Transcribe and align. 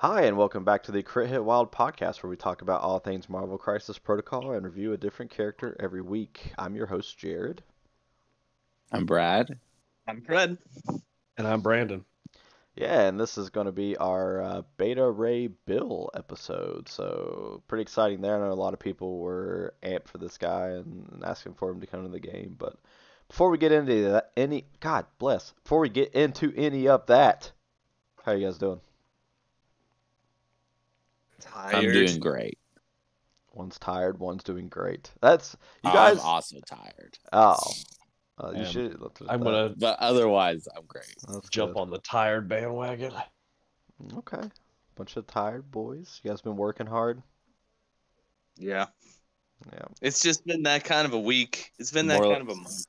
Hi, 0.00 0.26
and 0.26 0.36
welcome 0.36 0.62
back 0.62 0.84
to 0.84 0.92
the 0.92 1.02
Crit 1.02 1.28
Hit 1.28 1.44
Wild 1.44 1.72
podcast, 1.72 2.22
where 2.22 2.30
we 2.30 2.36
talk 2.36 2.62
about 2.62 2.82
all 2.82 3.00
things 3.00 3.28
Marvel 3.28 3.58
Crisis 3.58 3.98
Protocol 3.98 4.52
and 4.52 4.64
review 4.64 4.92
a 4.92 4.96
different 4.96 5.32
character 5.32 5.76
every 5.80 6.02
week. 6.02 6.52
I'm 6.56 6.76
your 6.76 6.86
host, 6.86 7.18
Jared. 7.18 7.64
I'm 8.92 9.06
Brad. 9.06 9.58
I'm 10.06 10.22
Fred. 10.22 10.56
And 11.36 11.48
I'm 11.48 11.62
Brandon. 11.62 12.04
Yeah, 12.76 13.08
and 13.08 13.18
this 13.18 13.38
is 13.38 13.50
going 13.50 13.66
to 13.66 13.72
be 13.72 13.96
our 13.96 14.40
uh, 14.40 14.62
Beta 14.76 15.10
Ray 15.10 15.48
Bill 15.48 16.10
episode. 16.14 16.88
So, 16.88 17.64
pretty 17.66 17.82
exciting 17.82 18.20
there. 18.20 18.36
I 18.36 18.46
know 18.46 18.52
a 18.52 18.54
lot 18.54 18.74
of 18.74 18.78
people 18.78 19.18
were 19.18 19.74
amped 19.82 20.06
for 20.06 20.18
this 20.18 20.38
guy 20.38 20.68
and 20.68 21.24
asking 21.26 21.54
for 21.54 21.72
him 21.72 21.80
to 21.80 21.88
come 21.88 22.04
to 22.04 22.08
the 22.08 22.20
game. 22.20 22.54
But 22.56 22.76
before 23.26 23.50
we 23.50 23.58
get 23.58 23.72
into 23.72 24.10
that, 24.10 24.30
any, 24.36 24.66
God 24.78 25.06
bless, 25.18 25.54
before 25.64 25.80
we 25.80 25.88
get 25.88 26.12
into 26.12 26.54
any 26.56 26.86
of 26.86 27.06
that, 27.06 27.50
how 28.24 28.30
you 28.30 28.46
guys 28.46 28.58
doing? 28.58 28.80
Tired. 31.40 31.74
I'm 31.74 31.92
doing 31.92 32.18
great. 32.18 32.58
One's 33.54 33.78
tired, 33.78 34.18
one's 34.18 34.44
doing 34.44 34.68
great. 34.68 35.10
That's, 35.20 35.56
you 35.84 35.90
guys, 35.92 36.18
I'm 36.18 36.24
also 36.24 36.56
tired. 36.66 37.18
oh, 37.32 37.58
uh, 38.38 38.52
you 38.56 38.64
should. 38.64 39.00
look 39.00 39.18
at 39.20 39.30
I'm 39.30 39.40
that. 39.40 39.44
gonna 39.44 39.74
But 39.76 39.98
otherwise, 39.98 40.68
I'm 40.76 40.84
great. 40.86 41.14
That's 41.26 41.48
jump 41.48 41.74
good. 41.74 41.80
on 41.80 41.90
the 41.90 41.98
tired 41.98 42.48
bandwagon. 42.48 43.12
Okay. 44.18 44.42
Bunch 44.94 45.16
of 45.16 45.26
tired 45.26 45.70
boys. 45.70 46.20
You 46.22 46.30
guys 46.30 46.40
been 46.40 46.56
working 46.56 46.86
hard? 46.86 47.22
Yeah. 48.56 48.86
Yeah. 49.72 49.86
It's 50.00 50.22
just 50.22 50.44
been 50.46 50.62
that 50.64 50.84
kind 50.84 51.06
of 51.06 51.14
a 51.14 51.18
week. 51.18 51.72
It's 51.78 51.90
been 51.90 52.06
that 52.08 52.20
More 52.20 52.32
kind 52.32 52.42
of 52.48 52.56
a 52.56 52.60
month. 52.60 52.84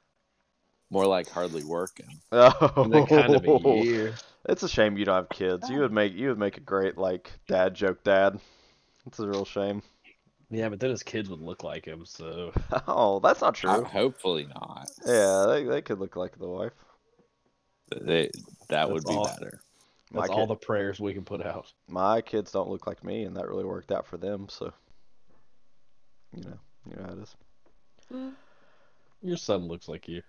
More 0.91 1.05
like 1.05 1.29
hardly 1.29 1.63
working. 1.63 2.19
Oh, 2.31 2.71
And 2.77 2.93
then 2.93 3.05
kind 3.07 3.35
of 3.35 3.43
a 3.65 3.83
year. 3.83 4.13
It's 4.49 4.63
a 4.63 4.69
shame 4.69 4.97
you 4.97 5.05
don't 5.05 5.15
have 5.15 5.29
kids. 5.29 5.69
You 5.69 5.79
would 5.81 5.91
make 5.91 6.13
you 6.13 6.29
would 6.29 6.39
make 6.39 6.57
a 6.57 6.61
great 6.61 6.97
like 6.97 7.31
dad 7.47 7.75
joke 7.75 8.03
dad. 8.03 8.39
It's 9.05 9.19
a 9.19 9.27
real 9.27 9.45
shame. 9.45 9.81
Yeah, 10.51 10.69
but 10.69 10.79
then 10.79 10.89
his 10.89 11.03
kids 11.03 11.29
would 11.29 11.41
look 11.41 11.63
like 11.63 11.85
him, 11.85 12.05
so 12.05 12.51
Oh, 12.87 13.19
that's 13.19 13.41
not 13.41 13.49
Uh, 13.63 13.75
true. 13.77 13.83
hopefully 13.83 14.45
not. 14.47 14.89
Yeah, 15.05 15.45
they, 15.47 15.63
they 15.63 15.81
could 15.83 15.99
look 15.99 16.15
like 16.15 16.37
the 16.39 16.47
wife. 16.47 16.73
They, 17.95 18.31
that 18.69 18.89
would 18.89 19.03
be 19.03 19.13
all. 19.13 19.25
better. 19.25 19.61
My 20.11 20.21
that's 20.21 20.31
all 20.31 20.47
kid- 20.47 20.49
the 20.49 20.55
prayers 20.65 20.99
we 20.99 21.13
can 21.13 21.23
put 21.23 21.45
out. 21.45 21.71
My 21.87 22.21
kids 22.21 22.51
don't 22.51 22.69
look 22.69 22.87
like 22.87 23.03
me, 23.03 23.23
and 23.25 23.35
that 23.37 23.47
really 23.47 23.63
worked 23.65 23.91
out 23.91 24.07
for 24.07 24.17
them. 24.17 24.47
So, 24.49 24.73
you 26.35 26.43
know, 26.43 26.59
you 26.89 26.95
know 26.95 27.03
how 27.03 27.13
it 27.13 27.19
is. 27.21 28.33
Your 29.21 29.37
son 29.37 29.67
looks 29.67 29.87
like 29.87 30.07
you. 30.07 30.23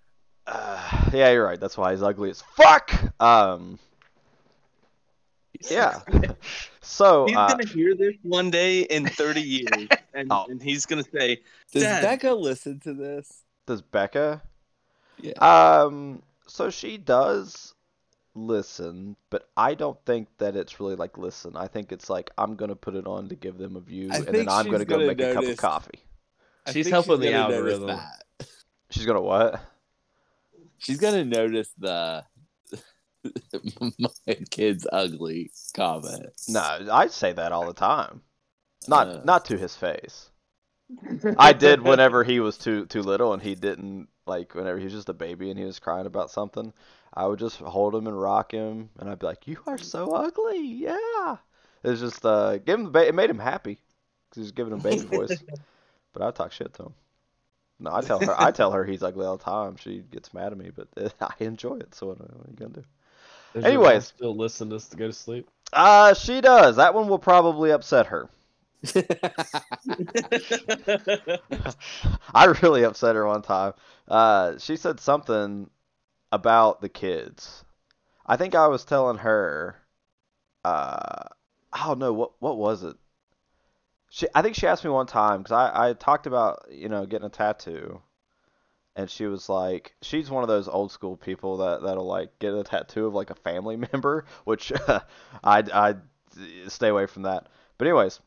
Uh, 0.47 1.09
yeah, 1.15 1.31
you're 1.31 1.45
right. 1.47 1.59
That's 1.61 1.79
why 1.79 1.93
he's 1.93 2.03
ugly 2.03 2.29
as 2.29 2.43
fuck. 2.43 2.93
Um, 3.21 3.79
yeah. 5.69 6.01
so, 6.81 7.27
He's 7.27 7.37
uh, 7.37 7.49
gonna 7.49 7.67
hear 7.67 7.95
this 7.95 8.15
one 8.23 8.51
day 8.51 8.83
in 8.83 9.07
30 9.07 9.41
years, 9.43 9.89
and, 10.15 10.29
Oh. 10.31 10.47
and 10.49 10.63
he's 10.63 10.87
gonna 10.87 11.05
say, 11.13 11.41
Does 11.73 11.83
Dad. 11.83 12.03
Becca 12.03 12.33
listen 12.35 12.81
to 12.81 12.95
this? 12.95 13.43
does 13.67 13.83
Becca? 13.83 14.43
Yeah. 15.21 15.33
Um, 15.35 16.23
so 16.47 16.71
she 16.71 16.97
does 16.97 17.75
listen, 18.35 19.17
but 19.29 19.49
I 19.57 19.75
don't 19.75 19.99
think 20.07 20.29
that 20.39 20.57
it's 20.57 20.81
really 20.81 20.97
like 20.97 21.19
listen. 21.19 21.57
I 21.57 21.67
think 21.67 21.93
it's 21.93 22.09
like 22.11 22.31
I'm 22.39 22.57
gonna 22.57 22.75
put 22.77 22.95
it 22.95 23.07
on 23.07 23.29
to 23.29 23.35
give 23.37 23.59
them 23.59 23.77
a 23.77 23.81
view, 23.81 24.09
I 24.11 24.17
and 24.17 24.27
then 24.27 24.49
I'm 24.49 24.65
she's 24.65 24.73
gonna 24.73 24.85
go 24.85 24.95
gonna 24.97 25.07
make 25.09 25.21
a 25.21 25.35
cup 25.35 25.45
of 25.45 25.57
coffee. 25.57 26.01
I 26.67 26.73
She's 26.73 26.87
think 26.87 26.93
helping 26.95 27.21
the 27.21 27.31
gonna 27.31 27.55
algorithm. 27.55 27.87
that. 27.89 28.25
She's 28.91 29.07
gonna 29.07 29.21
what? 29.21 29.61
She's 30.79 30.99
gonna 30.99 31.25
notice 31.25 31.71
the 31.79 32.25
my 33.99 34.09
kid's 34.51 34.87
ugly 34.93 35.51
comment. 35.75 36.31
No, 36.49 36.61
I 36.91 37.07
say 37.09 37.33
that 37.33 37.53
all 37.53 37.67
the 37.67 37.75
time. 37.75 38.23
Not 38.89 39.09
Uh. 39.09 39.21
not 39.25 39.45
to 39.47 39.59
his 39.59 39.77
face. 39.77 40.31
I 41.39 41.53
did 41.53 41.83
whenever 41.83 42.25
he 42.25 42.41
was 42.41 42.57
too 42.59 42.87
too 42.87 43.03
little 43.03 43.33
and 43.33 43.43
he 43.43 43.55
didn't 43.55 44.09
like 44.27 44.55
whenever 44.55 44.79
he 44.79 44.85
was 44.85 44.93
just 44.93 45.09
a 45.09 45.15
baby 45.15 45.51
and 45.51 45.59
he 45.59 45.65
was 45.65 45.79
crying 45.79 46.07
about 46.07 46.31
something. 46.31 46.73
I 47.13 47.27
would 47.27 47.39
just 47.39 47.57
hold 47.59 47.95
him 47.95 48.07
and 48.07 48.21
rock 48.21 48.53
him 48.53 48.91
and 48.99 49.11
I'd 49.11 49.19
be 49.19 49.27
like, 49.27 49.47
"You 49.47 49.59
are 49.67 49.79
so 49.79 50.13
ugly." 50.13 50.61
Yeah. 50.67 51.37
It 51.83 51.91
was 51.91 52.01
just 52.01 52.25
uh 52.25 52.59
give 52.59 52.79
him 52.79 52.85
the 52.85 52.91
ba- 52.91 53.09
it 53.09 53.15
made 53.15 53.31
him 53.31 53.39
happy 53.39 53.77
cuz 54.31 54.37
he 54.37 54.41
was 54.41 54.53
giving 54.53 54.73
him 54.73 54.81
baby 54.81 55.05
voice. 55.07 55.43
But 56.13 56.23
I 56.23 56.33
talk 56.33 56.51
shit 56.51 56.75
to 56.75 56.87
him. 56.87 56.95
No, 57.79 57.93
I 57.95 58.01
tell 58.01 58.19
her 58.19 58.35
I 58.37 58.51
tell 58.51 58.73
her 58.73 58.85
he's 58.85 59.03
ugly 59.03 59.25
all 59.25 59.37
the 59.37 59.45
time. 59.45 59.77
She 59.77 60.01
gets 60.01 60.35
mad 60.35 60.51
at 60.51 60.59
me, 60.59 60.71
but 60.75 60.89
I 61.21 61.33
enjoy 61.39 61.77
it. 61.77 61.95
So 61.95 62.09
what, 62.09 62.19
what 62.19 62.47
are 62.47 62.51
you 62.51 62.57
going 62.57 62.73
to 62.73 62.81
do? 62.81 62.87
Does 63.55 63.65
Anyways. 63.65 64.07
still 64.07 64.37
listen 64.37 64.71
to 64.71 64.77
us 64.77 64.89
to 64.89 64.97
go 64.97 65.07
to 65.07 65.13
sleep. 65.13 65.49
Uh 65.73 66.15
she 66.15 66.41
does. 66.41 66.77
That 66.77 66.95
one 66.95 67.09
will 67.09 67.19
probably 67.19 67.71
upset 67.73 68.07
her. 68.07 68.29
I 72.35 72.47
really 72.63 72.85
upset 72.85 73.17
her 73.17 73.27
one 73.27 73.43
time. 73.43 73.75
Uh, 74.09 74.59
she 74.59 74.77
said 74.77 75.01
something 75.01 75.71
about 76.33 76.81
the 76.81 76.89
kids. 76.89 77.65
I 78.27 78.37
think 78.37 78.55
I 78.55 78.69
was 78.69 78.85
telling 78.85 79.19
her. 79.19 79.77
Uh, 80.65 81.25
I 81.73 81.87
don't 81.87 81.99
know 82.01 82.13
what 82.13 82.33
what 82.41 82.57
was 82.59 82.83
it. 82.85 82.97
She 84.11 84.27
I 84.35 84.43
think 84.43 84.57
she 84.57 84.67
asked 84.67 84.85
me 84.85 84.91
one 84.91 85.07
time 85.07 85.43
because 85.43 85.53
I 85.53 85.89
I 85.89 85.93
talked 85.95 86.27
about 86.27 86.67
you 86.71 86.89
know 86.89 87.07
getting 87.07 87.27
a 87.27 87.31
tattoo, 87.31 88.03
and 88.97 89.09
she 89.09 89.27
was 89.27 89.49
like 89.49 89.95
she's 90.03 90.31
one 90.31 90.43
of 90.43 90.49
those 90.49 90.69
old 90.69 90.93
school 90.93 91.17
people 91.17 91.59
that 91.59 91.83
that'll 91.83 92.07
like 92.07 92.39
get 92.39 92.55
a 92.55 92.65
tattoo 92.65 93.07
of 93.07 93.15
like 93.15 93.31
a 93.31 93.35
family 93.35 93.77
member, 93.93 94.25
which 94.45 94.73
I 94.89 95.01
I 95.45 95.95
stay 96.69 96.89
away 96.89 97.07
from 97.07 97.23
that. 97.23 97.49
But 97.79 97.87
anyways, 97.87 98.21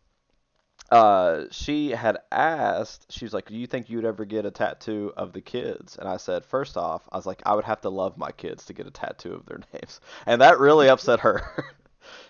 uh, 0.91 1.45
she 1.51 1.91
had 1.91 2.17
asked, 2.31 3.11
she 3.11 3.25
was 3.25 3.33
like, 3.33 3.47
"Do 3.47 3.55
you 3.55 3.67
think 3.67 3.89
you'd 3.89 4.05
ever 4.05 4.25
get 4.25 4.45
a 4.45 4.51
tattoo 4.51 5.13
of 5.15 5.33
the 5.33 5.41
kids?" 5.41 5.97
And 5.97 6.07
I 6.07 6.17
said, 6.17 6.45
first 6.45 6.77
off, 6.77 7.07
I 7.11 7.17
was 7.17 7.25
like, 7.25 7.41
I 7.45 7.55
would 7.55 7.65
have 7.65 7.81
to 7.81 7.89
love 7.89 8.17
my 8.17 8.31
kids 8.31 8.65
to 8.65 8.73
get 8.73 8.87
a 8.87 8.91
tattoo 8.91 9.33
of 9.33 9.45
their 9.45 9.59
names, 9.73 9.99
and 10.25 10.41
that 10.41 10.59
really 10.59 10.89
upset 10.89 11.21
her. 11.21 11.41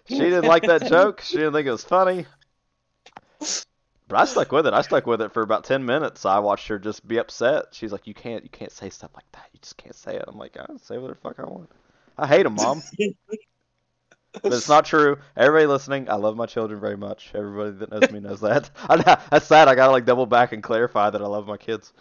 she 0.05 0.19
didn't 0.19 0.45
like 0.45 0.63
that 0.63 0.88
joke. 0.88 1.22
She 1.22 1.38
didn't 1.38 1.53
think 1.53 1.67
it 1.67 1.72
was 1.72 1.83
funny. 1.83 2.25
But 4.13 4.22
I 4.22 4.25
stuck 4.25 4.51
with 4.51 4.68
it. 4.68 4.75
I 4.75 4.84
stuck 4.84 5.07
with 5.07 5.22
it 5.22 5.34
for 5.34 5.41
about 5.41 5.63
ten 5.63 5.88
minutes. 5.88 6.24
I 6.24 6.38
watched 6.38 6.68
her 6.68 6.78
just 6.78 7.07
be 7.07 7.18
upset. 7.18 7.69
She's 7.72 7.91
like, 7.91 8.06
"You 8.06 8.13
can't, 8.13 8.44
you 8.44 8.50
can't 8.51 8.72
say 8.72 8.91
stuff 8.91 9.09
like 9.16 9.25
that. 9.31 9.50
You 9.53 9.59
just 9.59 9.75
can't 9.75 9.96
say 9.96 10.16
it." 10.16 10.25
I'm 10.28 10.38
like, 10.38 10.56
"I 10.56 10.68
can 10.68 10.78
say 10.78 11.00
whatever 11.00 11.16
the 11.16 11.19
fuck 11.19 11.40
I 11.40 11.50
want. 11.50 11.72
I 12.16 12.28
hate 12.28 12.44
them, 12.44 12.53
mom." 12.53 12.84
but 14.44 14.53
it's 14.53 14.69
not 14.69 14.85
true. 14.85 15.18
Everybody 15.35 15.66
listening, 15.66 16.12
I 16.12 16.13
love 16.18 16.38
my 16.38 16.46
children 16.46 16.79
very 16.79 16.96
much. 16.96 17.31
Everybody 17.34 17.72
that 17.72 17.90
knows 17.91 18.12
me 18.12 18.19
knows 18.19 18.41
that. 18.41 18.69
I 18.88 18.97
that's 19.31 19.47
sad. 19.47 19.68
I 19.68 19.73
gotta 19.73 19.91
like 19.91 20.06
double 20.06 20.28
back 20.28 20.52
and 20.52 20.62
clarify 20.62 21.09
that 21.09 21.19
I 21.19 21.25
love 21.25 21.47
my 21.47 21.57
kids. 21.57 21.91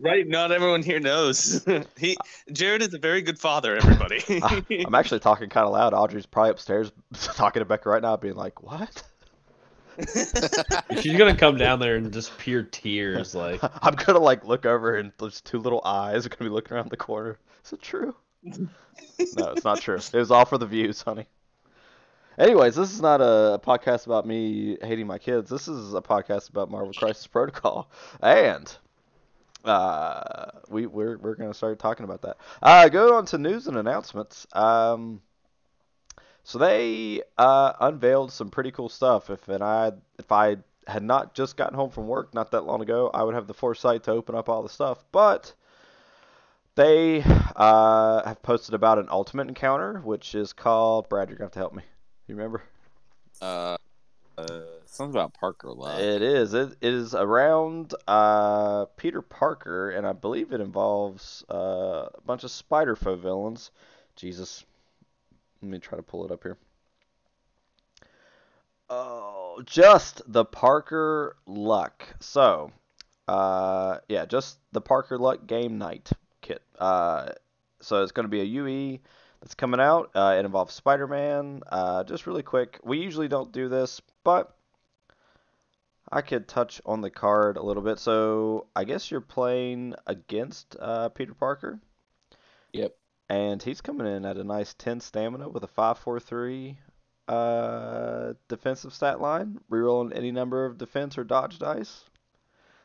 right? 0.00 0.26
Not 0.26 0.50
everyone 0.50 0.82
here 0.82 0.98
knows. 0.98 1.64
he 1.96 2.16
Jared 2.50 2.82
is 2.82 2.92
a 2.92 2.98
very 2.98 3.22
good 3.22 3.38
father. 3.38 3.76
Everybody. 3.76 4.20
I'm 4.84 4.96
actually 4.96 5.20
talking 5.20 5.48
kind 5.48 5.66
of 5.66 5.72
loud. 5.74 5.94
Audrey's 5.94 6.26
probably 6.26 6.50
upstairs 6.50 6.90
talking 7.14 7.60
to 7.60 7.66
Becca 7.66 7.88
right 7.88 8.02
now, 8.02 8.16
being 8.16 8.34
like, 8.34 8.64
"What?" 8.64 9.04
She's 11.00 11.16
gonna 11.16 11.36
come 11.36 11.56
down 11.56 11.80
there 11.80 11.96
and 11.96 12.12
just 12.12 12.36
pure 12.38 12.62
tears, 12.62 13.34
like 13.34 13.60
I'm 13.82 13.94
gonna 13.94 14.18
like 14.18 14.44
look 14.44 14.66
over 14.66 14.96
and 14.96 15.12
there's 15.18 15.40
two 15.40 15.58
little 15.58 15.82
eyes 15.84 16.26
are 16.26 16.28
gonna 16.28 16.50
be 16.50 16.54
looking 16.54 16.76
around 16.76 16.90
the 16.90 16.96
corner. 16.96 17.38
Is 17.64 17.72
it 17.72 17.82
true? 17.82 18.14
no, 18.42 18.68
it's 19.18 19.64
not 19.64 19.80
true. 19.80 19.96
It 19.96 20.14
was 20.14 20.30
all 20.30 20.44
for 20.44 20.58
the 20.58 20.66
views, 20.66 21.02
honey. 21.02 21.26
Anyways, 22.38 22.74
this 22.74 22.92
is 22.92 23.02
not 23.02 23.20
a 23.20 23.60
podcast 23.62 24.06
about 24.06 24.26
me 24.26 24.78
hating 24.82 25.06
my 25.06 25.18
kids. 25.18 25.50
This 25.50 25.68
is 25.68 25.92
a 25.92 26.00
podcast 26.00 26.48
about 26.48 26.70
Marvel 26.70 26.92
Crisis 26.94 27.26
Protocol, 27.26 27.90
and 28.22 28.74
uh, 29.64 30.50
we 30.70 30.86
we're 30.86 31.18
we're 31.18 31.34
gonna 31.34 31.52
start 31.52 31.78
talking 31.78 32.04
about 32.04 32.22
that. 32.22 32.38
Uh, 32.62 32.88
go 32.88 33.16
on 33.16 33.26
to 33.26 33.38
news 33.38 33.66
and 33.66 33.76
announcements. 33.76 34.46
Um, 34.52 35.20
so 36.44 36.58
they 36.58 37.22
uh, 37.38 37.72
unveiled 37.80 38.32
some 38.32 38.50
pretty 38.50 38.70
cool 38.70 38.88
stuff. 38.88 39.30
If 39.30 39.48
and 39.48 39.62
I 39.62 39.92
if 40.18 40.32
I 40.32 40.56
had 40.86 41.02
not 41.02 41.34
just 41.34 41.56
gotten 41.56 41.74
home 41.74 41.90
from 41.90 42.08
work 42.08 42.34
not 42.34 42.50
that 42.52 42.62
long 42.62 42.82
ago, 42.82 43.10
I 43.12 43.22
would 43.22 43.34
have 43.34 43.46
the 43.46 43.54
foresight 43.54 44.04
to 44.04 44.12
open 44.12 44.34
up 44.34 44.48
all 44.48 44.62
the 44.62 44.68
stuff. 44.68 45.04
But 45.12 45.52
they 46.74 47.22
uh, 47.56 48.26
have 48.26 48.42
posted 48.42 48.74
about 48.74 48.98
an 48.98 49.08
ultimate 49.10 49.48
encounter, 49.48 50.00
which 50.00 50.34
is 50.34 50.52
called 50.52 51.08
Brad. 51.08 51.28
You're 51.28 51.38
gonna 51.38 51.46
have 51.46 51.52
to 51.52 51.58
help 51.58 51.74
me. 51.74 51.82
You 52.26 52.36
remember? 52.36 52.62
Uh, 53.42 53.76
uh, 54.38 54.60
something 54.86 55.14
about 55.14 55.34
Parker 55.34 55.70
Love. 55.72 56.00
It 56.00 56.22
is. 56.22 56.54
It, 56.54 56.76
it 56.80 56.94
is 56.94 57.14
around 57.14 57.94
uh, 58.08 58.86
Peter 58.96 59.22
Parker, 59.22 59.90
and 59.90 60.06
I 60.06 60.12
believe 60.12 60.52
it 60.52 60.60
involves 60.60 61.44
uh, 61.50 62.08
a 62.14 62.20
bunch 62.24 62.44
of 62.44 62.50
Spider 62.50 62.96
Foe 62.96 63.16
villains. 63.16 63.70
Jesus. 64.16 64.64
Let 65.62 65.70
me 65.70 65.78
try 65.78 65.96
to 65.96 66.02
pull 66.02 66.24
it 66.24 66.32
up 66.32 66.42
here. 66.42 66.58
Oh, 68.88 69.62
just 69.64 70.22
the 70.26 70.44
Parker 70.44 71.36
Luck. 71.46 72.02
So, 72.18 72.72
uh, 73.28 73.98
yeah, 74.08 74.24
just 74.26 74.58
the 74.72 74.80
Parker 74.80 75.18
Luck 75.18 75.46
Game 75.46 75.78
Night 75.78 76.10
kit. 76.40 76.62
Uh, 76.78 77.30
so 77.80 78.02
it's 78.02 78.12
going 78.12 78.24
to 78.24 78.30
be 78.30 78.40
a 78.40 78.44
UE 78.44 78.98
that's 79.40 79.54
coming 79.54 79.80
out. 79.80 80.10
Uh, 80.14 80.36
it 80.38 80.44
involves 80.44 80.74
Spider-Man. 80.74 81.62
Uh, 81.70 82.04
just 82.04 82.26
really 82.26 82.42
quick, 82.42 82.78
we 82.82 82.98
usually 82.98 83.28
don't 83.28 83.52
do 83.52 83.68
this, 83.68 84.00
but 84.24 84.54
I 86.10 86.22
could 86.22 86.48
touch 86.48 86.80
on 86.84 87.00
the 87.00 87.10
card 87.10 87.56
a 87.56 87.62
little 87.62 87.82
bit. 87.82 87.98
So 87.98 88.66
I 88.74 88.84
guess 88.84 89.10
you're 89.10 89.20
playing 89.20 89.94
against 90.06 90.76
uh, 90.78 91.10
Peter 91.10 91.34
Parker. 91.34 91.80
Yep. 92.72 92.96
And 93.30 93.62
he's 93.62 93.80
coming 93.80 94.08
in 94.08 94.24
at 94.24 94.36
a 94.38 94.44
nice 94.44 94.74
10 94.74 94.98
stamina 94.98 95.48
with 95.48 95.62
a 95.62 95.68
5-4-3 95.68 96.76
uh, 97.28 98.32
defensive 98.48 98.92
stat 98.92 99.20
line, 99.20 99.60
rerolling 99.70 100.14
any 100.16 100.32
number 100.32 100.66
of 100.66 100.78
defense 100.78 101.16
or 101.16 101.22
dodge 101.22 101.60
dice. 101.60 102.06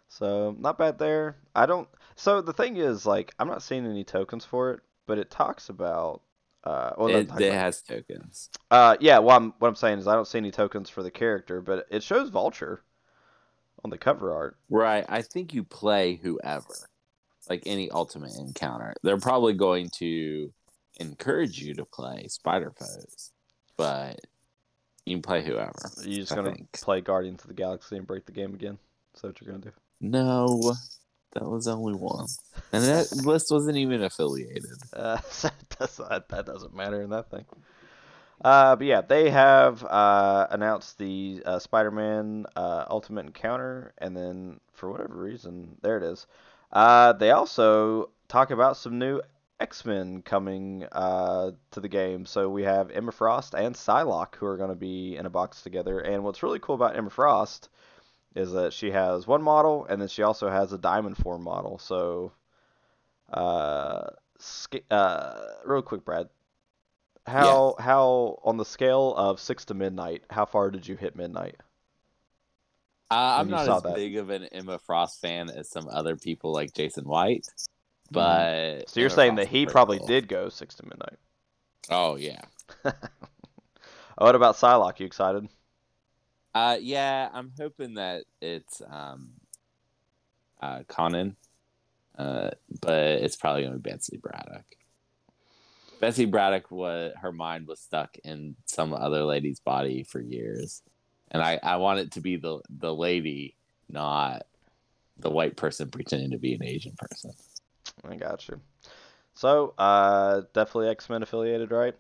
So 0.08 0.56
not 0.60 0.78
bad 0.78 1.00
there. 1.00 1.38
I 1.56 1.66
don't. 1.66 1.90
So 2.16 2.42
the 2.42 2.54
thing 2.54 2.78
is, 2.78 3.08
like, 3.08 3.34
I'm 3.40 3.48
not 3.48 3.64
seeing 3.64 3.88
any 3.88 4.04
tokens 4.04 4.46
for 4.46 4.70
it, 4.72 4.82
but 5.08 5.18
it 5.18 5.32
talks 5.32 5.70
about. 5.70 6.22
Uh, 6.64 6.92
well, 6.96 7.08
it, 7.08 7.30
it 7.40 7.54
has 7.54 7.82
tokens. 7.82 8.52
uh, 8.70 8.98
yeah. 9.00 9.18
Well, 9.18 9.36
I'm, 9.36 9.54
what 9.58 9.68
I'm 9.68 9.76
saying 9.76 9.98
is 9.98 10.08
I 10.08 10.14
don't 10.14 10.28
see 10.28 10.38
any 10.38 10.52
tokens 10.52 10.92
for 10.92 11.02
the 11.02 11.12
character, 11.12 11.60
but 11.60 11.88
it 11.90 12.04
shows 12.04 12.30
Vulture 12.30 12.84
on 13.84 13.90
the 13.90 13.98
cover 13.98 14.32
art. 14.32 14.58
Right. 14.70 15.06
I 15.10 15.24
think 15.24 15.56
you 15.56 15.64
play 15.64 16.16
whoever, 16.16 16.76
like 17.50 17.64
any 17.66 17.90
ultimate 17.92 18.36
encounter. 18.38 18.94
They're 19.04 19.18
probably 19.18 19.54
going 19.54 19.90
to 19.98 20.52
encourage 21.00 21.60
you 21.62 21.74
to 21.76 21.86
play 21.86 22.28
spider 22.28 22.72
foes, 22.78 23.32
but 23.78 24.20
you 25.06 25.16
can 25.16 25.22
play 25.22 25.44
whoever. 25.44 25.74
You're 26.04 26.22
just 26.22 26.32
I 26.32 26.36
gonna 26.36 26.54
think. 26.54 26.72
play 26.74 27.02
Guardians 27.02 27.42
of 27.44 27.48
the 27.48 27.54
Galaxy 27.54 27.98
and 27.98 28.08
break 28.08 28.26
the 28.26 28.32
game 28.32 28.54
again. 28.54 28.78
Is 29.14 29.22
that 29.22 29.28
what 29.28 29.42
you're 29.42 29.52
gonna 29.52 29.66
do? 29.66 29.72
No, 30.02 30.74
that 31.34 31.46
was 31.46 31.68
only 31.68 31.94
one, 31.94 32.28
and 32.72 32.84
that 32.84 33.12
list 33.26 33.48
wasn't 33.52 33.78
even 33.78 34.04
affiliated. 34.04 34.66
Uh, 34.96 35.20
that, 35.42 35.54
does, 35.78 35.98
that, 35.98 36.30
that 36.30 36.46
doesn't 36.46 36.74
matter 36.74 37.02
in 37.02 37.10
that 37.10 37.30
thing. 37.30 37.44
Uh, 38.44 38.76
but 38.76 38.88
yeah, 38.88 39.02
they 39.02 39.30
have 39.30 39.84
uh, 39.84 40.48
announced 40.50 40.98
the 40.98 41.42
uh, 41.46 41.60
Spider-Man 41.60 42.46
uh, 42.56 42.86
Ultimate 42.90 43.26
Encounter, 43.26 43.94
and 43.98 44.16
then 44.16 44.60
for 44.74 44.90
whatever 44.90 45.16
reason, 45.16 45.78
there 45.82 45.98
it 45.98 46.04
is. 46.04 46.28
Uh, 46.72 47.14
they 47.14 47.32
also 47.32 48.10
talk 48.28 48.52
about 48.52 48.78
some 48.78 49.00
new 49.00 49.22
X-Men 49.60 50.22
coming 50.22 50.86
uh, 50.92 51.52
to 51.72 51.80
the 51.80 51.88
game. 51.88 52.26
So 52.26 52.50
we 52.50 52.64
have 52.64 52.92
Emma 52.92 53.12
Frost 53.12 53.54
and 53.54 53.76
Psylocke 53.76 54.36
who 54.36 54.46
are 54.46 54.58
going 54.58 54.70
to 54.70 54.76
be 54.76 55.16
in 55.16 55.26
a 55.26 55.30
box 55.30 55.62
together. 55.62 56.00
And 56.00 56.24
what's 56.24 56.44
really 56.44 56.60
cool 56.60 56.76
about 56.76 56.96
Emma 56.96 57.10
Frost 57.10 57.70
is 58.36 58.52
that 58.52 58.74
she 58.74 58.92
has 58.92 59.26
one 59.26 59.42
model, 59.42 59.86
and 59.90 60.02
then 60.02 60.10
she 60.10 60.22
also 60.24 60.50
has 60.50 60.74
a 60.74 60.78
Diamond 60.78 61.18
Form 61.18 61.42
model. 61.42 61.80
So, 61.80 62.34
uh, 63.32 64.08
sca- 64.40 64.92
uh, 64.92 65.48
real 65.64 65.82
quick, 65.82 66.04
Brad. 66.04 66.30
How 67.26 67.76
how 67.80 68.40
on 68.44 68.58
the 68.58 68.66
scale 68.66 69.16
of 69.16 69.40
six 69.40 69.66
to 69.66 69.74
midnight? 69.74 70.24
How 70.30 70.46
far 70.46 70.70
did 70.70 70.88
you 70.88 70.96
hit 70.96 71.16
midnight? 71.16 71.56
Uh, 73.16 73.38
I'm 73.40 73.50
not 73.50 73.70
as 73.70 73.84
that. 73.84 73.96
big 73.96 74.18
of 74.18 74.30
an 74.30 74.44
Emma 74.52 74.78
Frost 74.78 75.22
fan 75.22 75.50
as 75.50 75.70
some 75.70 75.88
other 75.90 76.18
people 76.18 76.52
like 76.52 76.74
Jason 76.74 77.06
White, 77.06 77.48
but 78.12 78.52
Mm-hmm. 78.52 78.80
So 78.88 79.00
you're 79.00 79.08
Emma 79.08 79.16
saying 79.16 79.36
Frost 79.36 79.38
that 79.38 79.56
is 79.56 79.60
he 79.60 79.66
probably 79.66 79.98
cool. 80.00 80.08
did 80.08 80.28
go 80.28 80.50
six 80.50 80.76
to 80.76 80.84
midnight. 80.86 81.18
Oh 81.90 82.18
yeah, 82.18 82.42
what 84.18 84.36
about 84.36 84.56
Psylocke? 84.56 85.00
You 85.00 85.06
excited? 85.06 85.48
uh, 86.54 86.78
yeah. 86.82 87.30
I'm 87.34 87.54
hoping 87.58 87.94
that 87.94 88.26
it's 88.42 88.82
um, 88.90 89.30
uh, 90.62 90.80
Kwannon, 90.90 91.36
uh, 92.18 92.50
but 92.82 93.00
it's 93.24 93.38
probably 93.38 93.64
gonna 93.64 93.78
be 93.78 93.92
Betsy 93.92 94.18
Braddock. 94.18 94.66
Betsy 96.02 96.26
Braddock 96.26 96.70
was 96.70 97.14
her 97.22 97.32
mind 97.32 97.66
was 97.66 97.80
stuck 97.80 98.18
in 98.26 98.58
some 98.66 98.94
other 98.94 99.24
lady's 99.24 99.62
body 99.62 100.04
for 100.04 100.20
years, 100.20 100.82
and 101.32 101.42
I 101.42 101.60
I 101.62 101.78
want 101.78 102.00
it 102.00 102.12
to 102.14 102.22
be 102.22 102.38
the 102.38 102.60
the 102.70 102.94
lady, 102.94 103.56
not 103.90 104.46
the 105.18 105.30
white 105.30 105.56
person 105.56 105.90
pretending 105.90 106.32
to 106.32 106.38
be 106.38 106.54
an 106.54 106.64
Asian 106.64 106.94
person. 106.98 107.32
I 108.04 108.16
got 108.16 108.48
you. 108.48 108.60
So, 109.34 109.74
uh, 109.78 110.42
definitely 110.54 110.90
X 110.90 111.10
Men 111.10 111.24
affiliated, 111.24 111.72
right? 111.72 111.96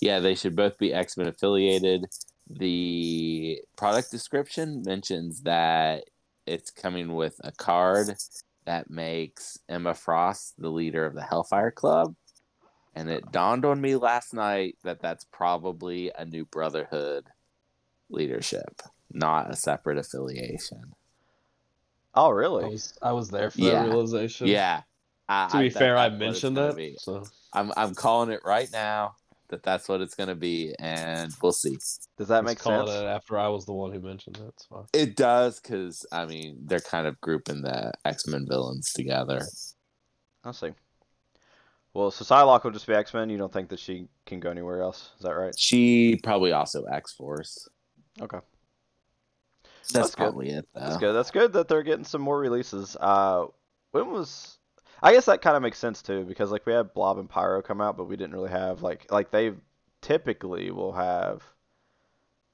Yeah, 0.00 0.20
they 0.20 0.34
should 0.34 0.56
both 0.56 0.78
be 0.78 0.92
X 0.92 1.16
Men 1.16 1.28
affiliated. 1.28 2.06
The 2.48 3.60
product 3.76 4.10
description 4.10 4.82
mentions 4.84 5.42
that 5.42 6.04
it's 6.46 6.70
coming 6.70 7.14
with 7.14 7.40
a 7.44 7.52
card 7.52 8.14
that 8.64 8.90
makes 8.90 9.58
Emma 9.68 9.94
Frost 9.94 10.54
the 10.58 10.70
leader 10.70 11.04
of 11.04 11.14
the 11.14 11.22
Hellfire 11.22 11.70
Club. 11.70 12.14
And 12.94 13.08
it 13.08 13.32
dawned 13.32 13.64
on 13.64 13.80
me 13.80 13.96
last 13.96 14.34
night 14.34 14.76
that 14.84 15.00
that's 15.00 15.24
probably 15.24 16.10
a 16.16 16.24
new 16.24 16.44
Brotherhood 16.44 17.26
leadership, 18.12 18.82
not 19.12 19.50
a 19.50 19.56
separate 19.56 19.98
affiliation. 19.98 20.94
Oh, 22.14 22.26
I 22.28 22.30
really? 22.30 22.68
was 22.70 22.92
I 23.02 23.12
was 23.12 23.28
there 23.30 23.50
for 23.50 23.60
Yeah. 23.60 23.82
that 23.84 23.88
realization. 23.88 24.46
Yeah. 24.48 24.82
I, 25.28 25.48
To 25.48 25.58
be 25.58 25.68
that- 25.70 25.78
fair, 25.78 25.96
I 25.96 26.08
that's 26.08 26.12
what 26.20 26.28
it's 26.28 26.42
mentioned 26.42 26.56
that. 26.58 26.76
be. 26.76 26.96
So 26.98 27.24
I'm 27.52 27.72
I'm 27.76 27.94
calling 27.94 28.30
it 28.30 28.40
right 28.44 28.68
now 28.72 29.14
that 29.48 29.62
that's 29.62 29.88
what 29.88 30.00
it's 30.00 30.14
going 30.14 30.28
to 30.30 30.34
be, 30.34 30.74
and 30.78 31.30
we'll 31.42 31.52
see. 31.52 31.76
Does 32.16 32.28
that 32.28 32.38
just 32.40 32.44
make 32.44 32.58
call 32.58 32.86
sense? 32.86 33.00
it 33.00 33.04
after 33.04 33.38
I 33.38 33.48
was 33.48 33.64
the 33.66 33.72
one 33.72 33.92
who 33.92 34.00
mentioned 34.00 34.38
it. 34.38 34.44
It's 34.48 34.64
fine. 34.66 34.84
It 34.92 35.16
does 35.16 35.60
because 35.60 36.04
I 36.12 36.26
mean 36.26 36.58
they're 36.64 36.80
kind 36.80 37.06
of 37.06 37.20
grouping 37.20 37.62
the 37.62 37.92
X 38.04 38.26
Men 38.26 38.46
villains 38.48 38.92
together. 38.92 39.40
I'll 40.44 40.52
see. 40.52 40.72
Well, 41.94 42.10
so 42.10 42.24
Psylocke 42.24 42.64
will 42.64 42.70
just 42.70 42.86
be 42.86 42.94
X 42.94 43.12
Men. 43.14 43.30
You 43.30 43.38
don't 43.38 43.52
think 43.52 43.68
that 43.70 43.78
she 43.78 44.08
can 44.26 44.40
go 44.40 44.50
anywhere 44.50 44.80
else? 44.82 45.10
Is 45.18 45.22
that 45.22 45.32
right? 45.32 45.54
She 45.58 46.18
probably 46.22 46.52
also 46.52 46.84
X 46.84 47.12
Force. 47.12 47.68
Okay. 48.20 48.38
That's, 49.92 50.14
That's 50.14 50.14
good. 50.14 50.46
it 50.46 50.68
though. 50.74 50.80
That's 50.80 50.96
good. 50.96 51.12
That's 51.12 51.30
good 51.30 51.52
that 51.54 51.68
they're 51.68 51.82
getting 51.82 52.04
some 52.04 52.22
more 52.22 52.38
releases. 52.38 52.96
Uh, 53.00 53.46
when 53.90 54.10
was? 54.10 54.58
I 55.02 55.12
guess 55.12 55.26
that 55.26 55.42
kind 55.42 55.56
of 55.56 55.62
makes 55.62 55.78
sense 55.78 56.02
too 56.02 56.24
because 56.24 56.50
like 56.52 56.64
we 56.66 56.72
had 56.72 56.94
Blob 56.94 57.18
and 57.18 57.28
Pyro 57.28 57.62
come 57.62 57.80
out, 57.80 57.96
but 57.96 58.04
we 58.04 58.16
didn't 58.16 58.32
really 58.34 58.50
have 58.50 58.82
like 58.82 59.10
like 59.10 59.30
they 59.30 59.52
typically 60.00 60.70
will 60.70 60.92
have 60.92 61.42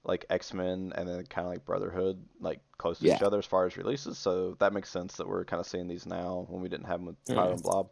like 0.05 0.25
X 0.31 0.55
Men 0.55 0.93
and 0.97 1.07
then 1.07 1.25
kind 1.27 1.47
of 1.47 1.53
like 1.53 1.67
Brotherhood 1.67 2.25
like 2.41 2.61
close 2.79 2.99
to 3.01 3.15
each 3.15 3.23
other 3.23 3.39
as 3.39 3.45
far 3.47 3.67
as 3.67 3.77
releases. 3.77 4.17
So 4.17 4.57
that 4.61 4.73
makes 4.73 4.89
sense 4.89 5.17
that 5.17 5.29
we're 5.29 5.45
kind 5.45 5.61
of 5.61 5.67
seeing 5.67 5.87
these 5.89 6.07
now 6.07 6.47
when 6.49 6.63
we 6.63 6.69
didn't 6.71 6.87
have 6.87 7.01
them 7.01 7.07
with 7.07 7.25
Pyro 7.27 7.47
Yeah. 7.49 7.53
and 7.53 7.63
Blob. 7.63 7.91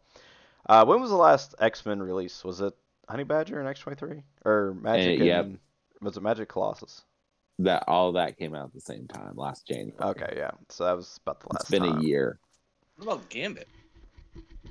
Uh, 0.69 0.85
when 0.87 1.01
was 1.01 1.11
the 1.11 1.17
last 1.17 1.55
X 1.61 1.85
Men 1.85 2.03
release? 2.03 2.43
Was 2.43 2.63
it 2.63 2.75
Honey 3.09 3.25
Badger 3.25 3.61
and 3.61 3.69
X 3.69 3.81
twenty 3.81 3.97
three 3.99 4.23
or 4.47 4.75
Magik? 4.81 5.21
Uh, 5.21 5.25
yep. 5.25 5.45
and, 5.45 5.59
Was 6.01 6.17
it 6.17 6.23
Magik 6.23 6.49
Colossus? 6.49 7.05
That 7.61 7.85
all 7.89 8.13
that 8.13 8.37
came 8.39 8.55
out 8.55 8.67
at 8.67 8.75
the 8.75 8.81
same 8.81 9.07
time 9.09 9.33
last 9.37 9.67
January. 9.67 9.95
Okay, 9.99 10.35
yeah. 10.37 10.51
So 10.69 10.85
that 10.85 10.97
was 10.97 11.19
about 11.23 11.41
the 11.41 11.47
last. 11.53 11.63
it's 11.63 11.71
been 11.71 11.83
time. 11.85 11.99
a 11.99 12.03
year. 12.03 12.39
What 12.97 13.05
about 13.15 13.29
Gambit? 13.31 13.69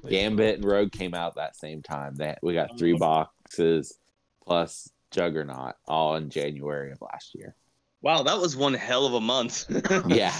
Gambit 0.08 0.56
and 0.58 0.65
Rogue 0.65 0.92
came 0.92 1.13
out 1.15 1.36
that 1.36 1.56
same 1.56 1.82
time. 1.82 2.15
That 2.15 2.39
we 2.44 2.54
got 2.54 2.77
three 2.77 2.94
um, 2.94 3.00
boxes 3.00 3.98
plus 4.46 4.89
Juggernaut 5.12 5.74
all 5.88 6.15
in 6.15 6.30
January 6.30 6.92
of 6.92 7.01
last 7.01 7.34
year. 7.34 7.56
Wow, 8.01 8.22
that 8.24 8.38
was 8.39 8.56
one 8.56 8.74
hell 8.75 9.08
of 9.08 9.13
a 9.13 9.22
month. 9.22 9.65
Yeah, 10.08 10.36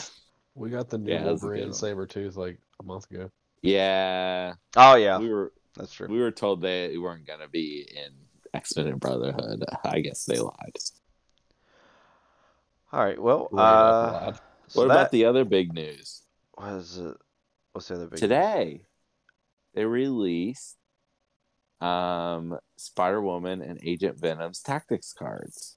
We 0.54 0.70
got 0.70 0.90
the 0.90 1.00
new 1.00 1.12
Yeah, 1.12 1.24
that 1.24 1.26
Wolverine 1.28 1.72
good 1.72 1.84
and 1.84 1.98
one. 1.98 2.32
Like 2.36 2.60
a 2.80 2.84
month 2.84 3.10
ago. 3.10 3.32
yeah. 3.64 4.54
Oh 4.76 4.96
yeah, 4.96 5.18
We 5.18 5.30
were 5.30 5.52
that's 5.76 5.92
true. 5.94 6.08
we 6.10 6.20
were 6.20 6.32
told 6.32 6.62
they 6.62 6.98
weren't 6.98 7.26
gonna 7.26 7.48
be 7.48 7.88
in 7.96 8.12
X 8.54 8.76
Men 8.78 8.88
and 8.88 9.00
Brotherhood. 9.00 9.66
I 9.84 10.00
guess 10.02 10.26
they 10.26 10.38
lied. 10.38 10.78
All 12.96 13.04
right. 13.04 13.22
Well, 13.22 13.50
uh, 13.52 13.58
loud. 13.58 14.40
so 14.70 14.80
what 14.80 14.88
that 14.88 14.94
about 14.94 15.12
the 15.12 15.26
other 15.26 15.44
big 15.44 15.74
news? 15.74 16.22
what 16.54 16.76
is 16.76 16.98
it? 16.98 17.18
What's 17.74 17.90
the 17.90 17.96
other 17.96 18.08
big 18.08 18.20
Today, 18.20 18.86
they 19.74 19.84
released 19.84 20.78
um, 21.82 22.58
Spider 22.78 23.22
Woman 23.22 23.62
and 23.62 23.82
Agent 23.84 24.18
Venom's 24.18 24.62
tactics 24.62 25.12
cards. 25.12 25.76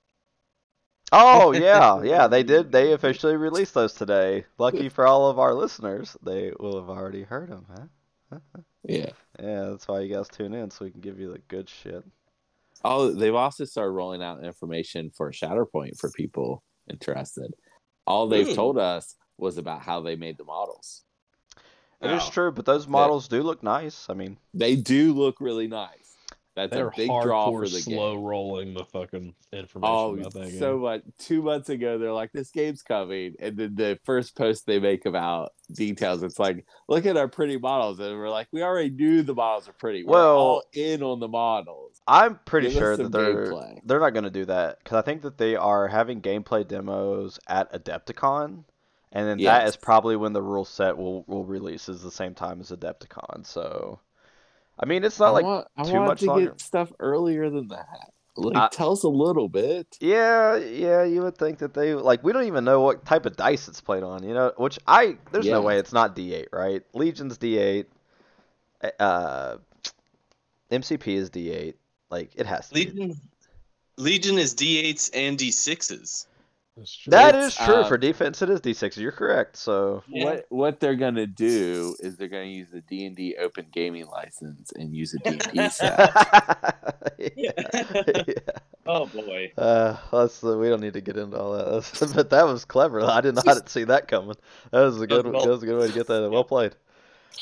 Oh 1.11 1.51
yeah, 1.53 2.05
yeah. 2.05 2.29
They 2.29 2.45
did. 2.45 2.71
They 2.71 2.93
officially 2.93 3.35
released 3.35 3.75
those 3.75 3.95
today. 3.95 4.45
Lucky 4.57 4.89
for 4.89 5.05
all 5.05 5.29
of 5.29 5.41
our 5.41 5.55
listeners, 5.55 6.17
they 6.23 6.53
will 6.61 6.79
have 6.79 6.89
already 6.89 7.25
heard 7.25 7.51
them, 7.51 7.67
huh? 7.69 8.39
Yeah. 8.85 9.11
Yeah, 9.43 9.71
that's 9.71 9.89
why 9.89 10.01
you 10.01 10.15
guys 10.15 10.29
tune 10.29 10.55
in 10.55 10.71
so 10.71 10.85
we 10.85 10.93
can 10.93 11.01
give 11.01 11.19
you 11.19 11.33
the 11.33 11.41
good 11.49 11.69
shit. 11.69 12.05
Oh, 12.85 13.11
they've 13.11 13.35
also 13.35 13.65
started 13.65 13.91
rolling 13.91 14.23
out 14.23 14.45
information 14.45 15.11
for 15.11 15.33
Shatterpoint 15.33 15.99
for 15.99 16.13
people 16.13 16.63
interested. 16.91 17.53
All 18.07 18.27
they've 18.29 18.49
Ooh. 18.49 18.55
told 18.55 18.79
us 18.79 19.17
was 19.37 19.59
about 19.59 19.83
how 19.83 20.01
they 20.01 20.17
made 20.17 20.39
the 20.39 20.45
models. 20.45 21.05
It 22.01 22.11
is 22.13 22.23
Oh. 22.27 22.31
true, 22.31 22.53
but 22.53 22.65
those 22.65 22.87
models 22.87 23.29
do 23.29 23.43
look 23.43 23.63
nice. 23.63 24.09
I 24.09 24.15
mean, 24.15 24.39
They 24.55 24.77
do 24.77 25.13
look 25.15 25.41
really 25.41 25.67
nice. 25.67 26.08
That's 26.59 26.73
They're 26.73 26.89
a 26.89 26.93
big 26.97 27.09
draw 27.09 27.51
for 27.51 27.63
hardcore 27.63 27.73
the 27.73 27.81
slow 27.81 28.15
game. 28.17 28.25
rolling 28.25 28.75
the 28.75 28.85
fucking 28.85 29.35
oh, 29.53 29.57
information 29.57 29.95
Oh, 29.97 30.15
about 30.17 30.33
that 30.35 30.49
game. 30.51 30.59
so 30.59 30.79
much. 30.79 31.03
Two 31.19 31.41
months 31.43 31.69
ago, 31.69 31.99
they're 31.99 32.13
like, 32.13 32.33
"This 32.33 32.51
game's 32.51 32.83
coming," 32.83 33.35
and 33.39 33.57
then 33.57 33.75
the 33.77 33.99
first 34.05 34.37
post 34.37 34.67
they 34.67 34.81
make 34.81 35.07
about 35.07 35.53
details, 35.73 36.23
it's 36.23 36.39
like, 36.39 36.67
"Look 36.89 37.07
at 37.07 37.17
our 37.17 37.29
pretty 37.29 37.59
models," 37.59 38.01
and 38.01 38.19
we're 38.19 38.29
like, 38.29 38.49
"We 38.53 38.63
already 38.63 38.91
knew 38.91 39.23
the 39.23 39.35
models 39.35 39.69
are 39.69 39.73
pretty. 39.75 40.03
We're 40.05 40.13
Well- 40.15 40.37
all 40.39 40.63
in 40.73 41.03
on 41.03 41.21
the 41.21 41.29
models." 41.29 42.01
I'm 42.07 42.41
pretty 42.45 42.69
Give 42.69 42.79
sure 42.79 42.97
that 42.97 43.13
they're 43.13 43.47
gameplay. 43.53 43.81
they're 43.85 44.01
not 44.01 44.11
going 44.15 44.25
to 44.25 44.31
do 44.31 44.47
that 44.47 44.79
because 44.83 44.97
I 44.97 45.03
think 45.03 45.23
that 45.23 45.39
they 45.39 45.57
are 45.57 45.89
having 45.89 46.21
gameplay 46.23 46.67
demos 46.67 47.39
at 47.47 47.71
Adepticon, 47.73 48.65
and 49.13 49.29
then 49.29 49.37
that 49.39 49.63
Yes. 49.63 49.69
is 49.71 49.77
probably 49.77 50.17
when 50.17 50.33
the 50.33 50.43
rule 50.43 50.65
set 50.65 50.97
will 50.97 51.23
will 51.29 51.45
release 51.45 51.89
is 51.89 52.03
the 52.03 52.11
same 52.11 52.35
time 52.35 52.61
as 52.61 52.71
Adepticon. 52.71 53.47
So, 53.47 54.01
I 54.81 54.87
mean, 54.87 55.05
it's 55.05 55.19
not 55.19 55.29
I 55.29 55.31
like 55.31 55.45
want, 55.45 55.67
I 55.77 55.83
too 55.85 55.93
want 55.95 56.07
much 56.07 56.21
to 56.21 56.27
longer. 56.27 56.47
get 56.47 56.61
stuff 56.61 56.93
earlier 57.01 57.51
than 57.51 57.69
that. 57.69 58.13
Like, 58.37 58.57
I- 58.57 58.69
tell 58.69 58.93
us 58.93 59.03
a 59.03 59.09
little 59.09 59.49
bit. 59.49 59.97
yeah, 60.01 60.55
yeah. 60.57 61.03
You 61.03 61.23
would 61.23 61.37
think 61.37 61.59
that 61.59 61.75
they 61.75 61.95
like 61.95 62.23
we 62.23 62.33
don't 62.33 62.45
even 62.47 62.65
know 62.65 62.81
what 62.81 63.05
type 63.05 63.27
of 63.27 63.37
dice 63.37 63.67
it's 63.67 63.81
played 63.81 64.05
on. 64.05 64.23
You 64.23 64.33
know, 64.35 64.53
which 64.57 64.79
I 64.87 65.17
there's 65.33 65.47
no 65.47 65.61
way 65.63 65.79
it's 65.79 65.93
not 65.93 66.15
D8, 66.15 66.47
right? 66.53 66.83
Legion's 66.95 67.37
D8. 67.39 67.87
Uh, 69.01 69.57
MCP 70.71 71.17
is 71.17 71.31
D8. 71.31 71.75
Like 72.11 72.31
it 72.37 72.47
has 72.47 72.69
to. 72.69 72.75
be. 72.75 72.87
Legion, 72.87 73.21
Legion 73.97 74.39
is 74.39 74.55
D8s 74.55 75.11
and 75.15 75.37
D6s. 75.37 76.27
That's 76.79 76.97
true. 76.97 77.11
That 77.11 77.53
true 77.53 77.75
um, 77.75 77.89
for 77.89 77.99
defense. 77.99 78.41
It 78.41 78.51
is 78.51 78.61
D6. 78.61 78.97
You're 78.99 79.11
correct. 79.13 79.57
So 79.57 80.03
Yeah. 80.09 80.25
What 80.25 80.47
what 80.49 80.81
they're 80.81 80.95
gonna 80.97 81.27
do 81.27 81.97
is 82.01 82.17
they're 82.17 82.29
gonna 82.29 82.45
use 82.45 82.69
the 82.71 82.81
D 82.83 83.05
and 83.07 83.17
D 83.17 83.35
Open 83.39 83.67
Gaming 83.73 84.07
license 84.07 84.71
and 84.77 84.95
use 84.95 85.15
a 85.15 85.19
D 85.19 85.31
and 85.31 85.53
D 85.53 85.69
set. 85.71 86.15
yeah. 87.37 88.23
Oh 88.91 89.05
boy. 89.05 89.53
Uh, 89.59 89.99
let's, 90.13 90.43
uh, 90.43 90.57
we 90.57 90.71
don't 90.71 90.81
need 90.81 90.95
to 90.95 91.03
get 91.03 91.19
into 91.19 91.39
all 91.39 91.53
that. 91.53 91.65
That's- 91.67 92.13
but 92.15 92.31
that 92.31 92.47
was 92.47 92.65
clever. 92.65 93.03
I 93.03 93.21
did 93.21 93.35
not 93.35 93.69
see 93.69 93.85
that 93.85 94.09
coming. 94.09 94.35
That 94.71 94.81
was 94.81 94.99
a 94.99 95.07
good. 95.07 95.27
well- 95.27 95.45
that 95.45 95.51
was 95.51 95.63
a 95.63 95.67
good 95.67 95.79
way 95.79 95.89
to 95.89 95.93
get 95.93 96.07
that. 96.07 96.31
Well 96.31 96.43
played. 96.45 96.75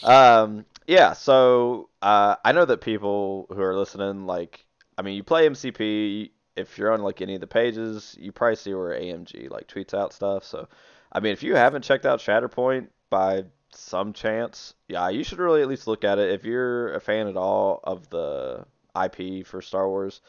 Um, 0.03 0.65
yeah. 0.89 1.13
So 1.13 1.89
uh, 2.03 2.35
I 2.45 2.51
know 2.51 2.65
that 2.65 2.81
people 2.81 3.47
who 3.51 3.61
are 3.63 3.77
listening, 3.77 4.27
like, 4.27 4.67
I 4.99 5.03
mean, 5.03 5.15
you 5.15 5.23
play 5.23 5.49
MCP. 5.49 6.31
If 6.57 6.79
you're 6.79 6.93
on 6.93 7.03
like 7.03 7.21
any 7.21 7.35
of 7.35 7.41
the 7.41 7.47
pages, 7.47 8.17
you 8.19 8.33
probably 8.33 8.57
see 8.57 8.75
where 8.75 8.99
AMG 8.99 9.51
like 9.51 9.69
tweets 9.69 9.95
out 9.95 10.13
stuff. 10.13 10.45
So, 10.45 10.69
I 11.13 11.21
mean, 11.21 11.33
if 11.33 11.43
you 11.43 11.55
haven't 11.55 11.83
checked 11.83 12.07
out 12.07 12.21
Shatterpoint 12.21 12.89
by 13.11 13.45
some 13.73 14.13
chance, 14.13 14.75
yeah, 14.89 15.09
you 15.09 15.23
should 15.23 15.39
really 15.39 15.63
at 15.63 15.69
least 15.69 15.87
look 15.87 16.05
at 16.05 16.19
it. 16.19 16.31
If 16.31 16.45
you're 16.45 16.95
a 16.95 17.01
fan 17.01 17.29
at 17.29 17.37
all 17.37 17.81
of 17.85 18.09
the 18.09 18.65
IP 19.01 19.47
for 19.47 19.61
Star 19.61 19.89
Wars, 19.89 20.21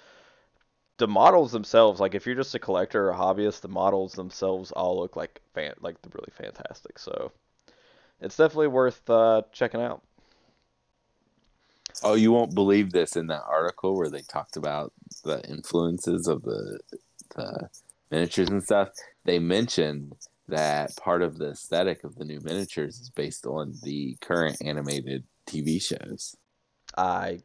the 0.98 1.08
models 1.08 1.52
themselves, 1.52 2.00
like 2.00 2.16
if 2.16 2.26
you're 2.26 2.36
just 2.36 2.56
a 2.56 2.60
collector 2.60 3.08
or 3.08 3.12
a 3.12 3.16
hobbyist, 3.16 3.62
the 3.62 3.68
models 3.68 4.14
themselves 4.14 4.72
all 4.72 5.00
look 5.00 5.16
like 5.16 5.42
fan, 5.54 5.74
like 5.80 5.96
really 6.14 6.32
fantastic. 6.32 7.00
So 7.00 7.32
it's 8.20 8.38
definitely 8.38 8.68
worth 8.68 9.08
uh, 9.10 9.44
checking 9.52 9.82
out. 9.82 10.04
Oh, 12.04 12.14
you 12.14 12.32
won't 12.32 12.54
believe 12.56 12.92
this 12.92 13.16
in 13.16 13.28
that 13.28 13.44
article 13.48 13.96
where 13.96 14.10
they 14.10 14.22
talked 14.22 14.58
about 14.58 14.94
the 15.24 15.44
influences 15.50 16.28
of 16.28 16.44
the 16.44 16.80
the 17.36 17.70
miniatures 18.12 18.50
and 18.50 18.64
stuff. 18.64 18.90
They 19.26 19.40
mentioned 19.40 20.16
that 20.48 20.96
part 20.96 21.22
of 21.22 21.38
the 21.38 21.50
aesthetic 21.52 22.04
of 22.04 22.16
the 22.16 22.26
new 22.26 22.40
miniatures 22.42 23.00
is 23.00 23.10
based 23.10 23.46
on 23.46 23.74
the 23.84 24.18
current 24.22 24.58
animated 24.62 25.24
TV 25.46 25.82
shows. 25.82 26.36
I 26.98 27.42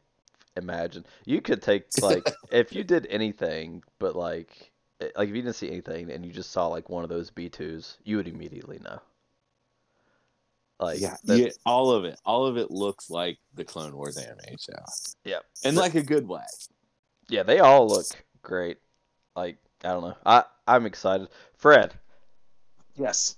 imagine 0.55 1.05
you 1.25 1.41
could 1.41 1.61
take 1.61 1.85
like 2.01 2.31
if 2.51 2.73
you 2.73 2.83
did 2.83 3.07
anything, 3.09 3.83
but 3.99 4.15
like 4.15 4.71
eh, 5.01 5.09
like 5.15 5.29
if 5.29 5.35
you 5.35 5.41
didn't 5.41 5.55
see 5.55 5.69
anything 5.69 6.11
and 6.11 6.25
you 6.25 6.31
just 6.31 6.51
saw 6.51 6.67
like 6.67 6.89
one 6.89 7.03
of 7.03 7.09
those 7.09 7.31
B2s, 7.31 7.97
you 8.03 8.17
would 8.17 8.27
immediately 8.27 8.79
know. 8.79 8.99
Like 10.83 10.99
yeah, 10.99 11.15
yeah, 11.23 11.47
all 11.65 11.91
of 11.91 12.03
it, 12.03 12.19
all 12.25 12.45
of 12.45 12.57
it 12.57 12.69
looks 12.69 13.09
like 13.09 13.37
the 13.53 13.63
Clone 13.63 13.95
Wars 13.95 14.17
anime 14.17 14.57
show, 14.59 14.73
Yep. 15.23 15.43
in 15.63 15.75
like 15.75 15.95
a 15.95 16.03
good 16.03 16.27
way. 16.27 16.43
yeah, 17.29 17.43
they 17.43 17.59
all 17.59 17.87
look 17.87 18.05
great. 18.41 18.79
Like 19.33 19.57
I 19.83 19.89
don't 19.89 20.01
know, 20.03 20.17
I 20.25 20.43
I'm 20.67 20.85
excited. 20.85 21.29
Fred, 21.57 21.93
Yes. 22.97 23.37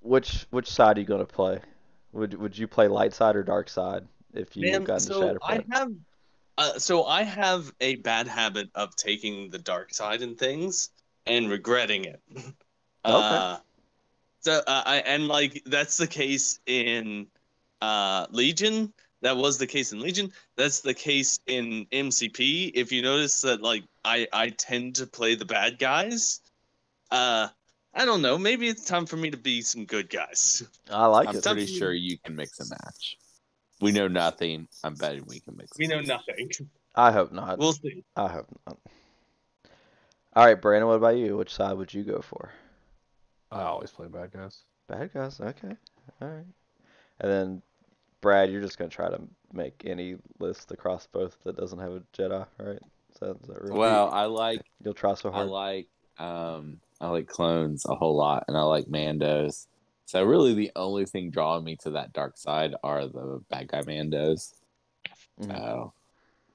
which 0.00 0.46
which 0.50 0.68
side 0.68 0.96
are 0.96 1.00
you 1.00 1.06
gonna 1.06 1.24
play? 1.24 1.60
Would 2.12 2.34
would 2.34 2.58
you 2.58 2.66
play 2.66 2.88
light 2.88 3.12
side 3.14 3.36
or 3.36 3.44
dark 3.44 3.68
side 3.68 4.08
if 4.34 4.56
you 4.56 4.68
Man, 4.70 4.82
got 4.84 4.94
into 5.02 5.12
so 5.14 5.38
I 5.42 5.60
have, 5.70 5.88
uh, 6.58 6.78
so 6.78 7.04
I 7.04 7.22
have 7.22 7.72
a 7.80 7.96
bad 7.96 8.26
habit 8.26 8.68
of 8.74 8.96
taking 8.96 9.50
the 9.50 9.58
dark 9.58 9.94
side 9.94 10.22
in 10.22 10.34
things 10.34 10.90
and 11.24 11.48
regretting 11.48 12.04
it. 12.04 12.20
Uh, 13.04 13.58
so 14.40 14.62
uh, 14.66 14.82
I 14.86 14.96
and 14.98 15.28
like 15.28 15.62
that's 15.66 15.96
the 15.96 16.06
case 16.06 16.60
in 16.66 17.26
uh, 17.80 18.26
Legion. 18.30 18.92
That 19.20 19.36
was 19.36 19.58
the 19.58 19.66
case 19.66 19.92
in 19.92 20.00
Legion. 20.00 20.32
That's 20.56 20.80
the 20.80 20.94
case 20.94 21.40
in 21.46 21.86
MCP. 21.86 22.70
If 22.74 22.92
you 22.92 23.02
notice 23.02 23.40
that, 23.40 23.62
like 23.62 23.84
I 24.04 24.28
I 24.32 24.50
tend 24.50 24.96
to 24.96 25.06
play 25.06 25.34
the 25.34 25.44
bad 25.44 25.78
guys. 25.78 26.40
Uh, 27.10 27.48
I 27.94 28.04
don't 28.04 28.22
know. 28.22 28.38
Maybe 28.38 28.68
it's 28.68 28.84
time 28.84 29.06
for 29.06 29.16
me 29.16 29.30
to 29.30 29.36
be 29.36 29.62
some 29.62 29.84
good 29.84 30.08
guys. 30.08 30.62
I 30.90 31.06
like 31.06 31.28
I'm 31.28 31.36
it. 31.36 31.42
pretty 31.42 31.66
sure 31.66 31.92
you 31.92 32.18
can 32.18 32.36
mix 32.36 32.60
and 32.60 32.70
match. 32.70 33.18
We 33.80 33.92
know 33.92 34.08
nothing. 34.08 34.68
I'm 34.84 34.94
betting 34.94 35.24
we 35.26 35.40
can 35.40 35.56
mix. 35.56 35.76
We 35.78 35.86
know 35.86 35.96
match. 35.98 36.06
nothing. 36.06 36.50
I 36.94 37.12
hope 37.12 37.32
not. 37.32 37.58
We'll 37.58 37.72
see. 37.72 38.04
I 38.16 38.28
hope 38.28 38.46
not. 38.66 38.78
All 40.34 40.44
right, 40.44 40.60
Brandon, 40.60 40.86
what 40.88 40.94
about 40.94 41.16
you? 41.16 41.36
Which 41.36 41.54
side 41.54 41.76
would 41.76 41.92
you 41.92 42.04
go 42.04 42.20
for? 42.20 42.52
I 43.50 43.62
always 43.62 43.90
play 43.90 44.08
bad 44.08 44.32
guys. 44.32 44.62
Bad 44.88 45.12
guys. 45.12 45.40
Okay. 45.40 45.74
All 46.20 46.28
right. 46.28 46.44
And 47.20 47.30
then, 47.32 47.62
Brad, 48.20 48.50
you're 48.50 48.60
just 48.60 48.78
gonna 48.78 48.90
try 48.90 49.08
to 49.08 49.20
make 49.52 49.82
any 49.86 50.16
list 50.38 50.70
across 50.72 51.06
both 51.06 51.36
that 51.44 51.56
doesn't 51.56 51.78
have 51.78 51.92
a 51.92 52.00
Jedi, 52.16 52.46
right? 52.58 52.78
Is 53.12 53.18
that, 53.20 53.36
is 53.42 53.48
that 53.48 53.62
real? 53.62 53.74
Well, 53.74 54.10
I 54.10 54.24
like 54.26 54.60
you'll 54.84 54.94
try 54.94 55.14
so 55.14 55.30
hard. 55.30 55.48
I 55.48 55.50
like 55.50 55.88
um 56.18 56.80
I 57.00 57.08
like 57.08 57.28
clones 57.28 57.84
a 57.88 57.94
whole 57.94 58.16
lot, 58.16 58.44
and 58.48 58.56
I 58.56 58.62
like 58.62 58.86
Mandos. 58.86 59.66
So 60.06 60.22
really, 60.24 60.54
the 60.54 60.72
only 60.74 61.04
thing 61.06 61.30
drawing 61.30 61.64
me 61.64 61.76
to 61.82 61.90
that 61.90 62.12
dark 62.12 62.36
side 62.36 62.74
are 62.82 63.06
the 63.06 63.40
bad 63.50 63.68
guy 63.68 63.82
Mandos. 63.82 64.52
Mhm. 65.40 65.46
So 65.48 65.92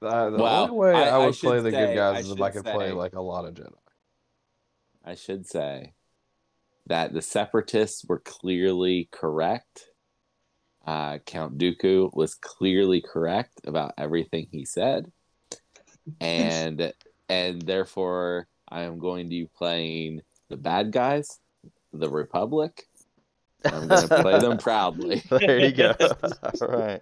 Uh, 0.01 0.29
the 0.31 0.37
Well, 0.37 0.63
only 0.63 0.75
way 0.75 0.93
I- 0.93 1.03
I, 1.03 1.09
I 1.11 1.25
would 1.25 1.33
play 1.35 1.61
the 1.61 1.71
say- 1.71 1.85
good 1.87 1.95
guys 1.95 2.15
I 2.17 2.19
is 2.19 2.31
if 2.31 2.41
I 2.41 2.51
should 2.51 2.65
could 2.65 2.73
play 2.73 2.91
like 2.91 3.13
a 3.15 3.21
lot 3.21 3.45
of 3.45 3.53
Jedi. 3.53 3.71
I 5.05 5.15
should 5.15 5.47
say 5.47 5.93
that 6.87 7.13
the 7.13 7.21
separatists 7.21 8.05
were 8.05 8.19
clearly 8.19 9.09
correct. 9.11 9.85
Uh, 10.85 11.19
Count 11.19 11.57
Dooku 11.57 12.13
was 12.13 12.35
clearly 12.35 13.01
correct 13.01 13.61
about 13.65 13.93
everything 13.97 14.47
he 14.51 14.65
said, 14.65 15.09
and 16.19 16.93
and 17.29 17.61
therefore 17.61 18.47
I 18.67 18.81
am 18.81 18.99
going 18.99 19.25
to 19.25 19.29
be 19.29 19.47
playing 19.55 20.21
the 20.49 20.57
bad 20.57 20.91
guys, 20.91 21.39
the 21.93 22.09
Republic. 22.09 22.83
I'm 23.65 23.87
going 23.87 24.07
to 24.09 24.21
play 24.21 24.39
them 24.39 24.57
proudly. 24.57 25.23
there 25.29 25.59
you 25.59 25.71
go. 25.71 25.95
All 26.61 26.67
right. 26.67 27.01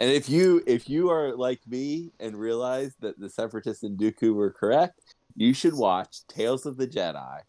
And 0.00 0.10
if 0.10 0.28
you 0.28 0.62
if 0.66 0.88
you 0.88 1.10
are 1.10 1.36
like 1.36 1.60
me 1.66 2.12
and 2.20 2.36
realize 2.36 2.94
that 3.00 3.18
the 3.18 3.28
separatists 3.28 3.82
and 3.82 3.98
Dooku 3.98 4.34
were 4.34 4.50
correct, 4.50 5.00
you 5.36 5.52
should 5.52 5.74
watch 5.74 6.26
Tales 6.28 6.64
of 6.64 6.76
the 6.76 6.86
Jedi. 6.86 7.40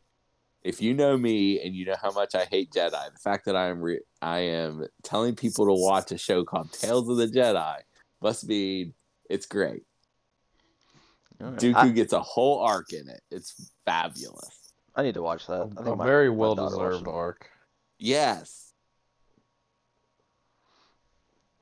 If 0.64 0.82
you 0.82 0.94
know 0.94 1.18
me 1.18 1.60
and 1.62 1.76
you 1.76 1.86
know 1.86 1.96
how 2.02 2.12
much 2.12 2.36
I 2.36 2.46
hate 2.46 2.72
Jedi, 2.72 2.92
the 3.14 3.20
fact 3.20 3.46
that 3.46 3.56
I 3.56 3.68
am 3.68 3.82
re- 3.82 4.02
I 4.22 4.40
am 4.40 4.86
telling 5.04 5.36
people 5.36 5.66
to 5.66 5.74
watch 5.74 6.12
a 6.12 6.18
show 6.18 6.44
called 6.46 6.72
Tales 6.72 7.10
of 7.10 7.18
the 7.18 7.28
Jedi 7.28 7.78
must 8.22 8.48
mean 8.48 8.94
it's 9.30 9.46
great. 9.46 9.84
All 11.42 11.50
right. 11.52 11.60
Dooku 11.60 11.76
I, 11.76 11.90
gets 11.90 12.14
a 12.14 12.22
whole 12.22 12.60
arc 12.60 12.94
in 12.94 13.10
it. 13.10 13.22
It's 13.30 13.72
fabulous. 13.86 14.74
I 14.96 15.04
need 15.04 15.16
to 15.16 15.22
watch 15.22 15.48
that. 15.48 15.60
I 15.62 15.64
A, 15.64 15.68
think 15.84 15.88
a 15.88 15.96
my- 15.98 16.06
very 16.06 16.30
well 16.30 16.56
deserved 16.56 17.08
arc. 17.08 17.50
Yes, 18.00 18.74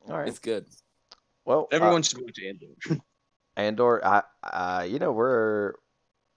All 0.09 0.17
right. 0.17 0.27
it's 0.27 0.39
good. 0.39 0.65
Well, 1.45 1.67
uh, 1.71 1.75
Everyone 1.75 2.03
should 2.03 2.21
watch 2.21 2.37
Andor. 2.45 3.01
Andor, 3.55 4.05
I, 4.05 4.23
I, 4.43 4.83
you 4.85 4.97
know, 4.99 5.11
we're 5.11 5.73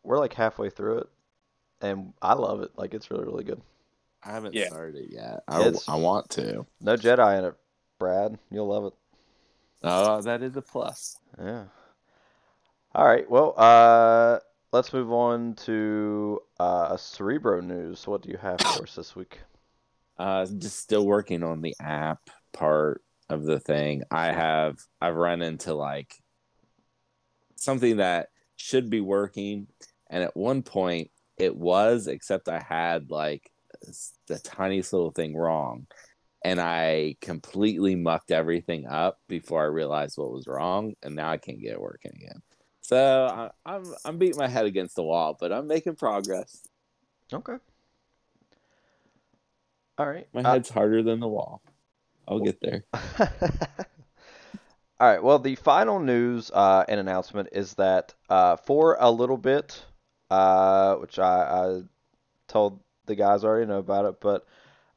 we're 0.03 0.19
like 0.19 0.35
halfway 0.35 0.69
through 0.71 0.99
it, 0.99 1.07
and 1.85 2.13
I 2.23 2.35
love 2.35 2.61
it. 2.63 2.71
Like 2.77 2.95
it's 2.95 3.11
really, 3.11 3.25
really 3.25 3.45
good. 3.45 3.61
I 4.23 4.31
haven't 4.33 4.55
Yeah. 4.55 4.69
started 4.69 4.97
it 4.97 5.11
yet. 5.13 5.43
I, 5.49 5.61
It's- 5.61 5.89
I 5.89 5.97
want 5.97 6.31
to. 6.31 6.67
No 6.81 6.97
Jedi 6.97 7.39
in 7.39 7.45
it, 7.45 7.55
Brad. 7.99 8.39
You'll 8.51 8.69
love 8.69 8.87
it. 8.87 8.93
Oh, 9.83 10.21
that 10.23 10.43
is 10.43 10.57
a 10.57 10.63
plus. 10.63 11.19
Yeah. 11.39 11.65
All 12.95 13.05
right. 13.07 13.29
Well, 13.29 13.55
uh, 13.59 14.39
let's 14.73 14.93
move 14.93 15.13
on 15.13 15.55
to 15.67 16.41
uh, 16.59 16.97
Cerebro 16.97 17.61
news. 17.61 18.07
What 18.07 18.23
do 18.23 18.31
you 18.31 18.39
have 18.39 18.61
for 18.61 18.85
us 18.85 18.95
this 18.95 19.15
week? 19.15 19.41
Uh, 20.19 20.47
just 20.47 20.79
still 20.79 21.05
working 21.07 21.43
on 21.43 21.61
the 21.61 21.75
app 21.81 22.31
part. 22.53 23.03
of 23.31 23.43
the 23.45 23.59
thing, 23.59 24.03
I 24.11 24.27
have 24.33 24.79
I've 25.01 25.17
run 25.17 25.41
into 25.43 25.73
like 25.75 26.15
something 27.57 27.97
that 27.97 28.29
should 28.57 28.91
be 28.91 29.01
working, 29.01 29.67
and 30.11 30.23
at 30.23 30.37
one 30.37 30.63
point 30.63 31.11
it 31.39 31.57
was, 31.57 32.07
except 32.07 32.49
I 32.49 32.61
had 32.61 33.11
like 33.11 33.51
the 34.27 34.39
tiniest 34.39 34.93
little 34.93 35.11
thing 35.11 35.37
wrong, 35.37 35.87
and 36.45 36.61
I 36.61 37.17
completely 37.21 37.95
mucked 37.97 38.31
everything 38.31 38.87
up 38.87 39.19
before 39.29 39.63
I 39.63 39.67
realized 39.67 40.19
what 40.19 40.33
was 40.33 40.47
wrong, 40.47 40.95
and 41.03 41.15
now 41.15 41.31
I 41.31 41.37
can't 41.39 41.61
get 41.61 41.73
it 41.73 41.81
working 41.81 42.13
again. 42.17 42.43
So 42.83 43.27
I, 43.67 43.75
I'm 43.75 43.85
I'm 44.05 44.19
beating 44.19 44.39
my 44.39 44.49
head 44.49 44.67
against 44.67 44.97
the 44.97 45.03
wall, 45.03 45.37
but 45.39 45.53
I'm 45.53 45.67
making 45.67 45.97
progress. 45.97 46.63
Okay. 47.33 47.57
All 49.99 50.07
right. 50.07 50.27
My 50.35 50.43
Uh, 50.43 50.53
head's 50.53 50.69
harder 50.71 51.03
than 51.03 51.21
the 51.21 51.29
wall. 51.29 51.63
I'll 52.27 52.41
get 52.41 52.61
there. 52.61 52.85
All 55.01 55.09
right. 55.09 55.23
Well, 55.23 55.39
the 55.39 55.57
final 55.57 55.99
news 55.99 56.51
uh, 56.53 56.85
and 56.89 57.01
announcement 57.01 57.49
is 57.53 57.75
that 57.75 58.15
uh, 58.29 58.57
for 58.57 58.97
a 59.01 59.11
little 59.11 59.37
bit, 59.37 59.85
uh, 60.35 60.97
which 60.97 61.19
I, 61.19 61.43
I 61.43 61.83
told 62.49 62.81
the 63.07 63.15
guys 63.15 63.45
already 63.45 63.67
know 63.67 63.79
about 63.79 64.07
it, 64.07 64.21
but 64.21 64.47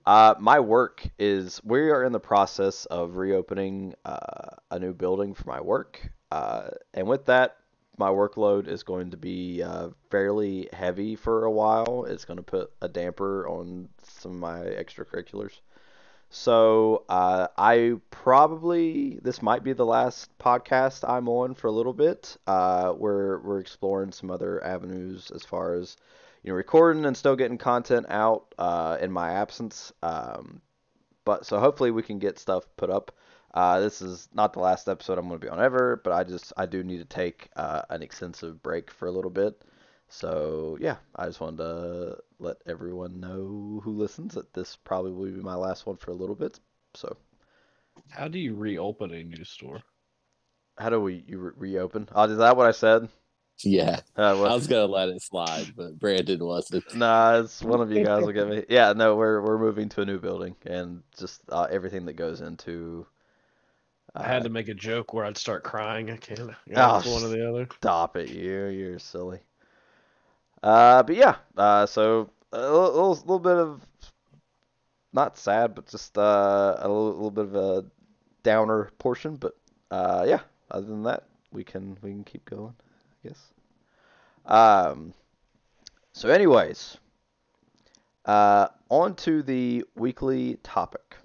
uh, 0.06 0.34
my 0.39 0.60
work 0.60 1.08
is 1.20 1.62
we 1.63 1.91
are 1.91 2.03
in 2.03 2.12
the 2.12 2.20
process 2.20 2.86
of 2.86 3.17
reopening 3.17 3.94
uh, 4.03 4.56
a 4.72 4.79
new 4.79 4.94
building 4.94 5.36
for 5.36 5.48
my 5.48 5.62
work, 5.62 6.10
uh, 6.32 6.70
and 6.94 7.08
with 7.08 7.25
that, 7.25 7.58
my 8.00 8.10
workload 8.10 8.67
is 8.67 8.84
going 8.84 9.12
to 9.12 9.17
be 9.17 9.62
uh, 9.62 9.89
fairly 10.10 10.70
heavy 10.74 11.15
for 11.15 11.46
a 11.46 11.51
while. 11.51 12.06
It's 12.08 12.25
going 12.25 12.38
to 12.38 12.44
put 12.44 12.72
a 12.82 12.88
damper 12.88 13.48
on 13.48 13.89
some 14.03 14.32
of 14.32 14.38
my 14.39 14.60
extracurriculars. 14.60 15.62
So 16.29 17.03
uh, 17.10 17.48
I 17.57 17.96
probably 18.12 19.19
this 19.22 19.41
might 19.41 19.63
be 19.63 19.74
the 19.74 19.86
last 19.86 20.38
podcast 20.39 21.07
I'm 21.07 21.29
on 21.29 21.53
for 21.55 21.67
a 21.67 21.72
little 21.72 21.93
bit. 21.93 22.38
Uh, 22.46 22.93
we're 22.98 23.39
we're 23.39 23.60
exploring 23.60 24.12
some 24.12 24.29
other 24.31 24.63
avenues 24.63 25.31
as 25.31 25.43
far 25.43 25.75
as 25.75 25.96
you 26.43 26.51
know 26.51 26.55
recording 26.55 27.05
and 27.05 27.15
still 27.15 27.36
getting 27.36 27.57
content 27.57 28.07
out 28.10 28.53
uh, 28.57 28.98
in 29.01 29.12
my 29.12 29.31
absence. 29.31 29.93
Um, 30.03 30.62
but 31.24 31.46
so 31.46 31.60
hopefully 31.60 31.91
we 31.91 32.03
can 32.03 32.19
get 32.19 32.39
stuff 32.39 32.65
put 32.77 32.89
up. 32.89 33.12
Uh, 33.53 33.79
this 33.79 34.01
is 34.01 34.27
not 34.34 34.53
the 34.53 34.60
last 34.60 34.88
episode 34.88 35.17
I'm 35.17 35.27
going 35.27 35.39
to 35.39 35.46
be 35.46 35.50
on 35.50 35.62
ever, 35.62 36.00
but 36.03 36.13
I 36.13 36.24
just 36.24 36.51
I 36.57 36.65
do 36.65 36.84
need 36.84 37.00
to 37.00 37.05
take 37.05 37.50
uh, 37.55 37.84
an 37.89 38.03
extensive 38.03 38.62
break 38.62 38.91
for 38.91 39.07
a 39.07 39.12
little 39.12 39.31
bit. 39.31 39.62
So 40.09 40.77
yeah, 40.81 40.97
I 41.15 41.27
just 41.27 41.39
wanted 41.39 41.57
to 41.57 42.17
let 42.39 42.57
everyone 42.65 43.19
know 43.21 43.81
who 43.83 43.91
listens 43.93 44.33
that 44.35 44.53
this 44.53 44.75
probably 44.75 45.11
will 45.11 45.25
be 45.25 45.41
my 45.41 45.55
last 45.55 45.85
one 45.85 45.97
for 45.97 46.11
a 46.11 46.15
little 46.15 46.35
bit. 46.35 46.59
So 46.93 47.17
How 48.09 48.27
do 48.27 48.37
you 48.37 48.53
reopen 48.53 49.13
a 49.13 49.23
new 49.23 49.45
store? 49.45 49.81
how 50.77 50.89
do 50.89 50.99
we 51.01 51.23
you 51.27 51.39
re- 51.39 51.51
reopen? 51.55 52.07
Oh, 52.13 52.23
is 52.23 52.37
that 52.37 52.55
what 52.57 52.67
I 52.67 52.71
said? 52.71 53.09
Yeah, 53.63 54.01
Uh, 54.15 54.33
well, 54.37 54.47
I 54.47 54.55
was 54.55 54.67
gonna 54.67 54.85
let 54.85 55.09
it 55.09 55.21
slide, 55.21 55.75
but 55.75 55.99
Brandon 55.99 56.43
wasn't. 56.43 56.85
Nah, 56.93 57.39
it's 57.39 57.63
one 57.63 57.81
of 57.81 57.91
you 57.91 58.03
guys 58.03 58.25
will 58.25 58.33
get 58.33 58.47
me. 58.47 58.65
Yeah, 58.69 58.93
no, 58.93 59.15
we're 59.15 59.41
we're 59.41 59.57
moving 59.59 59.89
to 59.89 60.01
a 60.01 60.05
new 60.05 60.19
building 60.19 60.55
and 60.65 61.03
just 61.17 61.41
uh, 61.49 61.67
everything 61.69 62.05
that 62.05 62.13
goes 62.13 62.41
into. 62.41 63.05
Uh, 64.15 64.23
I 64.23 64.27
had 64.27 64.43
to 64.43 64.49
make 64.49 64.67
a 64.67 64.75
joke 64.75 65.13
where 65.13 65.25
I'd 65.25 65.37
start 65.37 65.63
crying. 65.63 66.11
I 66.11 66.17
can't. 66.17 66.51
I 66.51 66.55
Oh, 66.75 67.01
got 67.01 67.05
one 67.05 67.23
or 67.23 67.29
the 67.29 67.49
other. 67.49 67.69
Stop 67.81 68.15
it, 68.17 68.29
you. 68.29 68.67
You're 68.67 68.99
silly. 68.99 69.41
Uh, 70.63 71.03
but 71.03 71.15
yeah. 71.15 71.35
Uh, 71.55 71.85
so 71.85 72.29
a 72.51 72.59
little, 72.59 73.11
little, 73.11 73.39
bit 73.39 73.57
of 73.57 73.85
not 75.13 75.37
sad, 75.37 75.75
but 75.75 75.87
just 75.87 76.17
uh, 76.17 76.75
a 76.79 76.87
little, 76.87 77.13
little 77.13 77.31
bit 77.31 77.45
of 77.45 77.55
a 77.55 77.85
downer 78.43 78.89
portion. 78.97 79.35
But 79.35 79.55
uh, 79.91 80.25
yeah. 80.27 80.41
Other 80.69 80.87
than 80.87 81.03
that, 81.03 81.23
we 81.51 81.63
can 81.63 81.97
we 82.01 82.11
can 82.11 82.23
keep 82.23 82.45
going. 82.45 82.73
I 83.23 83.27
guess. 83.27 83.39
Um. 84.45 85.13
So, 86.11 86.29
anyways, 86.29 86.97
uh, 88.25 88.67
on 88.89 89.15
to 89.15 89.43
the 89.43 89.85
weekly 89.95 90.57
topic. 90.63 91.15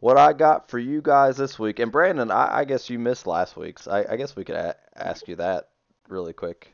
What 0.00 0.18
I 0.18 0.32
got 0.32 0.68
for 0.70 0.78
you 0.78 1.00
guys 1.02 1.36
this 1.36 1.58
week, 1.58 1.78
and 1.78 1.90
Brandon, 1.90 2.30
I, 2.30 2.58
I 2.58 2.64
guess 2.64 2.90
you 2.90 2.98
missed 2.98 3.26
last 3.26 3.56
week's. 3.56 3.88
I, 3.88 4.04
I 4.10 4.16
guess 4.16 4.36
we 4.36 4.44
could 4.44 4.56
a- 4.56 4.76
ask 4.94 5.26
you 5.26 5.36
that 5.36 5.70
really 6.08 6.32
quick. 6.32 6.72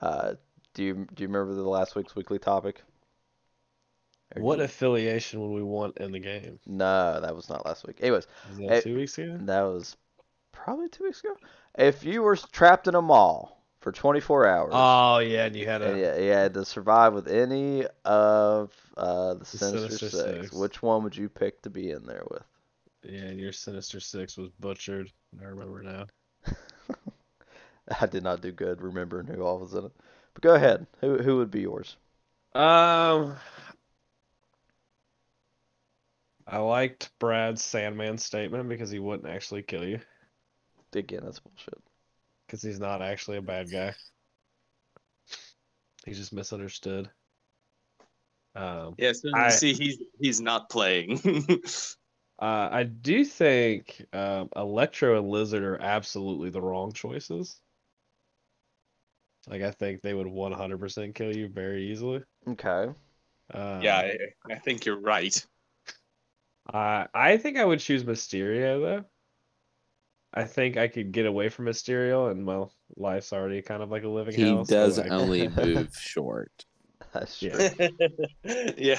Uh, 0.00 0.34
do 0.74 0.82
you 0.84 1.06
do 1.14 1.22
you 1.22 1.28
remember 1.28 1.54
the 1.54 1.62
last 1.68 1.94
week's 1.94 2.14
weekly 2.14 2.38
topic? 2.38 2.82
Or 4.34 4.42
What 4.42 4.60
affiliation 4.60 5.40
would 5.40 5.54
we 5.54 5.62
want 5.62 5.98
in 5.98 6.12
the 6.12 6.18
game? 6.18 6.58
No, 6.66 7.20
that 7.20 7.34
was 7.34 7.48
not 7.48 7.64
last 7.64 7.86
week. 7.86 7.98
Anyways, 8.00 8.26
was 8.48 8.58
that 8.58 8.68
Hey, 8.68 8.80
two 8.82 8.96
weeks 8.96 9.18
ago? 9.18 9.38
that 9.42 9.62
was 9.62 9.96
probably 10.52 10.88
two 10.88 11.04
weeks 11.04 11.20
ago. 11.20 11.36
If 11.78 12.04
you 12.04 12.22
were 12.22 12.36
trapped 12.36 12.88
in 12.88 12.94
a 12.94 13.02
mall 13.02 13.62
for 13.80 13.92
24 13.92 14.46
hours, 14.46 14.72
Oh 14.72 15.18
yeah, 15.18 15.46
and 15.46 15.56
you 15.56 15.66
had 15.66 15.82
a. 15.82 15.96
you, 15.96 16.24
you 16.24 16.30
had 16.32 16.54
to 16.54 16.64
survive 16.64 17.14
with 17.14 17.28
any 17.28 17.86
of 18.04 18.72
uh, 18.96 19.34
the 19.34 19.44
Sinister, 19.44 19.78
Sinister 19.78 20.10
Six, 20.10 20.52
Six. 20.52 20.56
which 20.56 20.82
one 20.82 21.02
would 21.04 21.16
you 21.16 21.28
pick 21.28 21.62
to 21.62 21.70
be 21.70 21.90
in 21.90 22.04
there 22.06 22.24
with? 22.30 22.42
Yeah, 23.04 23.20
and 23.26 23.38
your 23.40 23.52
Sinister 23.52 24.00
Six 24.00 24.36
was 24.36 24.50
butchered. 24.58 25.12
I 25.40 25.44
remember 25.44 25.82
now. 25.82 26.06
I 28.00 28.06
did 28.06 28.22
not 28.22 28.40
do 28.40 28.52
good 28.52 28.82
remembering 28.82 29.26
who 29.26 29.42
all 29.42 29.58
was 29.58 29.74
in 29.74 29.84
it. 29.86 29.92
But 30.34 30.42
go 30.42 30.54
ahead. 30.54 30.86
Who 31.00 31.18
who 31.18 31.36
would 31.38 31.50
be 31.50 31.60
yours? 31.62 31.96
Um, 32.54 33.36
I 36.46 36.58
liked 36.58 37.10
Brad's 37.18 37.62
Sandman 37.62 38.18
statement 38.18 38.68
because 38.68 38.90
he 38.90 38.98
wouldn't 38.98 39.28
actually 39.28 39.62
kill 39.62 39.84
you 39.86 40.00
Again, 40.94 41.20
that's 41.24 41.40
bullshit. 41.40 41.78
because 42.46 42.62
he's 42.62 42.80
not 42.80 43.02
actually 43.02 43.36
a 43.36 43.42
bad 43.42 43.70
guy. 43.70 43.94
He's 46.06 46.16
just 46.18 46.32
misunderstood. 46.32 47.10
Um, 48.54 48.94
Yeah, 48.96 49.12
so 49.12 49.28
I- 49.34 49.50
see, 49.50 49.74
he's 49.74 49.98
he's 50.18 50.40
not 50.40 50.70
playing. 50.70 51.20
uh, 52.38 52.68
I 52.70 52.84
do 52.84 53.24
think 53.24 54.02
um, 54.14 54.48
Electro 54.56 55.18
and 55.18 55.28
Lizard 55.28 55.62
are 55.64 55.80
absolutely 55.82 56.48
the 56.50 56.62
wrong 56.62 56.92
choices. 56.92 57.60
Like 59.48 59.62
I 59.62 59.70
think 59.70 60.02
they 60.02 60.14
would 60.14 60.26
100% 60.26 61.14
kill 61.14 61.34
you 61.34 61.48
very 61.48 61.90
easily. 61.90 62.22
Okay. 62.48 62.92
Um, 63.54 63.82
yeah, 63.82 63.96
I, 63.96 64.18
I 64.50 64.54
think 64.56 64.84
you're 64.84 65.00
right. 65.00 65.44
I 66.72 67.06
I 67.14 67.36
think 67.36 67.56
I 67.56 67.64
would 67.64 67.80
choose 67.80 68.04
Mysterio 68.04 68.80
though. 68.80 69.04
I 70.34 70.44
think 70.44 70.76
I 70.76 70.88
could 70.88 71.12
get 71.12 71.24
away 71.24 71.48
from 71.48 71.64
Mysterio, 71.64 72.30
and 72.30 72.46
well, 72.46 72.72
life's 72.96 73.32
already 73.32 73.62
kind 73.62 73.82
of 73.82 73.90
like 73.90 74.04
a 74.04 74.08
living 74.08 74.34
He 74.34 74.42
hell. 74.42 74.64
so, 74.64 74.74
does 74.74 74.98
like, 74.98 75.10
only 75.10 75.48
move 75.56 75.96
short. 75.98 76.66
That's 77.12 77.38
true. 77.38 77.70
Yeah. 78.44 78.68
yeah. 78.76 78.98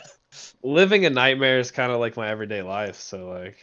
living 0.63 1.05
a 1.05 1.09
nightmare 1.09 1.59
is 1.59 1.71
kind 1.71 1.91
of 1.91 1.99
like 1.99 2.17
my 2.17 2.29
everyday 2.29 2.61
life. 2.61 2.99
So 2.99 3.27
like, 3.29 3.57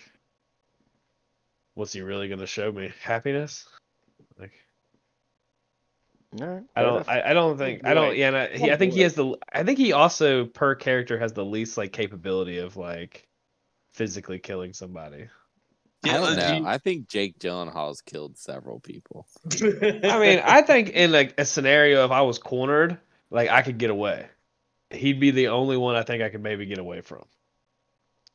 what's 1.74 1.92
he 1.92 2.02
really 2.02 2.28
gonna 2.28 2.46
show 2.46 2.70
me? 2.70 2.92
Happiness? 3.02 3.66
Like 6.34 6.42
All 6.48 6.54
right. 6.54 6.64
I 6.76 6.82
don't. 6.82 7.08
I, 7.08 7.30
I 7.30 7.32
don't 7.32 7.58
think 7.58 7.84
I 7.86 7.94
don't 7.94 8.16
yeah. 8.16 8.28
And 8.28 8.36
I, 8.36 8.46
he, 8.56 8.70
I 8.70 8.76
think 8.76 8.92
he 8.92 9.00
has 9.00 9.14
the 9.14 9.36
I 9.52 9.62
think 9.62 9.78
he 9.78 9.92
also 9.92 10.44
per 10.46 10.74
character 10.74 11.18
has 11.18 11.32
the 11.32 11.44
least 11.44 11.76
like 11.78 11.92
capability 11.92 12.58
of 12.58 12.76
like 12.76 13.26
physically 13.92 14.38
killing 14.38 14.72
somebody. 14.72 15.28
I 16.04 16.12
don't 16.12 16.36
know. 16.36 16.56
you- 16.58 16.66
I 16.66 16.78
think 16.78 17.08
Jake 17.08 17.38
Gyllenhaal's 17.38 18.00
killed 18.02 18.36
several 18.36 18.80
people. 18.80 19.26
I 19.52 20.18
mean, 20.18 20.40
I 20.44 20.62
think 20.62 20.90
in 20.90 21.12
like 21.12 21.34
a 21.38 21.44
scenario 21.44 22.04
if 22.04 22.10
I 22.10 22.22
was 22.22 22.38
cornered, 22.38 22.98
like 23.30 23.48
I 23.48 23.62
could 23.62 23.78
get 23.78 23.90
away. 23.90 24.26
He'd 24.90 25.18
be 25.20 25.30
the 25.30 25.48
only 25.48 25.76
one 25.76 25.96
I 25.96 26.02
think 26.02 26.22
I 26.22 26.28
could 26.28 26.42
maybe 26.42 26.66
get 26.66 26.78
away 26.78 27.00
from. 27.00 27.24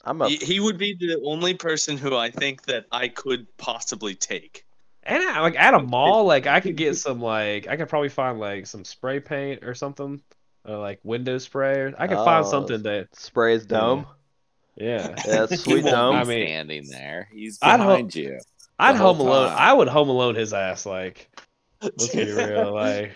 I'm 0.04 0.22
a 0.22 0.30
he, 0.30 0.38
he 0.38 0.60
would 0.60 0.78
be 0.78 0.96
the 0.98 1.22
only 1.26 1.54
person 1.54 1.98
who 1.98 2.16
I 2.16 2.32
think 2.32 2.64
that 2.66 2.86
I 2.92 3.10
could 3.10 3.46
possibly 3.58 4.16
take. 4.16 4.66
And 5.10 5.24
I, 5.24 5.40
like 5.42 5.56
at 5.58 5.74
a 5.74 5.80
mall, 5.80 6.24
like 6.34 6.48
I 6.48 6.60
could 6.60 6.76
get 6.76 6.96
some 6.98 7.20
like 7.22 7.68
I 7.68 7.76
could 7.78 7.90
probably 7.90 8.10
find 8.10 8.40
like 8.40 8.68
some 8.68 8.86
spray 8.86 9.20
paint 9.20 9.64
or 9.64 9.74
something, 9.74 10.22
or 10.66 10.78
like 10.78 11.00
window 11.04 11.38
spray. 11.40 11.94
I 11.98 12.08
could 12.08 12.18
find 12.18 12.46
Oh, 12.46 12.50
something 12.50 12.84
that 12.84 13.16
spray 13.16 13.54
his 13.54 13.66
dome. 13.66 14.06
yeah. 14.76 15.16
Yeah, 15.28 15.46
He 15.50 15.58
sweet 15.58 15.84
won't 15.84 15.94
dome. 15.96 16.16
I 16.16 16.24
mean- 16.24 16.48
standing 16.48 16.88
there. 16.88 17.28
He's 17.34 17.60
I'd 17.62 17.78
behind 17.78 18.16
you. 18.16 18.40
I'd 18.80 18.96
home 18.96 19.20
alone. 19.20 19.50
time. 19.50 19.58
I 19.60 19.74
would 19.74 19.90
home 19.90 20.08
alone 20.08 20.36
his 20.36 20.54
ass. 20.54 20.86
Like 20.86 21.30
let's 21.82 22.08
be 22.08 22.32
real. 22.32 22.74
Like 22.74 23.12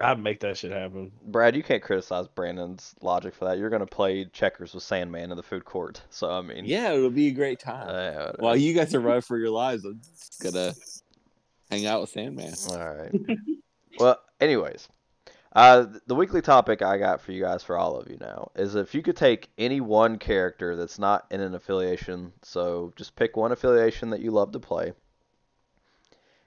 I'd 0.00 0.22
make 0.22 0.40
that 0.40 0.56
shit 0.56 0.70
happen. 0.70 1.10
Brad, 1.26 1.56
you 1.56 1.62
can't 1.62 1.82
criticize 1.82 2.28
Brandon's 2.28 2.94
logic 3.02 3.34
for 3.34 3.46
that. 3.46 3.58
You're 3.58 3.70
gonna 3.70 3.86
play 3.86 4.26
checkers 4.26 4.72
with 4.74 4.84
Sandman 4.84 5.30
in 5.32 5.36
the 5.36 5.42
food 5.42 5.64
court. 5.64 6.00
So 6.10 6.30
I 6.30 6.40
mean, 6.40 6.64
Yeah, 6.64 6.92
it'll 6.92 7.10
be 7.10 7.28
a 7.28 7.32
great 7.32 7.58
time. 7.58 7.88
uh. 7.88 8.32
While 8.38 8.56
you 8.56 8.74
guys 8.74 8.94
are 8.94 9.00
running 9.00 9.22
for 9.22 9.38
your 9.38 9.50
lives, 9.50 9.84
I'm 9.84 10.00
just 10.00 10.40
gonna 10.40 10.72
hang 11.70 11.86
out 11.86 12.00
with 12.00 12.10
Sandman. 12.10 12.54
All 12.70 12.94
right. 12.94 13.12
well, 13.98 14.18
anyways, 14.40 14.88
Uh, 15.54 15.86
the 16.06 16.14
weekly 16.14 16.42
topic 16.42 16.82
I 16.82 16.98
got 16.98 17.20
for 17.20 17.32
you 17.32 17.42
guys, 17.42 17.64
for 17.64 17.76
all 17.76 17.96
of 17.96 18.08
you 18.08 18.18
now, 18.20 18.50
is 18.54 18.76
if 18.76 18.94
you 18.94 19.02
could 19.02 19.16
take 19.16 19.48
any 19.58 19.80
one 19.80 20.18
character 20.18 20.76
that's 20.76 20.98
not 20.98 21.26
in 21.30 21.40
an 21.40 21.54
affiliation, 21.54 22.32
so 22.42 22.92
just 22.94 23.16
pick 23.16 23.36
one 23.36 23.50
affiliation 23.50 24.10
that 24.10 24.20
you 24.20 24.30
love 24.30 24.52
to 24.52 24.60
play. 24.60 24.92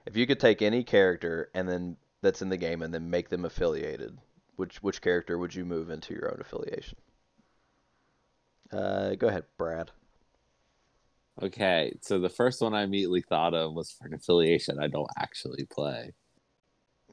If 0.06 0.16
you 0.16 0.26
could 0.26 0.40
take 0.40 0.62
any 0.62 0.82
character 0.84 1.50
and 1.52 1.68
then 1.68 1.96
that's 2.22 2.40
in 2.42 2.48
the 2.48 2.56
game 2.56 2.82
and 2.82 2.94
then 2.94 3.10
make 3.10 3.28
them 3.28 3.44
affiliated, 3.44 4.18
which 4.56 4.82
which 4.82 5.02
character 5.02 5.36
would 5.38 5.54
you 5.54 5.64
move 5.64 5.90
into 5.90 6.14
your 6.14 6.32
own 6.32 6.40
affiliation? 6.40 6.96
Uh, 8.72 9.14
go 9.14 9.28
ahead, 9.28 9.44
Brad. 9.58 9.90
Okay, 11.42 11.96
so 12.02 12.18
the 12.18 12.28
first 12.28 12.60
one 12.60 12.74
I 12.74 12.82
immediately 12.82 13.22
thought 13.22 13.54
of 13.54 13.74
was 13.74 13.90
for 13.90 14.06
an 14.06 14.14
affiliation 14.14 14.78
I 14.78 14.88
don't 14.88 15.10
actually 15.18 15.64
play. 15.66 16.12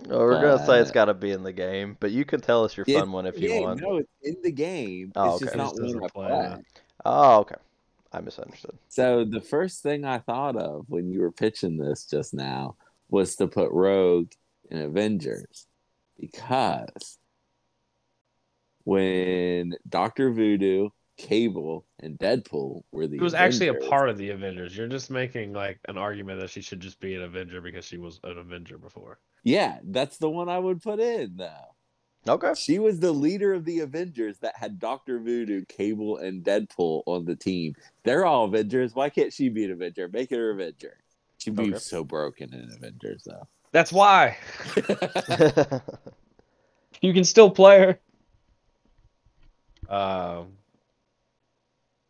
Oh, 0.09 0.19
we're 0.19 0.39
gonna 0.39 0.65
say 0.65 0.79
it's 0.79 0.91
got 0.91 1.05
to 1.05 1.13
be 1.13 1.31
in 1.31 1.43
the 1.43 1.51
game, 1.53 1.97
but 1.99 2.11
you 2.11 2.25
can 2.25 2.41
tell 2.41 2.63
us 2.63 2.77
your 2.77 2.85
It's 2.85 2.93
fun 2.93 3.11
one 3.11 3.25
if 3.25 3.41
you 3.41 3.53
Yeah, 3.53 3.59
want. 3.61 3.81
No, 3.81 3.97
it's 3.97 4.09
in 4.23 4.37
the 4.43 4.51
game. 4.51 5.11
Oh, 5.15 5.35
it's 5.35 5.39
just 5.39 5.51
okay. 5.51 5.57
not 5.57 5.75
Just 5.75 5.81
one 5.81 5.83
doesn't 5.83 6.03
I 6.03 6.07
play 6.07 6.29
play. 6.29 6.63
Oh, 7.05 7.39
okay. 7.39 7.55
I 8.13 8.21
misunderstood. 8.21 8.77
So 8.89 9.23
the 9.25 9.41
first 9.41 9.83
thing 9.83 10.05
I 10.05 10.19
thought 10.19 10.55
of 10.55 10.85
when 10.89 11.09
you 11.09 11.21
were 11.21 11.31
pitching 11.31 11.77
this 11.77 12.05
just 12.05 12.33
now 12.33 12.75
was 13.09 13.35
to 13.37 13.47
put 13.47 13.71
Rogue 13.71 14.31
in 14.69 14.77
Avengers 14.81 15.67
because 16.19 17.17
when 18.83 19.75
Doctor 19.87 20.31
Voodoo, 20.31 20.89
Cable, 21.17 21.85
and 21.99 22.17
Deadpool 22.17 22.83
were 22.91 23.07
the 23.07 23.17
It 23.17 23.21
was 23.21 23.33
actually 23.33 23.67
a 23.67 23.73
part 23.75 24.09
of 24.09 24.17
the 24.17 24.29
Avengers. 24.29 24.75
You're 24.75 24.87
just 24.87 25.11
making 25.11 25.53
like 25.53 25.79
an 25.87 25.97
argument 25.97 26.39
that 26.39 26.49
she 26.49 26.61
should 26.61 26.79
just 26.79 26.99
be 26.99 27.15
an 27.15 27.23
Avenger 27.23 27.61
because 27.61 27.85
she 27.85 27.97
was 27.97 28.19
an 28.23 28.37
Avenger 28.37 28.77
before. 28.77 29.19
Yeah, 29.43 29.79
that's 29.83 30.17
the 30.17 30.29
one 30.29 30.49
I 30.49 30.59
would 30.59 30.81
put 30.81 30.99
in 30.99 31.35
though. 31.35 31.75
Okay. 32.27 32.53
She 32.55 32.79
was 32.79 32.99
the 32.99 33.11
leader 33.11 33.53
of 33.53 33.63
the 33.65 33.79
Avengers 33.79 34.39
that 34.39 34.55
had 34.57 34.77
Doctor 34.77 35.19
Voodoo, 35.19 35.63
Cable, 35.65 36.17
and 36.17 36.43
Deadpool 36.43 37.03
on 37.05 37.25
the 37.25 37.35
team. 37.35 37.73
They're 38.03 38.25
all 38.25 38.45
Avengers. 38.45 38.93
Why 38.93 39.09
can't 39.09 39.31
she 39.31 39.49
be 39.49 39.65
an 39.65 39.71
Avenger? 39.71 40.09
Make 40.09 40.31
it 40.31 40.37
her 40.37 40.51
Avenger. 40.51 40.97
She'd 41.37 41.55
be 41.55 41.69
Okay. 41.69 41.77
so 41.77 42.03
broken 42.03 42.53
in 42.53 42.69
Avengers 42.75 43.23
though. 43.25 43.47
That's 43.71 43.91
why 43.93 44.37
you 47.01 47.13
can 47.13 47.23
still 47.23 47.49
play 47.51 47.79
her. 47.79 47.99
Um, 49.95 50.53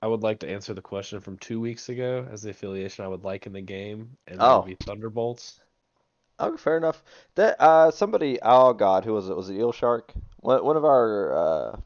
I 0.01 0.07
would 0.07 0.23
like 0.23 0.39
to 0.39 0.49
answer 0.49 0.73
the 0.73 0.81
question 0.81 1.19
from 1.19 1.37
two 1.37 1.59
weeks 1.59 1.89
ago 1.89 2.25
as 2.31 2.41
the 2.41 2.51
affiliation 2.51 3.03
I 3.03 3.09
would 3.09 3.23
like 3.25 3.45
in 3.45 3.53
the 3.53 3.61
game, 3.61 4.17
and 4.27 4.39
that 4.39 4.45
Oh. 4.45 4.59
would 4.61 4.67
be 4.67 4.75
Thunderbolts. 4.85 5.59
Okay, 6.39 6.55
fair 6.57 6.77
enough. 6.77 7.03
That 7.35 7.59
uh, 7.59 7.91
somebody, 7.91 8.39
oh 8.41 8.71
God, 8.73 9.03
who 9.03 9.13
was 9.13 9.27
it? 9.29 9.35
Was 9.35 9.49
it 9.49 9.55
Eel 9.57 9.73
Shark? 9.73 10.13
One, 10.37 10.63
one 10.63 10.77
of 10.77 10.85
our 10.85 11.33
uh, 11.73 11.77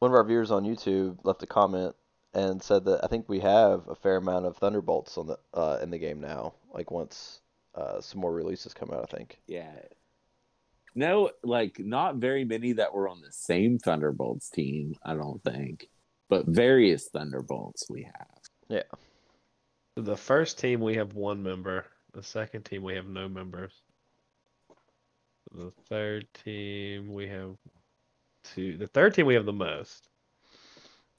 one 0.00 0.10
of 0.10 0.14
our 0.16 0.24
viewers 0.24 0.50
on 0.50 0.64
YouTube 0.64 1.18
left 1.22 1.44
a 1.44 1.46
comment 1.46 1.94
and 2.34 2.60
said 2.60 2.84
that 2.86 3.04
I 3.04 3.06
think 3.06 3.28
we 3.28 3.38
have 3.38 3.86
a 3.88 3.94
fair 3.94 4.16
amount 4.16 4.46
of 4.46 4.56
Thunderbolts 4.56 5.16
on 5.16 5.28
the 5.28 5.38
uh, 5.54 5.78
in 5.80 5.90
the 5.90 5.98
game 5.98 6.20
now. 6.20 6.54
Like 6.74 6.90
once 6.90 7.41
uh, 7.74 8.00
some 8.00 8.20
more 8.20 8.32
releases 8.32 8.74
come 8.74 8.90
out, 8.90 9.08
I 9.12 9.16
think. 9.16 9.38
Yeah. 9.46 9.70
No, 10.94 11.30
like 11.42 11.78
not 11.78 12.16
very 12.16 12.44
many 12.44 12.72
that 12.72 12.92
were 12.92 13.08
on 13.08 13.20
the 13.22 13.32
same 13.32 13.78
Thunderbolts 13.78 14.50
team, 14.50 14.94
I 15.02 15.14
don't 15.14 15.42
think. 15.42 15.88
But 16.28 16.46
various 16.46 17.08
Thunderbolts 17.08 17.88
we 17.88 18.02
have. 18.02 18.38
Yeah. 18.68 18.82
The 19.96 20.16
first 20.16 20.58
team 20.58 20.80
we 20.80 20.96
have 20.96 21.14
one 21.14 21.42
member. 21.42 21.86
The 22.12 22.22
second 22.22 22.64
team 22.64 22.82
we 22.82 22.94
have 22.94 23.06
no 23.06 23.28
members. 23.28 23.72
The 25.54 25.72
third 25.88 26.26
team 26.44 27.12
we 27.12 27.28
have 27.28 27.56
two. 28.54 28.76
The 28.76 28.86
third 28.86 29.14
team 29.14 29.26
we 29.26 29.34
have 29.34 29.46
the 29.46 29.52
most. 29.52 30.08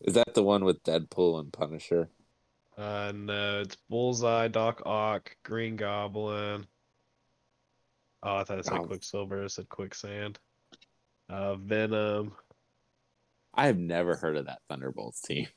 Is 0.01 0.15
that 0.15 0.33
the 0.33 0.43
one 0.43 0.65
with 0.65 0.83
Deadpool 0.83 1.39
and 1.39 1.53
Punisher? 1.53 2.09
Uh, 2.77 3.11
no, 3.15 3.61
it's 3.61 3.77
Bullseye, 3.89 4.47
Doc 4.47 4.81
Ock, 4.85 5.35
Green 5.43 5.75
Goblin. 5.75 6.65
Oh, 8.23 8.37
I 8.37 8.43
thought 8.43 8.59
it 8.59 8.65
said 8.65 8.79
Oh. 8.79 8.85
Quicksilver. 8.85 9.43
It 9.43 9.51
said 9.51 9.69
Quicksand. 9.69 10.39
Uh, 11.29 11.55
Venom. 11.55 12.33
I 13.53 13.67
have 13.67 13.77
never 13.77 14.15
heard 14.15 14.37
of 14.37 14.45
that 14.47 14.61
Thunderbolts 14.69 15.21
team. 15.21 15.47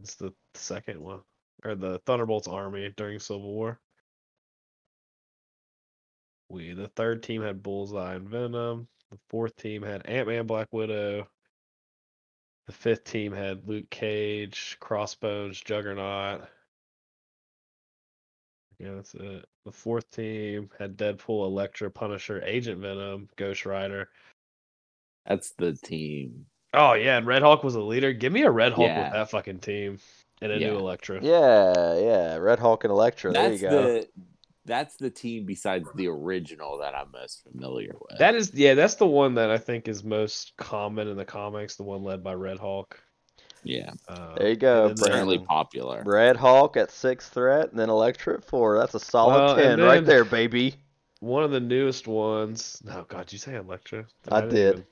It's 0.00 0.16
the 0.16 0.34
second 0.54 1.00
one, 1.00 1.20
or 1.64 1.74
the 1.74 2.00
Thunderbolts 2.00 2.48
army 2.48 2.92
during 2.96 3.18
Civil 3.20 3.54
War. 3.54 3.80
We 6.50 6.72
the 6.72 6.88
third 6.88 7.22
team 7.22 7.42
had 7.42 7.62
Bullseye 7.62 8.14
and 8.14 8.28
Venom. 8.28 8.88
The 9.10 9.18
fourth 9.30 9.56
team 9.56 9.82
had 9.82 10.04
Ant 10.06 10.28
Man, 10.28 10.46
Black 10.46 10.68
Widow. 10.72 11.28
The 12.66 12.72
fifth 12.72 13.04
team 13.04 13.32
had 13.32 13.68
Luke 13.68 13.90
Cage, 13.90 14.76
Crossbones, 14.80 15.60
Juggernaut. 15.60 16.48
Yeah, 18.78 18.94
that's 18.94 19.14
it. 19.14 19.46
The 19.64 19.72
fourth 19.72 20.10
team 20.10 20.70
had 20.78 20.96
Deadpool, 20.96 21.46
Elektra, 21.46 21.90
Punisher, 21.90 22.42
Agent 22.44 22.80
Venom, 22.80 23.28
Ghost 23.36 23.66
Rider. 23.66 24.08
That's 25.26 25.50
the 25.52 25.74
team. 25.74 26.46
Oh 26.72 26.94
yeah, 26.94 27.18
and 27.18 27.26
Red 27.26 27.42
Hulk 27.42 27.62
was 27.62 27.74
the 27.74 27.80
leader. 27.80 28.12
Give 28.12 28.32
me 28.32 28.42
a 28.42 28.50
Red 28.50 28.72
Hulk 28.72 28.88
Yeah. 28.88 29.04
with 29.04 29.12
that 29.12 29.30
fucking 29.30 29.60
team 29.60 29.98
and 30.42 30.50
a 30.50 30.58
Yeah. 30.58 30.70
new 30.70 30.78
Elektra. 30.78 31.22
Yeah, 31.22 31.98
yeah, 31.98 32.36
Red 32.36 32.58
Hulk 32.58 32.84
and 32.84 32.90
Elektra. 32.90 33.32
There 33.32 33.52
you 33.52 33.58
go. 33.58 33.70
the 33.70 34.08
that's 34.66 34.96
the 34.96 35.10
team 35.10 35.44
besides 35.44 35.88
the 35.94 36.08
original 36.08 36.78
that 36.78 36.94
I'm 36.94 37.10
most 37.12 37.42
familiar 37.50 37.92
with. 38.00 38.18
That 38.18 38.34
is, 38.34 38.52
yeah, 38.54 38.74
that's 38.74 38.94
the 38.94 39.06
one 39.06 39.34
that 39.34 39.50
I 39.50 39.58
think 39.58 39.88
is 39.88 40.02
most 40.04 40.52
common 40.56 41.08
in 41.08 41.16
the 41.16 41.24
comics. 41.24 41.76
The 41.76 41.82
one 41.82 42.02
led 42.02 42.22
by 42.24 42.34
Red 42.34 42.58
Hulk. 42.58 42.98
yeah, 43.62 43.90
Uh, 44.08 44.34
There 44.36 44.48
you 44.50 44.56
go, 44.56 44.86
and 44.88 44.96
then 44.98 45.04
certainly 45.06 45.36
Brandon. 45.38 45.46
popular. 45.46 46.02
Red 46.06 46.36
Hulk 46.36 46.76
at 46.76 46.90
six 46.90 47.28
threat, 47.28 47.70
and 47.70 47.78
then 47.78 47.88
Elektra 47.90 48.34
at 48.34 48.44
four. 48.44 48.78
That's 48.78 48.94
a 48.94 49.00
solid 49.00 49.34
Well, 49.34 49.56
ten 49.56 49.80
right 49.80 50.04
there, 50.04 50.24
baby. 50.24 50.74
One 51.20 51.42
of 51.44 51.50
the 51.50 51.60
newest 51.60 52.06
ones. 52.06 52.82
No, 52.84 53.04
God, 53.08 53.32
you 53.32 53.38
say 53.38 53.54
Elektra? 53.56 54.06
I 54.30 54.40
didn't 54.42 54.54
did. 54.54 54.72
even- 54.74 54.86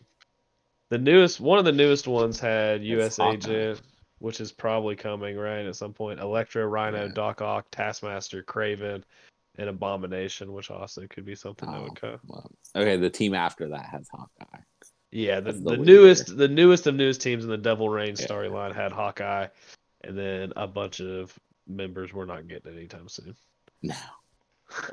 The 0.89 0.99
newest, 0.99 1.41
one 1.41 1.59
of 1.59 1.65
the 1.65 1.73
newest 1.73 2.07
ones 2.07 2.39
had 2.41 2.83
U.S. 2.85 3.17
Hawkeye. 3.19 3.35
Agent, 3.37 3.81
which 4.19 4.41
is 4.41 4.53
probably 4.53 4.95
coming 4.97 5.37
right 5.37 5.67
at 5.67 5.77
some 5.77 5.93
point. 5.93 6.21
Elektra, 6.21 6.67
Rhino, 6.67 7.07
Yeah. 7.07 7.13
Doc 7.13 7.41
Ock, 7.43 7.67
Taskmaster, 7.71 8.43
Kraven, 8.43 9.03
and 9.59 9.69
Abomination, 9.69 10.53
which 10.53 10.71
also 10.71 11.07
could 11.09 11.25
be 11.25 11.35
something 11.35 11.71
that 11.71 11.79
Oh, 11.79 11.83
would 11.85 12.01
come. 12.01 12.21
well, 12.27 12.51
okay, 12.75 12.97
the 12.97 13.11
team 13.11 13.35
after 13.35 13.69
that 13.69 13.87
has 13.87 14.09
Hawkeye. 14.11 14.61
Yeah, 15.11 15.41
the, 15.41 15.53
the, 15.53 15.71
the 15.73 15.77
newest 15.77 16.37
the 16.37 16.49
newest 16.49 16.87
of 16.87 16.95
newest 16.95 17.21
teams 17.21 17.45
in 17.45 17.51
the 17.51 17.59
Devil 17.59 17.89
Reign 17.89 18.15
Yeah. 18.19 18.27
storyline 18.27 18.75
had 18.75 18.93
Hawkeye, 18.93 19.49
and 20.03 20.17
then 20.17 20.53
a 20.57 20.67
bunch 20.67 21.01
of 21.01 21.39
members 21.67 22.13
we're 22.15 22.25
not 22.25 22.49
getting 22.49 22.73
anytime 22.73 23.09
soon. 23.09 23.35
No. 23.83 23.95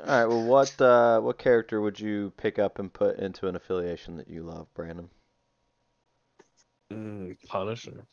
All 0.00 0.06
right. 0.06 0.26
Well, 0.26 0.44
what 0.44 0.78
uh, 0.80 1.20
what 1.20 1.38
character 1.38 1.80
would 1.80 1.98
you 1.98 2.32
pick 2.36 2.58
up 2.58 2.78
and 2.78 2.92
put 2.92 3.18
into 3.18 3.48
an 3.48 3.56
affiliation 3.56 4.18
that 4.18 4.28
you 4.28 4.42
love, 4.42 4.66
Brandon? 4.74 5.08
Mm, 6.92 7.36
Punisher. 7.46 8.04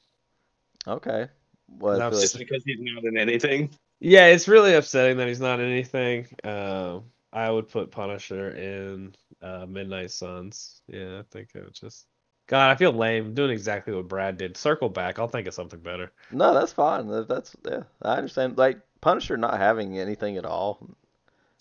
Okay. 0.88 1.28
What 1.66 1.98
Now, 1.98 2.10
Just 2.10 2.38
because 2.38 2.64
he's 2.66 2.78
not 2.80 3.04
in 3.04 3.18
anything. 3.18 3.70
Yeah, 4.00 4.28
it's 4.28 4.48
really 4.48 4.74
upsetting 4.76 5.18
that 5.18 5.28
he's 5.28 5.40
not 5.40 5.60
anything. 5.60 6.28
Um, 6.44 7.06
I 7.34 7.50
would 7.50 7.70
put 7.70 7.92
Punisher 7.92 8.52
in 8.52 9.16
uh, 9.42 9.66
Midnight 9.68 10.12
Suns. 10.12 10.82
Yeah, 10.88 11.20
I 11.20 11.24
think 11.32 11.50
it 11.56 11.64
would 11.64 11.74
just. 11.74 12.06
God, 12.48 12.70
I 12.72 12.76
feel 12.76 12.94
lame 12.94 13.34
doing 13.34 13.52
exactly 13.52 13.94
what 13.94 14.08
Brad 14.08 14.38
did. 14.38 14.56
Circle 14.56 14.90
back. 14.90 15.20
I'll 15.20 15.28
think 15.28 15.48
of 15.48 15.54
something 15.54 15.80
better. 15.80 16.12
No, 16.32 16.54
that's 16.54 16.72
fine. 16.72 17.08
That's 17.28 17.56
yeah. 17.68 17.84
I 18.02 18.16
understand. 18.16 18.58
Like 18.58 18.80
Punisher 19.02 19.36
not 19.36 19.58
having 19.58 20.00
anything 20.00 20.38
at 20.38 20.46
all. 20.46 20.88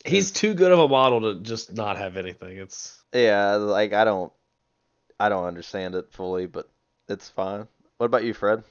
He's 0.05 0.31
too 0.31 0.55
good 0.55 0.70
of 0.70 0.79
a 0.79 0.87
model 0.88 1.22
to 1.22 1.40
just 1.40 1.72
not 1.75 1.96
have 1.96 2.16
anything. 2.16 2.59
It's 2.59 3.03
Yeah. 3.12 3.57
Like 3.57 3.92
I 3.92 4.05
don't. 4.05 4.33
I 5.18 5.29
don't 5.31 5.46
understand 5.46 5.94
it 5.94 6.12
fully, 6.12 6.46
but 6.46 6.68
it's 7.09 7.29
fine. 7.31 7.66
What 7.96 8.07
about 8.07 8.25
you, 8.25 8.35
Fred? 8.35 8.62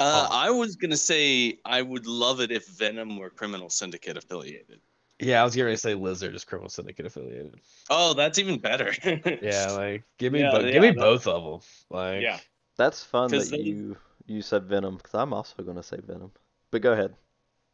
Uh, 0.00 0.26
Oh. 0.30 0.34
I 0.34 0.50
was 0.50 0.76
gonna 0.76 0.96
say 0.96 1.58
I 1.64 1.82
would 1.82 2.06
love 2.06 2.40
it 2.40 2.50
if 2.50 2.66
Venom 2.68 3.18
were 3.18 3.30
Criminal 3.30 3.68
Syndicate 3.70 4.16
affiliated. 4.16 4.80
yeah. 5.20 5.40
I 5.42 5.44
was 5.44 5.54
going 5.54 5.70
to 5.70 5.76
say 5.76 5.94
Lizard 5.94 6.34
is 6.34 6.44
Criminal 6.44 6.70
Syndicate 6.70 7.04
affiliated. 7.06 7.60
Oh, 7.90 8.14
that's 8.14 8.38
even 8.38 8.58
better. 8.58 8.92
Yeah, 9.42 9.70
like 9.72 10.04
give 10.18 10.32
me 10.32 10.40
Yeah, 10.40 10.50
bo- 10.52 10.60
yeah, 10.60 10.72
give 10.72 10.82
me 10.82 10.88
that- 10.92 10.96
both 10.96 11.26
of 11.26 11.44
them. 11.44 11.60
Like 11.90 12.22
yeah. 12.22 12.38
That's 12.78 13.04
fun 13.04 13.30
that 13.32 13.50
they- 13.50 13.58
you 13.58 13.96
you 14.26 14.40
said 14.42 14.64
Venom 14.64 14.96
because 14.96 15.14
I'm 15.14 15.32
also 15.34 15.62
gonna 15.62 15.82
say 15.82 15.98
Venom. 16.02 16.32
But 16.70 16.80
go 16.82 16.92
ahead 16.92 17.14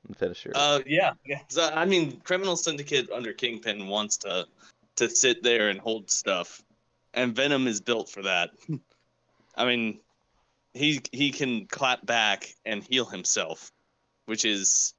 and 0.09 0.17
finish 0.17 0.45
your. 0.45 0.55
Uh, 0.57 0.81
yeah, 0.87 1.13
yeah. 1.25 1.41
So, 1.49 1.69
I 1.73 1.85
mean, 1.85 2.19
Criminal 2.23 2.57
Syndicate 2.57 3.11
under 3.11 3.33
Kingpin 3.33 3.87
wants 3.89 4.17
to 4.19 4.47
to 4.97 5.09
sit 5.09 5.43
there 5.45 5.69
and 5.69 5.79
hold 5.79 6.11
stuff, 6.11 6.63
and 7.15 7.37
Venom 7.37 7.67
is 7.69 7.81
built 7.81 8.09
for 8.09 8.23
that. 8.23 8.51
I 9.57 9.65
mean, 9.67 10.01
he 10.77 11.01
he 11.13 11.31
can 11.31 11.67
clap 11.67 12.05
back 12.05 12.55
and 12.65 12.83
heal 12.83 13.05
himself, 13.07 13.73
which 14.27 14.45
is 14.45 14.95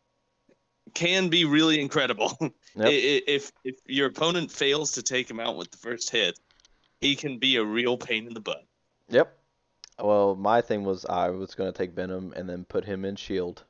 can 0.94 1.30
be 1.30 1.46
really 1.46 1.80
incredible. 1.80 2.38
Yep. 2.76 2.90
If 2.92 3.52
if 3.63 3.76
your 3.88 4.06
opponent 4.08 4.52
fails 4.52 4.92
to 4.92 5.02
take 5.02 5.28
him 5.28 5.40
out 5.40 5.58
with 5.58 5.72
the 5.72 5.78
first 5.78 6.12
hit, 6.12 6.40
he 7.02 7.16
can 7.16 7.40
be 7.40 7.56
a 7.56 7.63
real 7.63 7.98
pain 7.98 8.28
in 8.28 8.36
the 8.36 8.40
butt. 8.40 8.63
Yep. 9.10 9.36
Well, 10.00 10.36
my 10.36 10.62
thing 10.62 10.84
was 10.84 11.04
I 11.04 11.32
was 11.32 11.56
gonna 11.56 11.72
take 11.72 11.94
Venom 11.94 12.34
and 12.36 12.48
then 12.48 12.66
put 12.66 12.86
him 12.86 13.04
in 13.04 13.16
Shield 13.16 13.63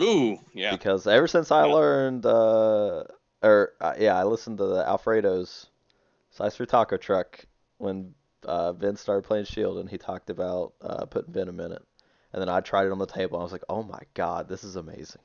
Ooh, 0.00 0.38
yeah. 0.52 0.72
because 0.72 1.06
ever 1.06 1.28
since 1.28 1.52
I 1.52 1.66
Yeah. 1.66 1.72
learned, 1.74 2.26
uh, 2.26 3.04
or 3.42 3.74
uh, 3.80 3.94
yeah, 3.98 4.18
I 4.18 4.24
listened 4.24 4.58
to 4.58 4.66
the 4.66 4.84
Alfredo's 4.88 5.66
Slice 6.30 6.56
through 6.56 6.66
Taco 6.66 6.96
Truck 6.96 7.44
when 7.78 8.14
uh, 8.44 8.72
Vince 8.72 9.00
started 9.00 9.22
playing 9.22 9.44
Shield 9.44 9.78
and 9.78 9.88
he 9.88 9.98
talked 9.98 10.30
about 10.30 10.74
uh, 10.80 11.06
putting 11.06 11.32
Venom 11.32 11.60
in 11.60 11.72
it, 11.72 11.82
and 12.32 12.40
then 12.40 12.48
I 12.48 12.60
tried 12.60 12.86
it 12.86 12.92
on 12.92 12.98
the 12.98 13.06
table. 13.06 13.36
and 13.36 13.42
I 13.42 13.44
was 13.44 13.52
like, 13.52 13.64
oh 13.68 13.82
my 13.82 14.00
god, 14.14 14.48
this 14.48 14.64
is 14.64 14.76
amazing. 14.76 15.22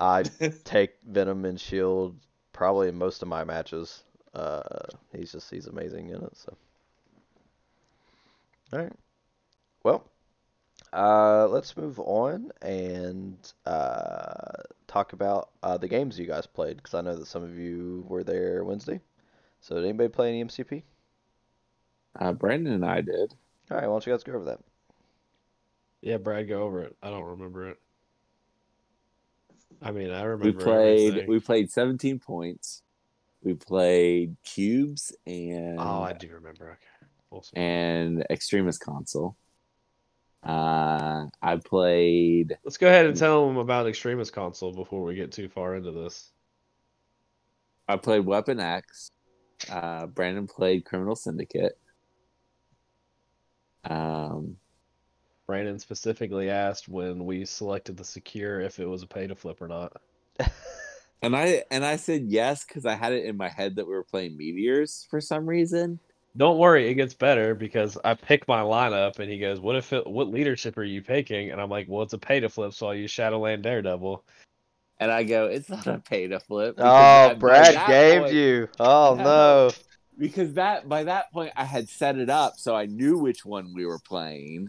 I 0.00 0.22
take 0.64 0.92
Venom 1.06 1.44
and 1.44 1.60
Shield 1.60 2.16
probably 2.52 2.88
in 2.88 2.96
most 2.96 3.22
of 3.22 3.28
my 3.28 3.44
matches. 3.44 4.02
Uh, 4.34 4.62
he's 5.16 5.32
just 5.32 5.50
he's 5.50 5.66
amazing 5.66 6.08
in 6.08 6.22
it. 6.22 6.36
So, 6.36 6.56
all 8.72 8.78
right. 8.78 8.92
Well, 9.82 10.04
uh, 10.92 11.48
let's 11.48 11.76
move 11.76 11.98
on 12.00 12.50
and 12.62 13.36
uh, 13.66 14.62
talk 14.86 15.12
about 15.12 15.50
uh, 15.62 15.78
the 15.78 15.88
games 15.88 16.18
you 16.18 16.26
guys 16.26 16.46
played 16.46 16.76
because 16.76 16.94
I 16.94 17.00
know 17.00 17.16
that 17.16 17.26
some 17.26 17.42
of 17.42 17.58
you 17.58 18.04
were 18.08 18.24
there 18.24 18.64
Wednesday. 18.64 19.00
So, 19.60 19.74
did 19.74 19.84
anybody 19.84 20.08
play 20.08 20.28
any 20.28 20.44
MCP? 20.44 20.82
Uh, 22.18 22.32
Brandon 22.32 22.72
and 22.72 22.84
I 22.84 23.00
did. 23.00 23.34
All 23.70 23.76
right, 23.76 23.86
why 23.86 23.92
don't 23.92 24.06
you 24.06 24.12
guys 24.12 24.22
go 24.24 24.32
over 24.32 24.44
that? 24.46 24.60
Yeah, 26.02 26.16
Brad, 26.16 26.48
go 26.48 26.62
over 26.62 26.82
it. 26.82 26.96
I 27.02 27.10
don't 27.10 27.24
remember 27.24 27.68
it. 27.70 27.78
I 29.82 29.92
mean, 29.92 30.10
I 30.10 30.22
remember. 30.22 30.44
We 30.58 30.64
played. 30.64 31.08
everything. 31.10 31.28
We 31.30 31.40
played 31.40 31.70
17 31.70 32.18
points. 32.18 32.82
We 33.42 33.54
played 33.54 34.36
cubes 34.44 35.14
and 35.26 35.78
Oh, 35.78 36.02
I 36.02 36.12
do 36.12 36.28
remember. 36.34 36.70
Okay. 36.72 37.06
Awesome. 37.32 37.58
and 37.58 38.26
extremis 38.28 38.76
console. 38.76 39.36
Uh, 40.42 41.26
I 41.40 41.56
played. 41.64 42.58
Let's 42.64 42.76
go 42.76 42.88
ahead 42.88 43.06
and 43.06 43.16
tell 43.16 43.46
them 43.46 43.56
about 43.56 43.86
extremis 43.86 44.30
console 44.32 44.72
before 44.72 45.04
we 45.04 45.14
get 45.14 45.30
too 45.32 45.48
far 45.48 45.76
into 45.76 45.92
this. 45.92 46.32
I 47.86 47.96
played 47.96 48.26
Weapon 48.26 48.58
X. 48.58 49.10
Uh, 49.70 50.06
Brandon 50.06 50.46
played 50.48 50.84
Criminal 50.84 51.14
Syndicate. 51.14 51.78
Um, 53.84 54.56
Brandon 55.46 55.78
specifically 55.78 56.50
asked 56.50 56.88
when 56.88 57.24
we 57.24 57.44
selected 57.44 57.96
the 57.96 58.04
secure 58.04 58.60
if 58.60 58.78
it 58.78 58.86
was 58.86 59.02
a 59.02 59.06
pay 59.06 59.26
to 59.26 59.34
flip 59.34 59.60
or 59.60 59.68
not. 59.68 60.00
and 61.22 61.36
I 61.36 61.64
and 61.70 61.84
I 61.84 61.96
said 61.96 62.26
yes 62.26 62.64
because 62.64 62.86
I 62.86 62.94
had 62.94 63.12
it 63.12 63.24
in 63.24 63.36
my 63.36 63.48
head 63.48 63.76
that 63.76 63.86
we 63.86 63.94
were 63.94 64.04
playing 64.04 64.36
Meteors 64.36 65.06
for 65.10 65.20
some 65.20 65.46
reason. 65.46 65.98
Don't 66.36 66.58
worry, 66.58 66.88
it 66.88 66.94
gets 66.94 67.14
better 67.14 67.56
because 67.56 67.98
I 68.04 68.14
pick 68.14 68.46
my 68.46 68.60
lineup 68.60 69.18
and 69.18 69.28
he 69.28 69.38
goes, 69.38 69.58
"What 69.58 69.74
if 69.74 69.92
it, 69.92 70.06
what 70.06 70.28
leadership 70.28 70.78
are 70.78 70.84
you 70.84 71.02
picking?" 71.02 71.50
And 71.50 71.60
I'm 71.60 71.68
like, 71.68 71.86
"Well, 71.88 72.02
it's 72.02 72.12
a 72.12 72.18
pay 72.18 72.38
to 72.38 72.48
flip, 72.48 72.72
so 72.72 72.86
I'll 72.86 72.94
use 72.94 73.10
Shadowland 73.10 73.64
Daredevil." 73.64 74.22
And 75.00 75.10
I 75.10 75.24
go, 75.24 75.46
it's 75.46 75.70
not 75.70 75.86
a 75.86 75.98
pay 75.98 76.28
to 76.28 76.38
flip. 76.38 76.74
Oh, 76.76 77.34
Brad 77.34 77.74
that 77.74 77.88
gamed 77.88 78.24
point- 78.24 78.34
you. 78.34 78.68
Oh 78.78 79.16
No. 79.18 79.70
No. 80.20 80.26
because 80.26 80.54
that 80.54 80.88
by 80.88 81.04
that 81.04 81.32
point 81.32 81.52
I 81.56 81.64
had 81.64 81.88
set 81.88 82.18
it 82.18 82.30
up 82.30 82.54
so 82.56 82.74
I 82.74 82.86
knew 82.86 83.18
which 83.18 83.44
one 83.44 83.72
we 83.74 83.86
were 83.86 84.00
playing 84.00 84.68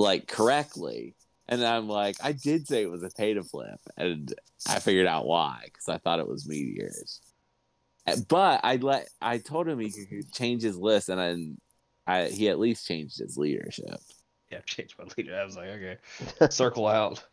like 0.00 0.26
correctly. 0.26 1.14
And 1.48 1.64
I'm 1.64 1.88
like, 1.88 2.16
I 2.22 2.32
did 2.32 2.66
say 2.66 2.82
it 2.82 2.90
was 2.90 3.02
a 3.02 3.10
pay 3.10 3.34
to 3.34 3.42
flip, 3.42 3.80
and 3.96 4.32
I 4.68 4.78
figured 4.78 5.06
out 5.06 5.26
why 5.26 5.62
because 5.64 5.88
I 5.88 5.98
thought 5.98 6.20
it 6.20 6.28
was 6.28 6.48
meteors. 6.48 7.20
Uh, 8.06 8.16
But 8.28 8.60
I 8.62 8.76
let 8.76 9.08
I 9.20 9.38
told 9.38 9.68
him 9.68 9.80
he 9.80 9.90
could 9.90 10.32
change 10.32 10.62
his 10.62 10.76
list, 10.76 11.08
and 11.08 11.18
then 11.18 11.58
I 12.06 12.26
he 12.26 12.48
at 12.48 12.60
least 12.60 12.86
changed 12.86 13.18
his 13.18 13.36
leadership. 13.36 13.98
Yeah, 14.50 14.60
changed 14.66 14.94
my 14.98 15.06
leader. 15.16 15.36
I 15.36 15.44
was 15.44 15.56
like, 15.56 15.68
okay, 15.70 15.96
circle 16.50 16.86
out. 16.86 17.24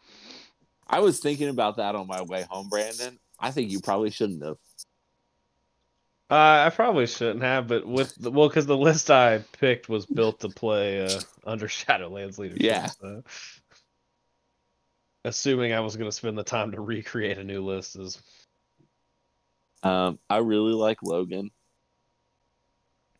I 0.88 1.00
was 1.00 1.20
thinking 1.20 1.50
about 1.50 1.78
that 1.78 1.96
on 1.96 2.08
my 2.08 2.22
way 2.24 2.46
home, 2.50 2.70
Brandon. 2.70 3.20
I 3.40 3.52
think 3.52 3.70
you 3.70 3.82
probably 3.82 4.10
shouldn't 4.10 4.44
have. 4.44 4.58
Uh, 6.30 6.66
I 6.68 6.72
probably 6.76 7.08
shouldn't 7.08 7.42
have, 7.42 7.68
but 7.68 7.88
with 7.88 8.14
the, 8.16 8.32
well, 8.32 8.50
because 8.50 8.66
the 8.66 8.78
list 8.78 9.10
I 9.10 9.40
picked 9.60 9.88
was 9.88 10.06
built 10.06 10.42
to 10.42 10.50
play 10.50 11.06
uh, 11.06 11.22
under 11.46 11.68
Shadowlands 11.68 12.38
leadership. 12.38 12.64
Yeah. 12.64 12.88
so. 12.88 13.24
Assuming 15.24 15.74
I 15.74 15.80
was 15.80 15.96
going 15.96 16.10
to 16.10 16.16
spend 16.16 16.38
the 16.38 16.44
time 16.44 16.72
to 16.72 16.82
recreate 16.82 17.38
a 17.38 17.44
new 17.44 17.64
list 17.64 17.96
is 17.96 18.22
Um, 19.84 20.20
I 20.30 20.38
really 20.38 20.74
like 20.74 21.02
Logan. 21.02 21.50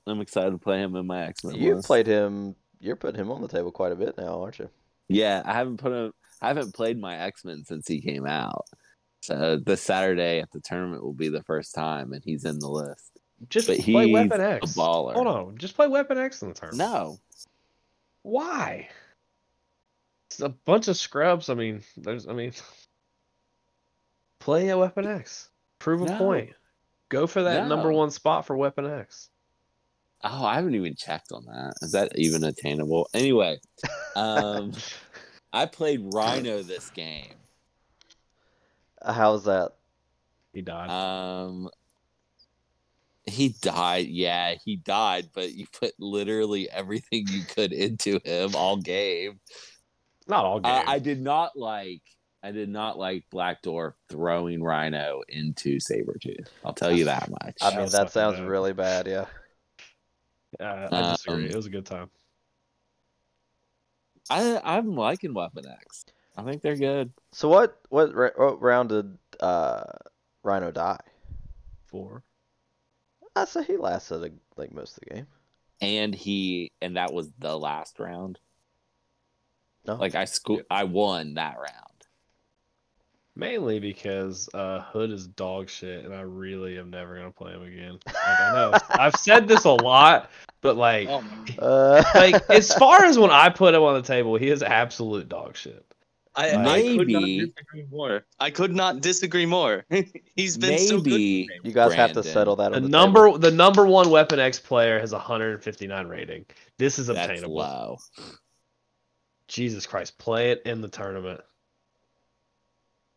I'm 0.06 0.22
excited 0.22 0.52
to 0.52 0.58
play 0.58 0.80
him 0.80 0.96
in 0.96 1.06
my 1.08 1.24
X 1.28 1.44
Men. 1.44 1.56
You've 1.56 1.84
played 1.84 2.08
him. 2.08 2.56
You're 2.80 2.96
putting 2.96 3.20
him 3.20 3.32
on 3.32 3.42
the 3.42 3.48
table 3.48 3.72
quite 3.72 3.92
a 3.92 3.96
bit 3.96 4.18
now, 4.18 4.42
aren't 4.42 4.60
you? 4.60 4.70
Yeah, 5.10 5.42
I 5.46 5.54
haven't 5.54 5.78
put 5.78 5.92
him. 5.92 6.14
I 6.42 6.50
haven't 6.50 6.74
played 6.74 7.00
my 7.00 7.18
X 7.18 7.44
Men 7.46 7.64
since 7.66 7.88
he 7.88 8.02
came 8.02 8.26
out. 8.26 8.66
So 9.22 9.58
this 9.58 9.82
Saturday 9.82 10.40
at 10.40 10.52
the 10.52 10.60
tournament 10.62 11.04
will 11.04 11.14
be 11.14 11.30
the 11.30 11.44
first 11.44 11.76
time, 11.76 12.14
and 12.14 12.24
he's 12.24 12.46
in 12.46 12.60
the 12.60 12.70
list. 12.70 13.20
just 13.50 13.68
But 13.68 13.80
play 13.80 14.06
Weapon 14.12 14.40
a 14.42 14.44
X. 14.56 14.74
baller. 14.74 15.14
Hold 15.16 15.28
on, 15.28 15.58
just 15.58 15.76
play 15.76 15.88
Weapon 15.88 16.18
X 16.18 16.42
in 16.42 16.50
the 16.50 16.54
tournament. 16.54 16.90
No, 16.92 17.18
Why? 18.24 18.88
It's 20.30 20.42
a 20.42 20.50
bunch 20.50 20.88
of 20.88 20.98
scrubs. 20.98 21.50
I 21.50 21.54
mean, 21.56 21.82
there's. 21.96 22.28
I 22.28 22.34
mean, 22.34 22.52
play 24.40 24.70
a 24.70 24.78
Weapon 24.78 25.06
X. 25.08 25.50
Prove 25.80 26.02
a 26.02 26.06
No. 26.06 26.18
point. 26.18 26.50
Go 27.10 27.28
for 27.28 27.44
that 27.44 27.68
number 27.68 27.92
one 27.92 28.12
spot 28.12 28.46
for 28.46 28.58
Weapon 28.58 28.86
X. 28.86 29.30
oh, 30.24 30.46
I 30.46 30.56
haven't 30.56 30.76
even 30.76 30.96
checked 30.96 31.32
on 31.32 31.46
that. 31.46 31.74
Is 31.82 31.94
that 31.94 32.12
even 32.18 32.44
attainable? 32.44 33.08
Anyway, 33.14 33.60
um, 34.16 34.74
I 35.54 35.66
played 35.66 36.02
Rhino 36.14 36.64
this 36.64 36.90
game. 36.90 37.36
How's 39.06 39.46
that? 39.46 39.74
He 40.54 40.62
died. 40.62 40.90
Um, 40.90 41.70
he 43.24 43.50
died. 43.62 44.08
Yeah, 44.08 44.56
he 44.64 44.78
died. 44.78 45.30
But 45.34 45.54
you 45.54 45.68
put 45.72 45.94
literally 46.00 46.70
everything 46.70 47.28
you 47.28 47.44
could 47.44 47.74
into 47.74 48.20
him 48.24 48.56
all 48.56 48.78
game. 48.78 49.40
Not 50.28 50.46
all 50.46 50.58
Uh, 50.58 50.80
game. 50.80 50.84
I 50.88 51.00
did 51.00 51.22
not 51.22 51.56
like. 51.58 52.02
I 52.44 52.52
did 52.52 52.70
not 52.70 52.98
like 52.98 53.26
Black 53.32 53.62
Dwarf 53.64 53.94
throwing 54.10 54.64
Rhino 54.64 55.22
into 55.28 55.80
Sabretooth. 55.80 56.48
I'll 56.64 56.74
tell 56.74 56.92
you 56.92 57.06
that 57.06 57.30
much. 57.30 57.58
I 57.62 57.72
mean, 57.72 57.82
was 57.82 57.92
that 57.94 58.12
sounds 58.12 58.38
bad. 58.38 58.48
really 58.48 58.74
bad. 58.74 59.08
Yeah. 59.08 59.26
Uh, 60.60 60.88
I 60.92 61.12
disagree. 61.12 61.46
Um, 61.46 61.50
it 61.52 61.56
was 61.56 61.66
a 61.66 61.70
good 61.70 61.86
time. 61.86 62.10
I 64.30 64.60
I'm 64.64 64.96
liking 64.96 65.34
Weapon 65.34 65.66
X. 65.68 66.06
I 66.38 66.44
think 66.44 66.62
they're 66.62 66.76
good. 66.76 67.12
So 67.32 67.50
what? 67.50 67.80
What, 67.90 68.16
what 68.16 68.62
round 68.62 68.90
did 68.90 69.18
uh, 69.40 69.84
Rhino 70.44 70.72
die? 70.72 71.00
Four. 71.88 72.24
I 73.36 73.46
say 73.46 73.64
he 73.64 73.78
lasted 73.78 74.18
like, 74.18 74.34
like 74.56 74.72
most 74.72 74.98
of 74.98 75.04
the 75.08 75.16
game. 75.16 75.28
And 75.82 76.14
he 76.14 76.72
and 76.82 76.98
that 76.98 77.14
was 77.14 77.30
the 77.40 77.58
last 77.58 78.00
round. 78.00 78.40
No. 79.86 79.96
Like 79.96 80.16
I 80.16 80.26
sco- 80.26 80.64
I 80.70 80.84
won 80.86 81.36
that 81.36 81.56
round. 81.58 81.84
Mainly 83.36 83.80
because 83.80 84.50
uh, 84.56 84.82
Hood 84.82 85.12
is 85.12 85.28
dog 85.28 85.70
shit, 85.70 86.04
and 86.04 86.14
I 86.14 86.22
really 86.22 86.80
am 86.80 86.90
never 86.90 87.16
gonna 87.16 87.32
play 87.32 87.52
him 87.52 87.62
again. 87.62 88.00
Like, 88.08 88.16
I 88.16 88.52
know 88.54 88.74
I've 88.90 89.16
said 89.16 89.48
this 89.48 89.66
a 89.66 89.72
lot, 89.72 90.32
but 90.62 90.76
like, 90.76 91.08
Oh 91.08 91.24
Uh, 91.60 92.04
like 92.16 92.50
as 92.50 92.74
far 92.74 93.06
as 93.06 93.20
when 93.20 93.30
I 93.30 93.50
put 93.50 93.76
him 93.76 93.84
on 93.84 93.94
the 93.94 94.08
table, 94.08 94.36
he 94.36 94.50
is 94.50 94.64
absolute 94.64 95.30
dog 95.30 95.56
shit. 95.56 95.86
I, 96.38 96.50
I 96.50 96.52
could 96.52 96.60
not 97.10 97.22
Maybe- 97.22 97.40
disagree 97.48 97.86
more. 97.92 98.26
I 98.40 98.52
could 98.52 98.76
not 98.76 99.02
disagree 99.02 99.46
more. 99.48 99.86
He's 100.36 100.58
been 100.58 100.78
so 100.78 100.98
good. 100.98 101.12
Maybe 101.12 101.48
you 101.64 101.72
guys 101.72 101.94
have 101.94 102.10
to 102.12 102.14
Brandon. 102.22 102.34
settle 102.34 102.56
that 102.58 102.70
The 102.72 102.76
on 102.78 102.84
the 102.84 102.90
number, 102.90 103.26
table. 103.26 103.40
the 103.40 103.52
number 103.52 103.86
one 103.88 104.10
Weapon 104.12 104.40
X 104.40 104.60
player 104.60 105.00
has 105.00 105.14
a 105.14 105.18
159 105.18 106.08
rating. 106.08 106.46
This 106.78 107.00
is 107.00 107.08
that's 107.08 107.20
obtainable. 107.20 107.56
Wow. 107.56 107.98
Jesus 109.48 109.86
Christ, 109.86 110.18
play 110.18 110.52
it 110.52 110.62
in 110.66 110.82
the 110.82 110.88
tournament. 110.90 111.42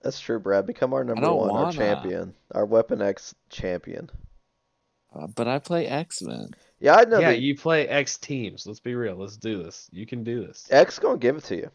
That's 0.03 0.19
true, 0.21 0.39
Brad. 0.39 0.67
Become 0.67 0.95
our 0.95 1.05
number 1.05 1.21
don't 1.23 1.37
one, 1.37 1.51
our 1.51 1.63
wanna. 1.65 1.77
champion, 1.77 2.35
our 2.55 2.65
Weapon 2.65 3.03
X 3.03 3.35
champion. 3.51 4.09
Uh, 5.15 5.27
but 5.27 5.47
I 5.49 5.59
play 5.59 5.87
X 5.89 6.23
Men. 6.23 6.53
Yeah, 6.79 6.95
I 6.95 7.05
know. 7.05 7.19
yeah, 7.19 7.31
that 7.33 7.41
you 7.41 7.55
play 7.57 7.87
X 7.89 8.17
teams. 8.17 8.67
Let's 8.67 8.81
be 8.81 8.95
real. 8.95 9.17
Let's 9.17 9.37
do 9.37 9.63
this. 9.63 9.89
You 9.93 10.07
can 10.07 10.25
do 10.25 10.47
this. 10.47 10.67
X 10.71 10.99
gonna 10.99 11.19
give 11.19 11.37
it 11.37 11.45
to 11.45 11.57
you. 11.57 11.71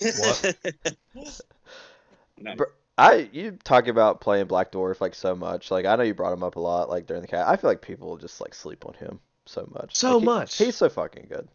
Nice. 2.40 2.56
Br- 2.56 2.64
I 2.96 3.28
you 3.32 3.52
talk 3.64 3.86
about 3.88 4.20
playing 4.20 4.46
Black 4.46 4.72
Dwarf 4.72 5.00
like 5.00 5.14
so 5.14 5.34
much. 5.34 5.70
Like 5.70 5.86
I 5.86 5.96
know 5.96 6.02
you 6.04 6.14
brought 6.14 6.32
him 6.32 6.42
up 6.42 6.56
a 6.56 6.60
lot, 6.60 6.88
like 6.88 7.06
during 7.06 7.22
the 7.22 7.28
cat. 7.28 7.46
I 7.48 7.56
feel 7.56 7.70
like 7.70 7.82
people 7.82 8.16
just 8.16 8.40
like 8.40 8.54
sleep 8.54 8.86
on 8.86 8.94
him 8.94 9.20
so 9.46 9.68
much. 9.72 9.94
So 9.96 10.12
Like, 10.14 10.20
he- 10.20 10.24
much. 10.24 10.58
He's 10.58 10.76
so 10.76 10.88
fucking 10.88 11.26
good. 11.28 11.48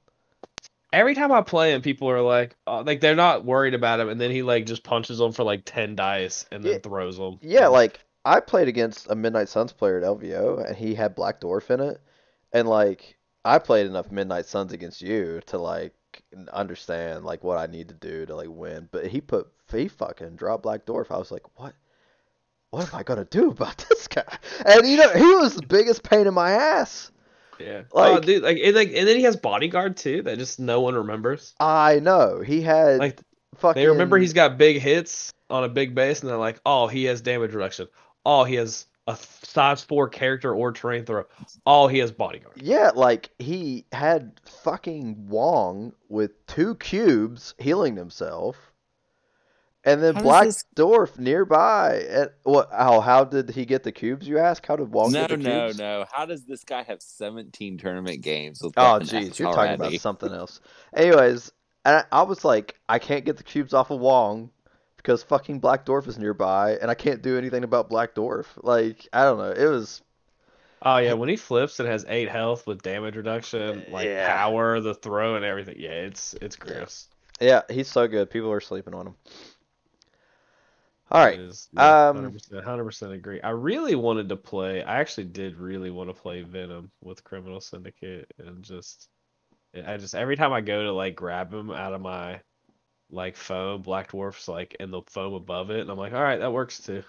every 0.91 1.15
time 1.15 1.31
I 1.31 1.41
play 1.41 1.73
him, 1.73 1.81
people 1.81 2.09
are 2.09 2.21
like, 2.21 2.55
oh, 2.67 2.81
like 2.81 2.99
they're 3.01 3.15
not 3.15 3.45
worried 3.45 3.73
about 3.73 3.99
him, 3.99 4.09
and 4.09 4.19
then 4.19 4.31
he 4.31 4.41
like 4.43 4.65
just 4.65 4.83
punches 4.83 5.17
them 5.19 5.31
for 5.31 5.43
like 5.43 5.63
ten 5.65 5.95
dice 5.95 6.45
and 6.51 6.63
then 6.63 6.73
Yeah. 6.73 6.77
throws 6.79 7.17
them. 7.17 7.39
Yeah, 7.41 7.67
like 7.67 7.99
I 8.25 8.39
played 8.41 8.67
against 8.67 9.09
a 9.09 9.15
Midnight 9.15 9.49
Suns 9.49 9.71
player 9.73 9.97
at 9.97 10.03
LVO, 10.03 10.65
and 10.65 10.75
he 10.75 10.95
had 10.95 11.15
Black 11.15 11.39
Dwarf 11.41 11.69
in 11.69 11.79
it, 11.81 12.01
and 12.51 12.67
like 12.67 13.17
I 13.45 13.59
played 13.59 13.85
enough 13.85 14.11
Midnight 14.11 14.45
Suns 14.47 14.71
against 14.73 15.01
you 15.01 15.41
to 15.47 15.57
like 15.57 15.93
understand 16.51 17.23
like 17.25 17.43
what 17.43 17.57
I 17.57 17.67
need 17.67 17.87
to 17.89 17.93
do 17.95 18.25
to 18.25 18.35
like 18.35 18.49
win. 18.49 18.87
But 18.91 19.07
he 19.07 19.21
put 19.21 19.47
he 19.71 19.87
fucking 19.87 20.35
dropped 20.35 20.63
Black 20.63 20.85
Dwarf. 20.85 21.11
I 21.11 21.17
was 21.17 21.31
like, 21.31 21.43
what? 21.59 21.73
What 22.71 22.91
am 22.91 22.99
I 22.99 23.03
gonna 23.03 23.25
do 23.25 23.51
about 23.51 23.77
this 23.89 24.07
guy? 24.07 24.23
And 24.65 24.87
you 24.87 24.97
know, 24.97 25.09
he 25.09 25.35
was 25.35 25.55
the 25.55 25.65
biggest 25.65 26.03
pain 26.03 26.25
in 26.27 26.33
my 26.33 26.51
ass. 26.51 27.11
yeah, 27.59 27.83
oh, 27.91 28.13
like- 28.13 28.25
dude, 28.25 28.43
like 28.43 28.57
and, 28.63 28.75
like 28.75 28.89
and 28.95 29.07
then 29.07 29.15
he 29.17 29.23
has 29.23 29.35
bodyguard 29.35 29.95
too 29.97 30.23
that 30.23 30.37
just 30.39 30.59
no 30.59 30.81
one 30.81 30.95
remembers. 30.95 31.53
I 31.59 31.99
know 31.99 32.41
he 32.41 32.61
had 32.61 32.97
Like 32.99 33.19
fucking. 33.57 33.81
they 33.81 33.87
remember 33.87 34.17
he's 34.17 34.33
got 34.33 34.57
big 34.57 34.79
hits 34.81 35.31
on 35.51 35.63
a 35.63 35.69
big 35.69 35.93
base, 35.93 36.21
and 36.21 36.29
they're 36.29 36.37
like, 36.37 36.59
oh, 36.65 36.87
he 36.87 37.03
has 37.05 37.21
damage 37.21 37.53
reduction. 37.53 37.87
Oh, 38.25 38.43
he 38.43 38.55
has 38.55 38.87
a 39.07 39.17
size 39.17 39.83
four 39.83 40.07
character 40.09 40.53
or 40.53 40.71
terrain 40.71 41.05
throw. 41.05 41.25
All 41.65 41.87
he 41.87 41.99
has 41.99 42.11
bodyguard. 42.11 42.61
Yeah, 42.61 42.91
like 42.95 43.31
he 43.39 43.85
had 43.91 44.39
fucking 44.63 45.27
Wong 45.27 45.93
with 46.09 46.45
two 46.47 46.75
cubes 46.75 47.53
healing 47.57 47.95
himself, 47.97 48.55
and 49.83 50.01
then 50.01 50.15
How 50.15 50.21
Black 50.21 50.45
this- 50.45 50.63
Dwarf 50.75 51.19
nearby. 51.19 52.05
And 52.09 52.29
what? 52.43 52.69
How? 52.71 53.01
How 53.01 53.25
did 53.25 53.49
he 53.49 53.65
get 53.65 53.83
the 53.83 53.91
cubes? 53.91 54.25
You 54.27 54.39
ask. 54.39 54.65
How 54.65 54.77
did 54.77 54.89
Wong 54.93 55.11
No, 55.11 55.27
get 55.27 55.29
the 55.31 55.35
cubes? 55.35 55.45
no, 55.47 55.65
cubes? 55.65 55.77
no. 55.79 56.05
How 56.09 56.25
does 56.25 56.45
this 56.45 56.63
guy 56.63 56.83
have 56.83 57.01
17 57.01 57.77
tournament 57.77 58.21
games 58.21 58.61
with 58.61 58.73
Oh, 58.77 58.93
weapon 58.93 59.07
jeez, 59.07 59.37
you're 59.37 59.51
talking 59.53 59.73
about 59.73 59.91
something 59.93 60.31
else. 60.31 60.61
Anyways, 60.95 61.51
and 61.83 61.97
I, 62.11 62.19
I 62.19 62.23
was 62.23 62.45
like, 62.45 62.79
I 62.87 62.99
can't 62.99 63.25
get 63.25 63.35
the 63.35 63.43
cubes 63.43 63.73
off 63.73 63.91
of 63.91 63.99
Wong 63.99 64.49
because 65.03 65.21
fucking 65.21 65.59
Black 65.59 65.85
Dwarf 65.85 66.07
is 66.07 66.17
nearby, 66.17 66.77
and 66.81 66.89
I 66.89 66.95
can't 66.95 67.21
do 67.21 67.37
anything 67.37 67.63
about 67.63 67.89
Black 67.89 68.15
Dwarf. 68.15 68.45
Like, 68.57 69.07
I 69.11 69.23
don't 69.25 69.37
know. 69.37 69.51
It 69.51 69.67
was 69.69 70.01
Oh 70.85 70.97
yeah, 70.97 71.13
when 71.13 71.29
he 71.29 71.37
flips 71.37 71.79
and 71.79 71.87
has 71.87 72.05
eight 72.09 72.29
health 72.29 72.67
with 72.67 72.81
damage 72.81 73.15
reduction, 73.15 73.85
like 73.89 74.07
Yeah. 74.07 74.27
power, 74.27 74.81
the 74.81 74.93
throw, 74.93 75.35
and 75.35 75.45
everything. 75.45 75.75
Yeah, 75.77 75.91
it's 75.91 76.33
it's 76.35 76.57
gross. 76.57 77.07
yeah, 77.39 77.61
he's 77.69 77.87
so 77.87 78.07
good. 78.07 78.29
People 78.29 78.51
are 78.51 78.59
sleeping 78.59 78.93
on 78.93 79.07
him. 79.07 79.15
All 81.09 81.23
right. 81.23 81.39
Is, 81.39 81.69
yeah, 81.71 82.09
um, 82.09 82.31
100%, 82.31 82.65
100% 82.65 83.13
agree. 83.13 83.39
I 83.41 83.51
really 83.51 83.95
wanted 83.95 84.29
to 84.29 84.35
play. 84.35 84.83
I 84.83 84.99
actually 84.99 85.25
did 85.25 85.57
really 85.57 85.91
want 85.91 86.09
to 86.09 86.13
play 86.13 86.41
Venom 86.41 86.91
with 87.01 87.23
Criminal 87.23 87.61
Syndicate, 87.61 88.33
and 88.39 88.63
just, 88.63 89.09
I 89.85 89.97
just 89.97 90.15
every 90.15 90.35
time 90.35 90.51
I 90.51 90.61
go 90.61 90.83
to 90.83 90.91
like 90.91 91.15
grab 91.15 91.53
him 91.53 91.71
out 91.71 91.93
of 91.93 92.01
my 92.01 92.41
like 93.09 93.35
foam, 93.37 93.81
Black 93.81 94.11
Dwarf's 94.11 94.47
like 94.47 94.75
in 94.79 94.91
the 94.91 95.01
foam 95.07 95.33
above 95.33 95.69
it, 95.71 95.81
and 95.81 95.89
I'm 95.89 95.97
like, 95.97 96.13
all 96.13 96.21
right, 96.23 96.39
that 96.39 96.53
works 96.53 96.79
too. 96.79 97.03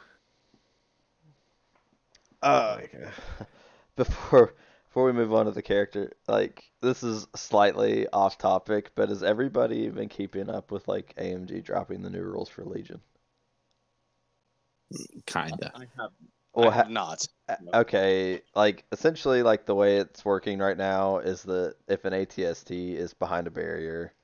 Uh, 2.42 2.78
Like, 2.80 2.94
uh, 2.94 3.44
before 3.96 4.54
before 4.88 5.04
we 5.06 5.12
move 5.12 5.32
on 5.32 5.46
to 5.46 5.52
the 5.52 5.62
character, 5.62 6.12
like 6.28 6.70
this 6.80 7.02
is 7.02 7.26
slightly 7.34 8.06
off 8.08 8.38
topic, 8.38 8.92
but 8.94 9.08
has 9.08 9.22
everybody 9.22 9.88
been 9.88 10.08
keeping 10.08 10.48
up 10.50 10.70
with 10.70 10.86
like 10.88 11.14
AMG 11.16 11.60
dropping 11.60 12.02
the 12.02 12.10
new 12.10 12.22
rules 12.22 12.48
for 12.48 12.64
Legion? 12.64 13.00
Kinda. 15.26 15.72
I 15.74 15.86
have, 15.96 16.12
Well, 16.54 16.70
I 16.70 16.74
have 16.74 16.88
ha- 16.88 16.88
not. 16.88 17.26
okay, 17.74 18.42
like 18.54 18.84
essentially, 18.92 19.42
like 19.42 19.66
the 19.66 19.74
way 19.74 19.98
it's 19.98 20.24
working 20.24 20.58
right 20.58 20.76
now 20.76 21.18
is 21.18 21.42
that 21.44 21.76
if 21.88 22.04
an 22.04 22.12
ATST 22.14 22.94
is 22.96 23.14
behind 23.14 23.46
a 23.46 23.50
barrier, 23.50 24.14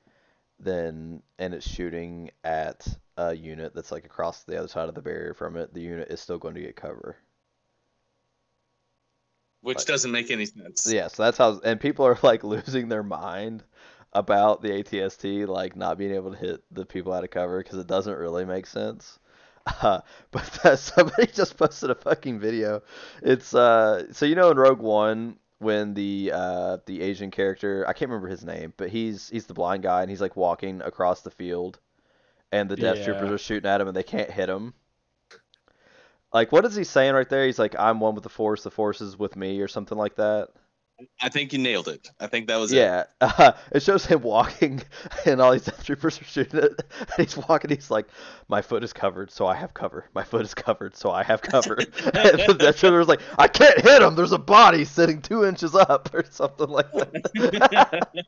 then 0.63 1.23
and 1.39 1.55
it's 1.55 1.69
shooting 1.69 2.31
at 2.45 2.87
a 3.17 3.35
unit 3.35 3.75
that's 3.75 3.93
like 3.93 4.05
across 4.05 4.45
the 4.45 4.59
other 4.59 4.69
side 4.69 4.89
of 4.89 4.95
the 4.95 5.03
barrier 5.03 5.35
from 5.35 5.57
it, 5.57 5.73
the 5.75 5.81
unit 5.81 6.09
is 6.09 6.21
still 6.21 6.39
going 6.39 6.55
to 6.55 6.61
get 6.61 6.77
cover. 6.77 7.17
Which 9.63 9.85
doesn't 9.85 10.11
make 10.11 10.31
any 10.31 10.47
sense. 10.47 10.91
Yeah, 10.91 11.09
so 11.09 11.25
that's 11.25 11.37
how, 11.37 11.61
and 11.61 11.79
people 11.79 12.07
are 12.07 12.19
like 12.23 12.45
losing 12.45 12.89
their 12.89 13.03
mind 13.03 13.63
about 14.13 14.63
the 14.63 14.71
ATST 14.71 15.47
like 15.47 15.77
not 15.77 15.99
being 15.99 16.15
able 16.15 16.33
to 16.33 16.37
hit 16.37 16.63
the 16.71 16.85
people 16.85 17.13
out 17.13 17.25
of 17.25 17.31
cover 17.31 17.63
because 17.63 17.79
it 17.79 17.87
doesn't 17.87 18.19
really 18.19 18.45
make 18.45 18.67
sense. 18.67 19.19
Uh, 19.67 20.01
but 20.31 20.45
that, 20.63 20.79
somebody 20.79 21.27
just 21.27 21.57
posted 21.57 21.91
a 21.91 21.95
fucking 21.95 22.41
video. 22.41 22.83
It's 23.23 23.55
uh, 23.55 24.13
so 24.13 24.27
you 24.27 24.35
know 24.35 24.51
in 24.51 24.57
Rogue 24.57 24.81
One 24.81 25.37
when 25.61 25.95
the 25.95 26.33
uh 26.35 26.79
the 26.87 27.03
Asian 27.03 27.31
character 27.31 27.85
I 27.87 27.93
can't 27.93 28.11
remember 28.11 28.29
his 28.29 28.45
name, 28.45 28.73
but 28.77 28.89
he's 28.89 29.29
he's 29.29 29.47
the 29.47 29.55
blind 29.55 29.83
guy 29.83 30.01
and 30.01 30.11
he's 30.11 30.21
like 30.21 30.35
walking 30.37 30.81
across 30.81 31.21
the 31.21 31.31
field, 31.31 31.79
and 32.51 32.69
the 32.69 32.77
Death 32.77 33.05
Troopers 33.05 33.31
are 33.31 33.39
shooting 33.39 33.71
at 33.71 33.81
him 33.81 33.87
and 33.87 33.97
they 33.97 34.03
can't 34.03 34.31
hit 34.31 34.49
him. 34.49 34.75
Like, 36.33 36.53
what 36.53 36.65
is 36.65 36.77
he 36.77 36.85
saying 36.85 37.15
right 37.15 37.29
there? 37.29 37.45
He's 37.45 37.59
like, 37.59 37.75
"I'm 37.79 38.01
one 38.01 38.15
with 38.15 38.23
the 38.25 38.31
Force. 38.31 38.63
The 38.63 38.71
Force 38.71 39.01
is 39.01 39.19
with 39.19 39.37
me," 39.37 39.61
or 39.61 39.69
something 39.69 39.99
like 39.99 40.17
that. 40.17 40.49
I 41.21 41.29
think 41.29 41.53
you 41.53 41.59
nailed 41.59 41.89
it. 41.89 42.11
I 42.19 42.27
think 42.27 42.47
that 42.49 42.57
was 42.57 42.73
it. 42.73 42.77
Yeah, 42.77 43.05
uh, 43.21 43.53
it 43.73 43.83
shows 43.83 44.07
him 44.07 44.23
walking, 44.23 44.83
and 45.27 45.41
all 45.41 45.53
these 45.53 45.65
death 45.65 45.85
troopers 45.85 46.21
are 46.21 46.25
shooting 46.25 46.61
it. 46.61 46.83
And 46.99 47.11
he's 47.19 47.37
walking. 47.37 47.71
He's 47.71 47.91
like, 47.91 48.07
"My 48.49 48.63
foot 48.63 48.85
is 48.85 48.93
covered, 48.93 49.31
so 49.31 49.47
I 49.47 49.55
have 49.55 49.75
cover. 49.75 50.07
My 50.15 50.23
foot 50.23 50.43
is 50.43 50.55
covered, 50.55 50.97
so 50.97 51.11
I 51.11 51.23
have 51.23 51.43
cover." 51.43 51.75
and 51.79 52.41
the 52.47 52.57
death 52.59 52.79
trooper's 52.79 53.09
like, 53.09 53.21
"I 53.39 53.49
can't 53.49 53.81
hit 53.81 54.03
him. 54.03 54.15
There's 54.15 54.33
a 54.33 54.39
body 54.39 54.85
sitting 54.85 55.23
two 55.23 55.45
inches 55.45 55.75
up, 55.75 56.13
or 56.15 56.25
something 56.31 56.69
like 56.69 56.91
that." 56.93 58.25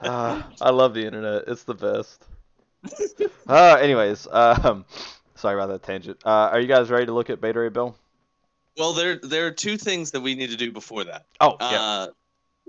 uh, 0.00 0.42
I 0.60 0.70
love 0.70 0.94
the 0.94 1.04
internet. 1.04 1.44
It's 1.46 1.64
the 1.64 1.74
best. 1.74 2.24
Uh, 3.48 3.76
anyways, 3.80 4.26
um, 4.30 4.84
sorry 5.34 5.54
about 5.54 5.68
that 5.68 5.82
tangent. 5.82 6.18
Uh, 6.24 6.50
are 6.52 6.60
you 6.60 6.68
guys 6.68 6.90
ready 6.90 7.06
to 7.06 7.12
look 7.12 7.30
at 7.30 7.40
Beta 7.40 7.60
Ray 7.60 7.68
Bill? 7.70 7.96
Well, 8.76 8.92
there 8.92 9.16
there 9.22 9.46
are 9.46 9.50
two 9.50 9.76
things 9.76 10.10
that 10.12 10.20
we 10.20 10.34
need 10.34 10.50
to 10.50 10.56
do 10.56 10.72
before 10.72 11.04
that. 11.04 11.26
Oh, 11.40 11.56
yeah. 11.60 11.80
Uh, 11.80 12.06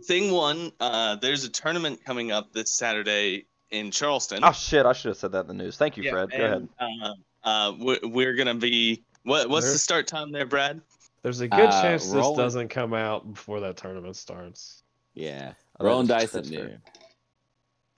thing 0.03 0.31
one, 0.31 0.71
uh, 0.79 1.15
there's 1.15 1.43
a 1.45 1.49
tournament 1.49 2.03
coming 2.05 2.31
up 2.31 2.53
this 2.53 2.71
Saturday 2.71 3.45
in 3.71 3.91
Charleston. 3.91 4.39
Oh 4.43 4.51
shit! 4.51 4.85
I 4.85 4.93
should 4.93 5.09
have 5.09 5.17
said 5.17 5.31
that 5.31 5.41
in 5.41 5.47
the 5.47 5.53
news. 5.63 5.77
Thank 5.77 5.97
you, 5.97 6.03
Yeah, 6.03 6.11
Fred. 6.11 6.31
Go 6.31 6.45
ahead. 6.45 6.67
Uh, 6.79 7.13
uh, 7.43 7.73
we're, 7.79 7.99
we're 8.03 8.33
gonna 8.35 8.53
be. 8.55 9.03
What 9.23 9.49
what's 9.49 9.65
There- 9.65 9.73
the 9.73 9.79
start 9.79 10.07
time 10.07 10.31
there, 10.31 10.45
Brad? 10.45 10.81
There's 11.23 11.41
a 11.41 11.47
good 11.47 11.69
Uh, 11.69 11.81
chance 11.81 12.05
this 12.05 12.13
rolling- 12.13 12.37
doesn't 12.37 12.67
come 12.69 12.93
out 12.93 13.33
before 13.33 13.59
that 13.61 13.77
tournament 13.77 14.15
starts. 14.15 14.83
Yeah. 15.15 15.53
Rolling 15.79 16.05
that's- 16.05 16.31
dice 16.33 16.35
at 16.35 16.43
that's 16.43 16.51
noon. 16.55 16.81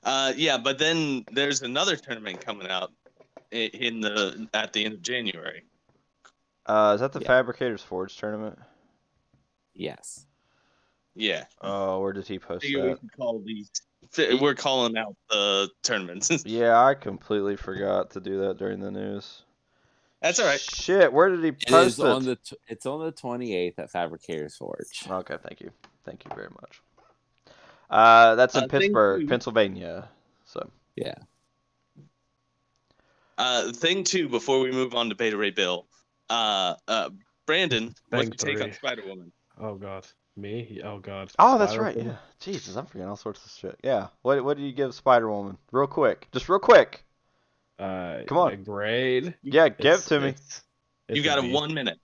Uh, 0.04 0.32
yeah, 0.38 0.58
but 0.58 0.80
then 0.80 1.26
there's 1.34 1.62
another 1.62 1.98
tournament 1.98 2.40
coming 2.40 2.70
out 2.70 2.94
in 3.52 4.00
the 4.00 4.48
at 4.54 4.72
the 4.72 4.86
end 4.86 4.94
of 4.94 5.02
January. 5.02 5.64
Uh, 6.68 6.92
is 6.96 7.02
that 7.02 7.14
the 7.14 7.22
Yeah. 7.22 7.28
Fabricators 7.28 7.82
Forge 7.82 8.16
tournament? 8.18 8.60
Yes. 9.74 10.26
Yeah, 11.16 11.46
Oh, 11.62 12.00
where 12.02 12.14
did 12.14 12.28
he 12.28 12.38
post 12.38 12.64
Figure 12.64 12.84
we 12.84 12.90
that? 12.90 13.00
can 13.00 13.10
call 13.10 13.40
these. 13.40 13.72
fi- 14.12 14.36
We're 14.36 14.54
calling 14.54 14.96
out 14.98 15.16
the 15.30 15.70
tournaments. 15.82 16.30
Yeah, 16.46 16.80
I 16.84 16.94
completely 16.94 17.56
forgot 17.56 18.12
to 18.12 18.20
do 18.20 18.40
that 18.42 18.58
during 18.58 18.80
the 18.80 18.92
news. 18.92 19.42
That's 20.22 20.40
all 20.40 20.46
right. 20.46 20.60
Shit, 20.60 21.12
where 21.12 21.30
did 21.30 21.44
he 21.44 21.52
post 21.52 21.88
is 21.88 22.00
it? 22.00 22.06
on 22.06 22.24
the 22.26 22.36
t- 22.36 22.58
it's 22.68 22.86
on 22.86 23.00
the 23.04 23.12
28th 23.12 23.80
at 23.80 23.90
Fabricators 23.92 24.56
Forge. 24.58 25.04
Okay, 25.10 25.38
thank 25.42 25.60
you. 25.62 25.72
Thank 26.06 26.24
you 26.26 26.32
very 26.36 26.50
much. 26.50 26.82
Uh, 27.90 28.36
that's 28.36 28.56
in 28.56 28.66
Uh, 28.66 28.68
Pittsburgh. 28.68 29.28
Pennsylvania. 29.28 30.10
So, 30.46 30.70
Yeah. 30.96 31.16
Uh, 33.40 33.72
thing 33.72 34.04
two, 34.04 34.28
before 34.30 34.60
we 34.60 34.72
move 34.72 34.94
on 34.96 35.10
to 35.10 35.16
Beta 35.16 35.38
Ray 35.38 35.52
Bill, 35.52 35.88
uh, 36.30 36.76
uh, 36.88 37.10
Brandon, 37.46 37.94
what's 38.10 38.26
your 38.26 38.56
take 38.56 38.62
on. 38.62 38.74
Spider 38.74 39.04
Woman? 39.08 39.32
Oh 39.60 39.76
god, 39.76 40.06
me? 40.36 40.82
Oh 40.84 41.00
god. 41.00 41.32
oh, 41.40 41.58
that's 41.58 41.72
Spider 41.72 41.84
right. 41.84 41.96
Woman? 41.98 42.12
Yeah, 42.14 42.18
Jesus, 42.40 42.76
I'm 42.76 42.86
forgetting 42.86 43.10
all 43.10 43.16
sorts 43.16 43.46
of 43.46 43.52
shit. 43.52 43.80
Yeah, 43.84 44.08
what 44.22 44.44
what 44.44 44.58
do 44.58 44.64
you 44.64 44.72
give 44.74 44.94
Spider 44.94 45.30
Woman? 45.30 45.58
Real 45.72 45.88
quick, 45.88 46.28
just 46.32 46.50
real 46.50 46.60
quick. 46.60 47.04
Uh, 47.80 48.20
Come 48.28 48.38
on. 48.40 48.54
a 48.54 48.58
grade. 48.58 49.36
Yeah, 49.44 49.70
give 49.70 49.86
It's- 49.86 50.06
to 50.08 50.20
me. 50.20 50.30
it's- 50.30 50.64
You 51.10 51.18
it's 51.18 51.26
got 51.26 51.38
a 51.40 51.44
B. 51.44 51.54
one 51.54 51.74
minute. 51.74 52.00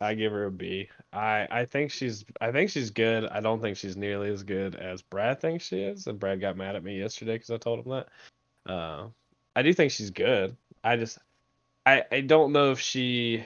I 0.00 0.14
give 0.14 0.32
her 0.32 0.46
a 0.46 0.50
B. 0.50 0.88
I 1.12 1.46
I 1.50 1.64
think 1.64 1.90
she's 1.90 2.24
I 2.40 2.52
think 2.52 2.70
she's 2.70 2.90
good. 2.90 3.24
I 3.26 3.40
don't 3.40 3.60
think 3.60 3.76
she's 3.76 3.96
nearly 3.96 4.30
as 4.30 4.42
good 4.44 4.74
as 4.76 5.02
Brad 5.02 5.40
thinks 5.40 5.64
she 5.66 5.80
is, 5.80 6.06
and 6.06 6.18
Brad 6.20 6.40
got 6.40 6.56
mad 6.56 6.76
at 6.76 6.84
me 6.84 6.98
yesterday 6.98 7.34
because 7.34 7.50
I 7.50 7.56
told 7.58 7.84
him 7.84 7.92
that. 7.92 8.08
Uh, 8.72 9.08
I 9.56 9.62
do 9.62 9.72
think 9.72 9.90
she's 9.92 10.10
good. 10.10 10.56
I 10.84 10.96
just 10.96 11.18
I 11.88 12.04
I 12.12 12.20
don't 12.20 12.52
know 12.52 12.72
if 12.72 12.80
she. 12.80 13.44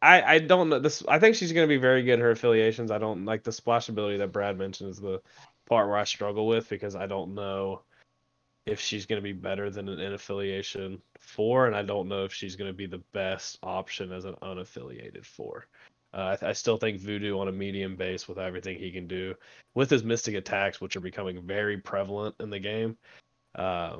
I 0.00 0.22
I 0.22 0.38
don't 0.38 0.70
know 0.70 0.78
this. 0.78 1.02
I 1.06 1.18
think 1.18 1.36
she's 1.36 1.52
going 1.52 1.68
to 1.68 1.74
be 1.74 1.80
very 1.80 2.02
good. 2.02 2.18
Her 2.18 2.30
affiliations. 2.30 2.90
I 2.90 2.98
don't 2.98 3.24
like 3.26 3.42
the 3.42 3.52
splash 3.52 3.88
ability 3.88 4.18
that 4.18 4.32
Brad 4.32 4.56
mentioned 4.56 4.90
is 4.90 4.98
the 4.98 5.20
part 5.68 5.88
where 5.88 5.98
I 5.98 6.04
struggle 6.04 6.46
with 6.46 6.68
because 6.68 6.96
I 6.96 7.06
don't 7.06 7.34
know 7.34 7.82
if 8.64 8.80
she's 8.80 9.06
going 9.06 9.18
to 9.18 9.22
be 9.22 9.32
better 9.32 9.70
than 9.70 9.88
an 9.88 10.14
affiliation 10.14 11.02
four, 11.18 11.66
and 11.66 11.76
I 11.76 11.82
don't 11.82 12.08
know 12.08 12.24
if 12.24 12.32
she's 12.32 12.56
going 12.56 12.70
to 12.70 12.76
be 12.76 12.86
the 12.86 13.02
best 13.12 13.58
option 13.62 14.12
as 14.12 14.24
an 14.24 14.36
unaffiliated 14.42 15.26
four. 15.26 15.66
Uh, 16.14 16.36
I, 16.40 16.48
I 16.48 16.52
still 16.54 16.78
think 16.78 17.00
Voodoo 17.00 17.38
on 17.38 17.48
a 17.48 17.52
medium 17.52 17.96
base 17.96 18.26
with 18.26 18.38
everything 18.38 18.78
he 18.78 18.90
can 18.90 19.06
do, 19.06 19.34
with 19.74 19.90
his 19.90 20.04
mystic 20.04 20.34
attacks, 20.36 20.80
which 20.80 20.96
are 20.96 21.00
becoming 21.00 21.42
very 21.42 21.76
prevalent 21.76 22.36
in 22.40 22.48
the 22.48 22.58
game. 22.58 22.96
Uh, 23.54 23.98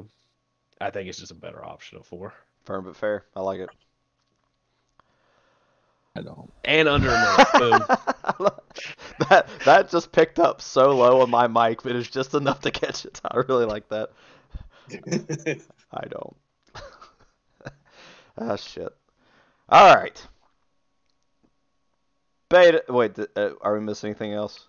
I 0.80 0.90
think 0.90 1.08
it's 1.08 1.18
just 1.18 1.32
a 1.32 1.34
better 1.34 1.62
option 1.62 1.98
of 1.98 2.06
four 2.06 2.32
Firm 2.68 2.84
but 2.84 2.96
fair. 2.96 3.24
I 3.34 3.40
like 3.40 3.60
it. 3.60 3.70
I 6.14 6.20
don't. 6.20 6.52
and 6.66 6.86
under 6.86 7.08
a 7.08 7.12
minute. 7.12 7.48
Boom. 8.38 8.50
that 9.30 9.48
that 9.64 9.88
just 9.88 10.12
picked 10.12 10.38
up 10.38 10.60
so 10.60 10.94
low 10.94 11.22
on 11.22 11.30
my 11.30 11.46
mic, 11.46 11.82
but 11.82 11.96
it's 11.96 12.10
just 12.10 12.34
enough 12.34 12.60
to 12.60 12.70
catch 12.70 13.06
it. 13.06 13.22
I 13.24 13.38
really 13.48 13.64
like 13.64 13.88
that. 13.88 14.10
I 15.92 16.08
don't. 16.08 16.36
ah 18.38 18.56
shit. 18.56 18.94
All 19.70 19.96
right. 19.96 20.26
Beta. 22.50 22.84
Wait, 22.90 23.14
th- 23.14 23.30
uh, 23.34 23.52
are 23.62 23.72
we 23.72 23.80
missing 23.80 24.10
anything 24.10 24.34
else? 24.34 24.68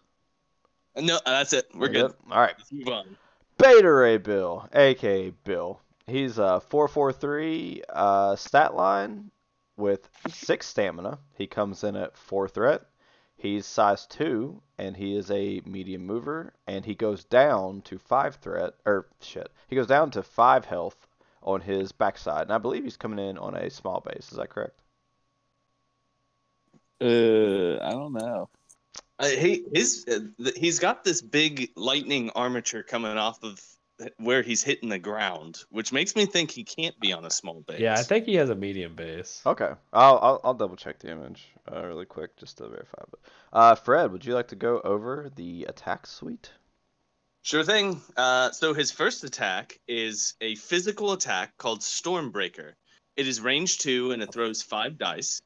no, 0.95 1.19
that's 1.25 1.51
it. 1.51 1.67
We're 1.73 1.87
We 1.89 1.95
good. 1.95 2.13
All 2.31 2.39
right. 2.39 2.55
Let's 2.57 2.71
move 2.71 2.87
on. 2.87 3.17
Beta 3.57 3.91
Ray 3.91 4.15
Bill, 4.19 4.69
aka 4.71 5.31
Bill. 5.43 5.81
He's 6.09 6.37
a 6.37 6.59
443 6.59 7.83
uh, 7.89 8.35
stat 8.35 8.75
line 8.75 9.31
with 9.77 10.09
six 10.27 10.67
stamina. 10.67 11.19
He 11.35 11.47
comes 11.47 11.83
in 11.83 11.95
at 11.95 12.17
four 12.17 12.47
threat. 12.47 12.81
He's 13.37 13.65
size 13.65 14.05
two, 14.05 14.61
and 14.77 14.97
he 14.97 15.15
is 15.15 15.31
a 15.31 15.61
medium 15.65 16.05
mover. 16.05 16.53
And 16.67 16.85
he 16.85 16.93
goes 16.93 17.23
down 17.23 17.81
to 17.83 17.97
five 17.97 18.35
threat, 18.35 18.73
or 18.85 19.07
shit, 19.21 19.49
he 19.67 19.75
goes 19.75 19.87
down 19.87 20.11
to 20.11 20.23
five 20.23 20.65
health 20.65 21.07
on 21.41 21.61
his 21.61 21.91
backside. 21.91 22.43
And 22.43 22.53
I 22.53 22.57
believe 22.57 22.83
he's 22.83 22.97
coming 22.97 23.25
in 23.25 23.37
on 23.37 23.55
a 23.55 23.69
small 23.69 24.01
base. 24.01 24.29
Is 24.31 24.37
that 24.37 24.49
correct? 24.49 24.81
Uh, 27.01 27.81
I 27.81 27.91
don't 27.91 28.13
know. 28.13 28.49
Uh, 29.17 29.27
he 29.27 29.63
his 29.73 30.05
uh, 30.09 30.19
th- 30.41 30.57
he's 30.57 30.79
got 30.79 31.03
this 31.03 31.21
big 31.21 31.71
lightning 31.75 32.29
armature 32.31 32.83
coming 32.83 33.17
off 33.17 33.41
of 33.43 33.61
where 34.17 34.41
he's 34.41 34.63
hitting 34.63 34.89
the 34.89 34.99
ground, 34.99 35.59
which 35.69 35.91
makes 35.91 36.15
me 36.15 36.25
think 36.25 36.51
he 36.51 36.63
can't 36.63 36.99
be 36.99 37.13
on 37.13 37.25
a 37.25 37.29
small 37.29 37.61
base. 37.67 37.79
Yeah, 37.79 37.93
I 37.93 38.03
think 38.03 38.25
he 38.25 38.35
has 38.35 38.49
a 38.49 38.55
medium 38.55 38.95
base. 38.95 39.41
Okay, 39.45 39.71
I'll 39.93 40.19
I'll, 40.21 40.41
I'll 40.43 40.53
double 40.53 40.75
check 40.75 40.99
the 40.99 41.11
image 41.11 41.47
uh, 41.71 41.85
really 41.85 42.05
quick 42.05 42.37
just 42.37 42.57
to 42.57 42.67
verify. 42.67 43.03
But 43.09 43.19
uh, 43.53 43.75
Fred, 43.75 44.11
would 44.11 44.25
you 44.25 44.33
like 44.33 44.49
to 44.49 44.55
go 44.55 44.79
over 44.81 45.29
the 45.35 45.65
attack 45.65 46.07
suite? 46.07 46.51
Sure 47.41 47.63
thing. 47.63 48.01
Uh, 48.17 48.51
so 48.51 48.73
his 48.73 48.91
first 48.91 49.23
attack 49.23 49.79
is 49.87 50.35
a 50.41 50.55
physical 50.55 51.13
attack 51.13 51.57
called 51.57 51.79
Stormbreaker. 51.81 52.73
It 53.15 53.27
is 53.27 53.41
range 53.41 53.79
two 53.79 54.11
and 54.11 54.21
it 54.21 54.31
throws 54.31 54.61
five 54.61 54.97
dice. 54.97 55.41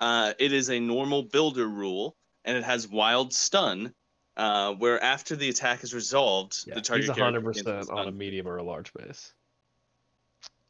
Uh, 0.00 0.32
it 0.38 0.52
is 0.52 0.70
a 0.70 0.80
normal 0.80 1.22
builder 1.22 1.66
rule 1.66 2.16
and 2.44 2.56
it 2.56 2.64
has 2.64 2.88
wild 2.88 3.32
stun, 3.32 3.92
uh, 4.36 4.72
where 4.74 5.02
after 5.02 5.36
the 5.36 5.48
attack 5.48 5.82
is 5.84 5.94
resolved, 5.94 6.64
Yeah, 6.66 6.74
the 6.74 6.80
target 6.80 7.06
he's 7.06 7.16
character 7.16 7.40
100% 7.40 7.64
gains 7.64 7.88
a 7.88 7.92
on 7.92 8.08
a 8.08 8.12
medium 8.12 8.46
or 8.46 8.56
a 8.56 8.62
large 8.62 8.92
base. 8.92 9.32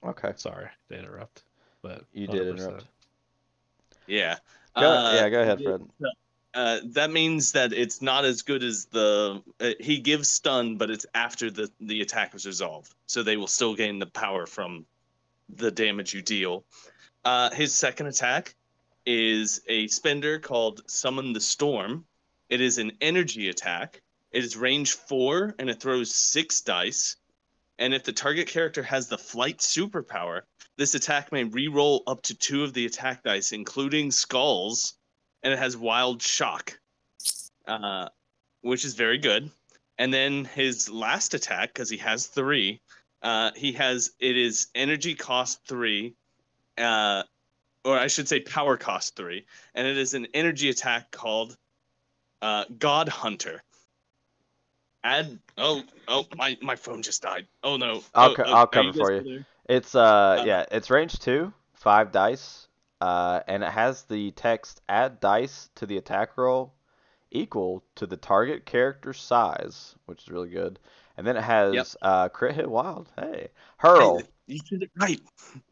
Okay, 0.04 0.32
Sorry 0.36 0.68
to 0.88 0.98
interrupt, 0.98 1.42
but 1.82 2.04
you 2.12 2.26
did 2.26 2.42
100%. 2.42 2.50
interrupt. 2.50 2.84
Yeah. 4.06 4.38
Go, 4.78 4.90
Uh, 4.90 5.12
yeah, 5.14 5.28
go 5.28 5.40
ahead, 5.42 5.60
Fred. 5.62 5.82
Uh, 6.54 6.80
that 6.84 7.10
means 7.10 7.52
that 7.52 7.72
it's 7.74 8.00
not 8.00 8.24
as 8.24 8.40
good 8.40 8.62
as 8.62 8.86
the 8.86 9.42
uh, 9.60 9.70
he 9.78 9.98
gives 9.98 10.30
stun, 10.30 10.76
but 10.76 10.90
it's 10.90 11.04
after 11.14 11.50
the 11.50 11.70
the 11.80 12.00
attack 12.00 12.34
is 12.34 12.46
resolved, 12.46 12.94
so 13.06 13.22
they 13.22 13.36
will 13.36 13.46
still 13.46 13.74
gain 13.74 13.98
the 13.98 14.06
power 14.06 14.46
from 14.46 14.86
the 15.50 15.70
damage 15.70 16.14
you 16.14 16.22
deal. 16.22 16.64
Uh, 17.26 17.50
his 17.50 17.74
second 17.74 18.06
attack 18.06 18.54
is 19.04 19.60
a 19.68 19.86
spender 19.88 20.38
called 20.38 20.80
Summon 20.86 21.34
the 21.34 21.40
Storm. 21.40 22.06
It 22.49 22.61
is 22.61 22.78
an 22.78 22.92
energy 23.01 23.49
attack. 23.49 24.03
It 24.30 24.44
is 24.44 24.57
range 24.57 24.92
four 24.92 25.55
and 25.59 25.68
it 25.68 25.80
throws 25.80 26.14
six 26.14 26.61
dice. 26.61 27.16
And 27.78 27.92
if 27.92 28.05
the 28.05 28.12
target 28.12 28.49
character 28.49 28.82
has 28.82 29.09
the 29.09 29.18
flight 29.18 29.59
superpower, 29.59 30.42
this 30.76 30.94
attack 30.94 31.32
may 31.32 31.44
re-roll 31.44 32.03
up 32.07 32.22
to 32.22 32.34
two 32.34 32.64
of 32.64 32.72
the 32.72 32.86
attack 32.86 33.22
dice, 33.22 33.53
including 33.53 34.11
skulls, 34.11 34.94
and 35.42 35.53
it 35.53 35.59
has 35.59 35.76
wild 35.76 36.22
shock, 36.22 36.78
uh, 37.66 38.09
which 38.62 38.84
is 38.84 38.94
very 38.94 39.18
good. 39.18 39.51
And 39.99 40.12
then 40.12 40.44
his 40.44 40.90
last 40.90 41.34
attack, 41.34 41.72
because 41.72 41.90
he 41.90 41.97
has 41.99 42.26
three, 42.26 42.80
uh, 43.22 43.51
he 43.57 43.72
has 43.72 44.12
it 44.18 44.36
is 44.36 44.68
energy 44.74 45.14
cost 45.14 45.61
three, 45.66 46.14
uh, 46.78 47.22
or 47.84 47.99
I 47.99 48.07
should 48.09 48.28
say 48.28 48.40
power 48.40 48.76
cost 48.76 49.16
three, 49.16 49.47
and 49.74 49.86
it 49.86 49.97
is 49.97 50.14
an 50.14 50.26
energy 50.34 50.68
attack 50.68 51.11
called 51.11 51.57
uh, 52.43 52.64
God 52.78 53.09
Hunter. 53.09 53.62
Add 55.05 55.39
oh 55.57 55.82
oh 56.09 56.26
my 56.37 56.57
my 56.61 56.74
phone 56.76 57.03
just 57.03 57.22
died. 57.22 57.47
Oh 57.62 57.76
no. 57.76 58.03
I'll 58.14 58.30
Oh, 58.32 58.34
co- 58.34 58.43
oh, 58.45 58.53
I'll 58.55 58.66
cover 58.66 58.89
guys 58.89 58.97
for 58.97 59.12
you. 59.12 59.22
there? 59.22 59.45
It's 59.68 59.95
uh, 59.95 60.39
Uh, 60.41 60.45
yeah, 60.47 60.64
it's 60.70 60.91
range 60.91 61.18
two, 61.18 61.53
five 61.74 62.11
dice, 62.12 62.66
uh, 63.01 63.41
and 63.47 63.62
it 63.62 63.70
has 63.70 64.03
the 64.05 64.30
text 64.32 64.80
add 64.89 65.20
dice 65.20 65.70
to 65.76 65.87
the 65.87 65.97
attack 65.97 66.37
roll 66.37 66.72
equal 67.30 67.84
to 67.97 68.07
the 68.07 68.16
target 68.16 68.64
character 68.66 69.12
size, 69.12 69.95
which 70.07 70.22
is 70.22 70.30
really 70.30 70.49
good. 70.49 70.78
And 71.16 71.26
then 71.26 71.37
it 71.37 71.43
has 71.45 71.74
Yep. 71.74 71.87
uh, 72.03 72.28
crit 72.28 72.55
hit 72.55 72.68
wild. 72.70 73.09
Hey, 73.16 73.49
hurl. 73.78 74.18
Hey, 74.18 74.24
you 74.47 74.61
did 74.61 74.82
it 74.82 74.91
right. 74.97 75.20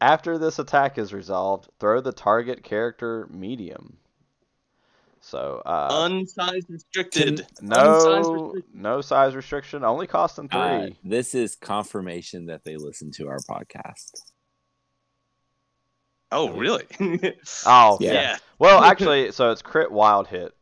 After 0.01 0.37
this 0.37 0.59
attack 0.59 0.97
is 0.97 1.13
resolved, 1.13 1.69
throw 1.79 2.01
the 2.01 2.11
target 2.11 2.63
character 2.63 3.27
medium. 3.31 3.97
So 5.25 5.59
uh, 5.65 6.07
Unsize 6.07 6.69
restricted. 6.69 7.47
Unsize 7.59 7.61
no 7.63 8.33
restricted. 8.43 8.75
no 8.75 9.01
size 9.01 9.35
restriction, 9.35 9.83
only 9.83 10.05
costing 10.05 10.49
three. 10.49 10.59
Uh, 10.59 10.89
this 11.03 11.33
is 11.33 11.55
confirmation 11.55 12.45
that 12.45 12.63
they 12.63 12.77
listen 12.77 13.09
to 13.13 13.27
our 13.27 13.39
podcast. 13.39 14.11
Oh 16.31 16.49
really? 16.51 16.83
oh 17.65 17.97
Yeah. 17.99 18.13
yeah. 18.13 18.37
Well, 18.59 18.83
actually, 18.83 19.31
so 19.31 19.49
it's 19.49 19.63
crit 19.63 19.91
wild 19.91 20.27
hit. 20.27 20.53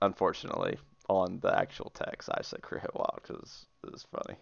Unfortunately, 0.00 0.78
on 1.10 1.40
the 1.40 1.54
actual 1.54 1.90
text, 1.90 2.30
I 2.32 2.40
said 2.40 2.62
crit 2.62 2.80
hit 2.80 2.94
wild 2.94 3.20
because 3.20 3.66
it's 3.88 4.06
funny. 4.10 4.38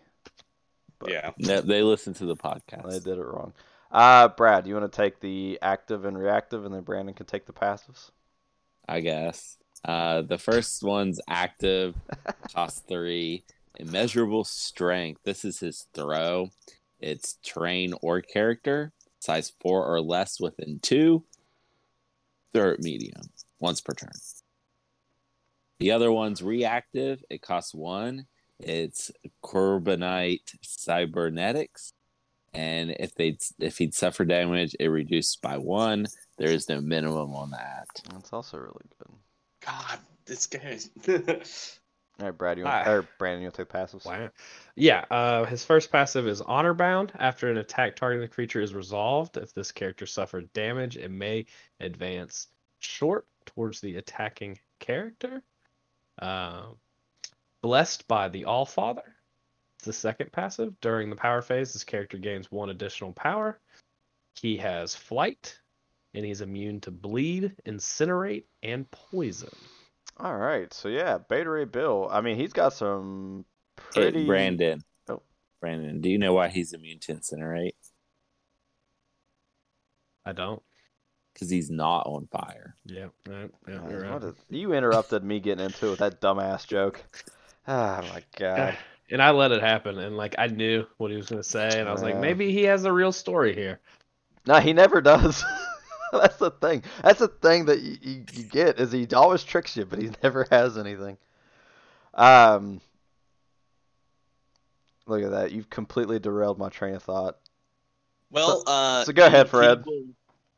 But 1.01 1.11
yeah. 1.11 1.33
No, 1.39 1.61
they 1.61 1.83
listen 1.83 2.15
to 2.15 2.25
the 2.27 2.37
podcast. 2.37 2.89
they 2.89 3.01
did 3.01 3.19
it 3.19 3.25
wrong. 3.25 3.53
Uh, 3.91 4.29
Brad, 4.29 4.69
you 4.69 4.75
want 4.75 4.91
to 4.93 4.97
take 4.97 5.19
the 5.19 5.59
active 5.61 6.05
and 6.05 6.17
reactive, 6.17 6.65
and 6.65 6.73
then 6.73 6.83
Brandon 6.83 7.15
can 7.17 7.27
take 7.27 7.47
the 7.47 7.53
passives. 7.53 8.11
I 8.89 9.01
guess. 9.01 9.57
Uh, 9.85 10.23
the 10.23 10.39
first 10.39 10.83
one's 10.83 11.21
active, 11.29 11.95
cost 12.55 12.89
three, 12.89 13.45
immeasurable 13.79 14.45
strength. 14.45 15.21
This 15.25 15.45
is 15.45 15.61
his 15.61 15.87
throw. 15.95 16.51
It's 17.01 17.39
terrain 17.45 17.95
or 18.03 18.21
character, 18.21 18.93
size 19.21 19.53
four 19.61 19.85
or 19.85 20.01
less 20.01 20.41
within 20.41 20.81
two. 20.81 21.25
Throw 22.53 22.75
medium, 22.79 23.23
once 23.61 23.81
per 23.81 23.93
turn. 23.93 24.11
The 25.79 25.91
other 25.93 26.11
one's 26.11 26.43
reactive. 26.43 27.23
It 27.29 27.43
costs 27.43 27.75
one. 27.75 28.27
It's 28.59 29.11
Korbinite 29.45 30.55
Cybernetics. 30.63 31.93
And 32.55 32.97
if 32.99 33.15
they 33.15 33.37
if 33.61 33.77
he'd 33.79 33.95
suffer 33.95 34.25
damage, 34.25 34.75
it 34.81 34.89
reduced 34.89 35.43
by 35.43 35.59
one. 35.59 36.07
There 36.39 36.51
is 36.51 36.69
no 36.69 36.81
minimum 36.81 37.35
on 37.35 37.51
that. 37.53 37.87
That's 38.13 38.33
also 38.33 38.59
really 38.59 38.87
good. 38.99 39.13
God, 39.65 39.99
this 40.27 40.47
guy. 40.47 40.79
All 42.19 42.27
right, 42.27 42.37
Brad, 42.37 42.57
you 42.59 42.65
want, 42.65 42.87
Ah. 42.87 42.91
or 42.91 43.09
Brandon, 43.19 43.43
you 43.43 43.47
want 43.47 43.55
to 43.57 43.65
take 43.65 43.73
passives? 43.73 44.07
Wow. 44.07 44.31
Yeah, 44.75 45.05
uh, 45.11 45.45
his 45.45 45.65
first 45.65 45.93
passive 45.93 46.27
is 46.27 46.41
Honor 46.41 46.73
Bound. 46.73 47.13
After 47.19 47.51
an 47.51 47.59
attack 47.59 47.95
targeting 47.97 48.23
the 48.23 48.35
creature 48.35 48.61
is 48.63 48.75
resolved, 48.75 49.37
if 49.37 49.53
this 49.53 49.71
character 49.71 50.07
suffered 50.07 50.51
damage, 50.55 50.97
it 50.97 51.11
may 51.11 51.45
advance 51.81 52.49
short 52.79 53.27
towards 53.45 53.81
the 53.81 53.97
attacking 53.97 54.59
character. 54.79 55.43
Um, 56.19 56.77
blessed 57.63 58.09
by 58.09 58.29
the 58.29 58.47
All 58.47 58.65
Father. 58.65 59.15
It's 59.79 59.85
the 59.85 59.93
second 59.93 60.33
passive. 60.33 60.79
During 60.81 61.11
the 61.11 61.17
power 61.17 61.43
phase, 61.43 61.75
this 61.75 61.85
character 61.85 62.17
gains 62.17 62.51
one 62.51 62.71
additional 62.71 63.13
power. 63.13 63.59
He 64.41 64.57
has 64.57 64.95
flight, 64.95 65.59
and 66.17 66.25
he's 66.25 66.41
immune 66.41 66.81
to 66.81 66.91
bleed, 66.91 67.53
incinerate, 67.67 68.45
and 68.63 68.91
poison. 68.91 69.51
All 70.19 70.37
right, 70.37 70.73
so 70.73 70.89
yeah, 70.89 71.19
Beta 71.19 71.49
Ray 71.51 71.67
Bill. 71.67 72.09
I 72.11 72.23
mean, 72.23 72.37
he's 72.37 72.53
got 72.55 72.73
some 72.73 73.45
Hey, 73.95 74.11
pretty. 74.11 74.27
Brandon. 74.27 74.83
Oh. 75.09 75.23
Brandon, 75.61 76.01
do 76.01 76.09
you 76.09 76.19
know 76.19 76.33
why 76.33 76.49
he's 76.49 76.73
immune 76.73 76.99
to 77.01 77.15
incinerate? 77.15 77.75
I 80.25 80.33
don't. 80.33 80.63
Because 81.35 81.51
he's 81.51 81.71
not 81.71 82.07
on 82.07 82.27
fire. 82.33 82.75
Yeah, 82.87 83.09
right, 83.29 83.51
yeah, 83.69 83.75
Uh, 83.85 83.89
you're 83.91 84.01
right. 84.03 84.13
what 84.15 84.25
is- 84.25 84.35
you 84.49 84.73
interrupted 84.73 85.23
me 85.23 85.39
getting 85.39 85.67
into 85.67 85.87
it 85.87 85.91
with 85.91 85.99
that 86.01 86.21
dumbass 86.21 86.67
joke. 86.67 87.03
Oh 87.69 88.01
my 88.13 88.23
god. 88.39 88.79
and 89.11 89.21
I 89.21 89.33
let 89.33 89.51
it 89.51 89.61
happen, 89.61 89.99
and 89.99 90.17
like 90.17 90.37
I 90.39 90.47
knew 90.47 90.87
what 90.99 91.11
he 91.11 91.17
was 91.17 91.29
gonna 91.29 91.43
say, 91.43 91.69
and 91.81 91.89
I 91.89 91.93
was 91.93 92.01
like, 92.01 92.17
maybe 92.17 92.53
he 92.53 92.63
has 92.63 92.85
a 92.85 92.93
real 92.93 93.11
story 93.11 93.57
here. 93.57 93.81
No, 94.47 94.61
he 94.61 94.73
never 94.73 95.01
does. 95.01 95.45
That's 96.23 96.37
the 96.37 96.51
thing. 96.51 96.83
That's 97.03 97.19
the 97.21 97.29
thing 97.29 97.67
that 97.67 97.81
you, 97.81 97.97
you, 98.01 98.25
you 98.33 98.45
get 98.45 98.79
is 98.81 98.93
he 98.93 99.07
always 99.15 99.45
tricks 99.45 99.77
you, 99.77 99.85
but 99.85 99.99
he 100.01 100.11
never 100.23 100.47
has 100.51 100.77
anything. 100.79 101.17
Um, 102.15 102.81
look 105.07 105.23
at 105.23 105.31
that. 105.31 105.53
You've 105.53 105.71
completely 105.71 106.19
derailed 106.19 106.59
my 106.59 106.69
train 106.69 106.95
of 106.95 107.03
thought. 107.03 107.39
Well, 108.31 108.63
uh, 108.67 109.05
so 109.05 109.13
go 109.13 109.27
ahead, 109.27 109.49
Fred. 109.49 109.83
he 109.85 109.91
will- 109.91 110.05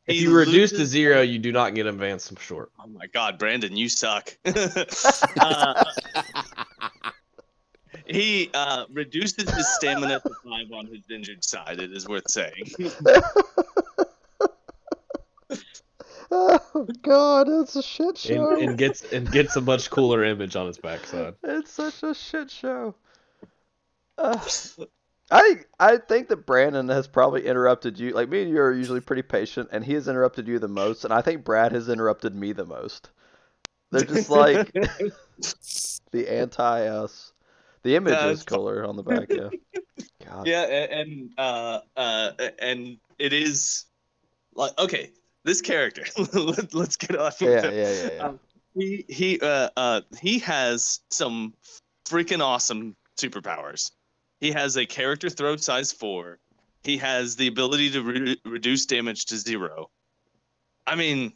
If 0.07 0.15
he 0.15 0.21
you 0.23 0.35
reduce 0.35 0.71
to 0.71 0.77
loses- 0.77 0.89
zero, 0.89 1.21
you 1.21 1.37
do 1.37 1.51
not 1.51 1.75
get 1.75 1.85
advanced 1.85 2.27
from 2.29 2.37
short. 2.37 2.71
Oh 2.79 2.87
my 2.87 3.05
God, 3.07 3.37
Brandon, 3.37 3.75
you 3.77 3.87
suck. 3.89 4.35
uh, 4.45 5.83
he 8.07 8.49
uh, 8.55 8.85
reduces 8.91 9.47
his 9.51 9.67
stamina 9.75 10.19
to 10.21 10.31
five 10.43 10.71
on 10.73 10.87
his 10.87 11.01
injured 11.11 11.43
side. 11.43 11.79
It 11.79 11.91
is 11.91 12.07
worth 12.07 12.27
saying. 12.29 12.71
Oh 16.31 16.87
God, 17.01 17.47
it's 17.49 17.75
a 17.75 17.83
shit 17.83 18.17
show. 18.17 18.55
and 18.61 18.77
gets 18.77 19.03
and 19.11 19.31
gets 19.31 19.55
a 19.55 19.61
much 19.61 19.89
cooler 19.89 20.23
image 20.23 20.55
on 20.55 20.67
his 20.67 20.77
backside. 20.77 21.35
It's 21.43 21.71
such 21.71 22.03
a 22.03 22.13
shit 22.13 22.49
show. 22.51 22.95
Uh, 24.17 24.39
I 25.31 25.57
I 25.79 25.97
think 25.97 26.27
that 26.29 26.45
Brandon 26.45 26.89
has 26.89 27.07
probably 27.07 27.45
interrupted 27.45 27.99
you. 27.99 28.11
Like 28.11 28.29
me 28.29 28.41
and 28.41 28.49
you 28.51 28.59
are 28.59 28.73
usually 28.73 29.01
pretty 29.01 29.21
patient, 29.21 29.69
and 29.71 29.83
he 29.83 29.93
has 29.93 30.07
interrupted 30.07 30.47
you 30.47 30.59
the 30.59 30.67
most, 30.67 31.05
and 31.05 31.13
I 31.13 31.21
think 31.21 31.43
Brad 31.43 31.71
has 31.71 31.89
interrupted 31.89 32.35
me 32.35 32.51
the 32.53 32.65
most. 32.65 33.09
They're 33.91 34.03
just 34.03 34.29
like 34.29 34.71
the 36.11 36.27
anti 36.29 36.87
us. 36.87 37.33
The 37.83 37.95
image 37.95 38.13
Yeah, 38.13 38.27
is 38.29 38.41
it's- 38.41 38.43
cooler 38.43 38.85
on 38.85 38.97
the 38.97 39.03
back, 39.03 39.29
yeah. 39.29 39.49
God. 40.25 40.45
yeah, 40.47 40.63
and 40.63 41.31
uh, 41.37 41.79
uh, 41.95 42.31
and 42.59 42.97
it 43.17 43.31
is 43.33 43.85
like 44.53 44.77
okay, 44.77 45.11
this 45.43 45.61
character. 45.61 46.03
Let, 46.33 46.73
let's 46.73 46.95
get 46.95 47.17
off. 47.17 47.41
Yeah, 47.41 47.69
yeah, 47.69 47.71
yeah, 47.71 48.09
yeah. 48.13 48.23
Um, 48.23 48.39
he 48.75 49.05
he 49.09 49.39
uh, 49.41 49.69
uh 49.75 50.01
he 50.21 50.39
has 50.39 50.99
some 51.09 51.53
freaking 52.05 52.41
awesome 52.41 52.95
superpowers. 53.17 53.91
He 54.39 54.51
has 54.51 54.77
a 54.77 54.85
character 54.85 55.29
throw 55.29 55.55
size 55.57 55.91
four. 55.91 56.39
He 56.83 56.97
has 56.97 57.35
the 57.35 57.47
ability 57.47 57.91
to 57.91 58.01
re- 58.01 58.41
reduce 58.45 58.85
damage 58.85 59.25
to 59.25 59.37
zero. 59.37 59.89
I 60.87 60.95
mean, 60.95 61.33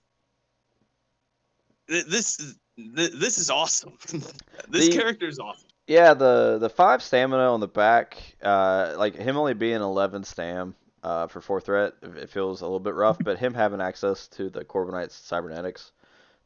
th- 1.90 2.06
this 2.06 2.40
is- 2.40 2.56
th- 2.78 3.12
this 3.14 3.38
is 3.38 3.50
awesome. 3.50 3.98
this 4.70 4.88
The- 4.88 4.98
character 4.98 5.28
is 5.28 5.40
awesome. 5.40 5.68
Yeah, 5.86 6.14
the 6.14 6.60
the 6.60 6.70
five 6.70 7.04
stamina 7.04 7.52
on 7.52 7.60
the 7.60 7.68
back, 7.68 8.18
uh, 8.42 8.94
like 8.98 9.16
him 9.16 9.36
only 9.36 9.54
being 9.54 9.82
eleven 9.82 10.24
stam, 10.24 10.76
uh, 11.04 11.28
for 11.28 11.42
four 11.42 11.60
threat, 11.60 11.94
it 12.02 12.30
feels 12.30 12.62
a 12.62 12.66
little 12.66 12.80
bit 12.80 12.96
rough. 12.96 13.18
But 13.20 13.38
him 13.38 13.54
having 13.54 13.82
access 13.82 14.28
to 14.30 14.50
the 14.50 14.64
Korbinites 14.64 15.12
cybernetics, 15.12 15.92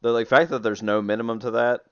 the 0.00 0.12
like 0.12 0.28
fact 0.28 0.50
that 0.50 0.62
there's 0.62 0.82
no 0.82 1.00
minimum 1.00 1.38
to 1.40 1.52
that, 1.52 1.84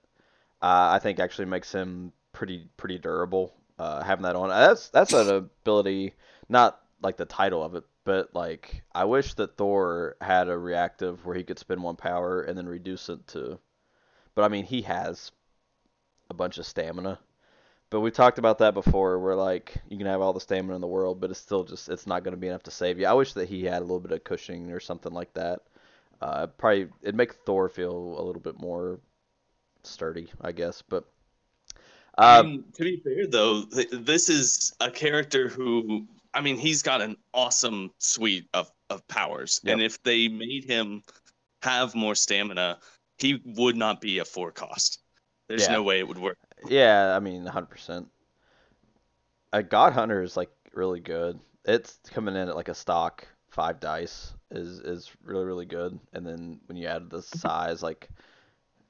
uh, 0.61 0.91
I 0.93 0.99
think 0.99 1.19
actually 1.21 1.47
makes 1.47 1.73
him 1.73 2.13
pretty 2.33 2.69
pretty 2.77 2.99
durable. 2.99 3.55
Uh, 3.79 4.03
having 4.03 4.25
that 4.25 4.37
on, 4.37 4.49
that's 4.49 4.89
that's 4.89 5.13
an 5.13 5.29
ability, 5.29 6.15
not 6.49 6.81
like 7.03 7.17
the 7.17 7.27
title 7.27 7.63
of 7.63 7.75
it, 7.75 7.85
but 8.05 8.35
like 8.35 8.83
I 8.95 9.05
wish 9.05 9.35
that 9.35 9.57
Thor 9.57 10.17
had 10.21 10.49
a 10.49 10.59
reactive 10.59 11.25
where 11.25 11.37
he 11.37 11.45
could 11.45 11.59
spend 11.59 11.83
one 11.83 11.97
power 11.97 12.43
and 12.43 12.57
then 12.57 12.67
reduce 12.67 13.09
it 13.09 13.27
to. 13.29 13.59
But 14.35 14.45
I 14.45 14.49
mean, 14.49 14.65
he 14.65 14.83
has 14.83 15.31
a 16.31 16.35
bunch 16.35 16.59
of 16.59 16.67
stamina. 16.67 17.19
But 17.91 18.01
we 18.01 18.11
talked 18.11 18.39
about 18.39 18.59
that 18.59 18.75
before, 18.75 19.19
where 19.19 19.37
like 19.37 19.77
you 19.89 19.97
can 19.97 20.07
have 20.07 20.21
all 20.21 20.33
the 20.33 20.41
stamina 20.41 20.75
in 20.75 20.81
the 20.81 20.87
world, 20.87 21.21
but 21.21 21.31
it's 21.31 21.39
still 21.39 21.65
just 21.65 21.89
it's 21.89 22.07
not 22.07 22.25
going 22.25 22.35
to 22.35 22.41
be 22.41 22.49
enough 22.49 22.65
to 22.65 22.71
save 22.71 22.99
you. 22.99 23.07
I 23.07 23.13
wish 23.13 23.33
that 23.35 23.49
he 23.49 23.65
had 23.65 23.79
a 23.79 23.85
little 23.85 24.01
bit 24.01 24.13
of 24.13 24.25
cushioning 24.25 24.73
or 24.73 24.81
something 24.81 25.13
like 25.13 25.33
that. 25.35 25.61
Uh, 26.21 26.47
probably 26.47 26.89
it'd 27.03 27.15
make 27.15 27.35
Thor 27.35 27.69
feel 27.69 28.17
a 28.19 28.23
little 28.23 28.41
bit 28.41 28.59
more 28.59 28.99
sturdy, 29.85 30.29
I 30.41 30.53
guess. 30.53 30.83
But 30.83 31.05
I 32.19 32.39
uh, 32.39 32.43
mean, 32.43 32.65
to 32.75 32.83
be 32.83 32.97
fair, 32.97 33.27
though, 33.27 33.65
th- 33.65 33.91
this 33.93 34.29
is 34.29 34.75
a 34.81 34.91
character 34.91 35.49
who, 35.49 36.07
I 36.35 36.41
mean, 36.41 36.57
he's 36.57 36.83
got 36.83 37.03
an 37.03 37.17
awesome 37.35 37.91
suite 37.99 38.49
of, 38.55 38.71
of 38.91 39.07
powers. 39.09 39.61
And 39.67 39.83
if 39.83 40.03
they 40.03 40.29
made 40.29 40.65
him 40.65 41.03
have 41.63 41.95
more 41.95 42.15
stamina, 42.15 42.79
he 43.19 43.41
would 43.45 43.77
not 43.77 44.01
be 44.01 44.19
a 44.19 44.25
four 44.25 44.51
cost. 44.51 45.01
There's 45.49 45.67
Yeah. 45.67 45.75
no 45.75 45.83
way 45.83 45.99
it 45.99 46.09
would 46.09 46.19
work. 46.19 46.39
Yeah, 46.69 47.15
I 47.17 47.21
mean, 47.21 47.45
100%. 47.45 48.07
A 49.53 49.63
God 49.63 49.93
Hunter 49.93 50.23
is 50.23 50.37
like 50.37 50.51
really 50.73 51.01
good. 51.01 51.39
It's 51.65 51.99
coming 52.11 52.37
in 52.37 52.49
at 52.49 52.57
like 52.57 52.69
a 52.69 52.75
stock 52.75 53.27
five 53.51 53.81
dice 53.81 54.35
is 54.51 54.81
is 54.81 55.11
really 55.25 55.45
really 55.45 55.67
good. 55.67 55.99
And 56.13 56.27
then 56.27 56.61
when 56.67 56.77
you 56.77 56.87
add 56.87 57.11
the 57.11 57.23
size, 57.23 57.83
like 57.83 58.09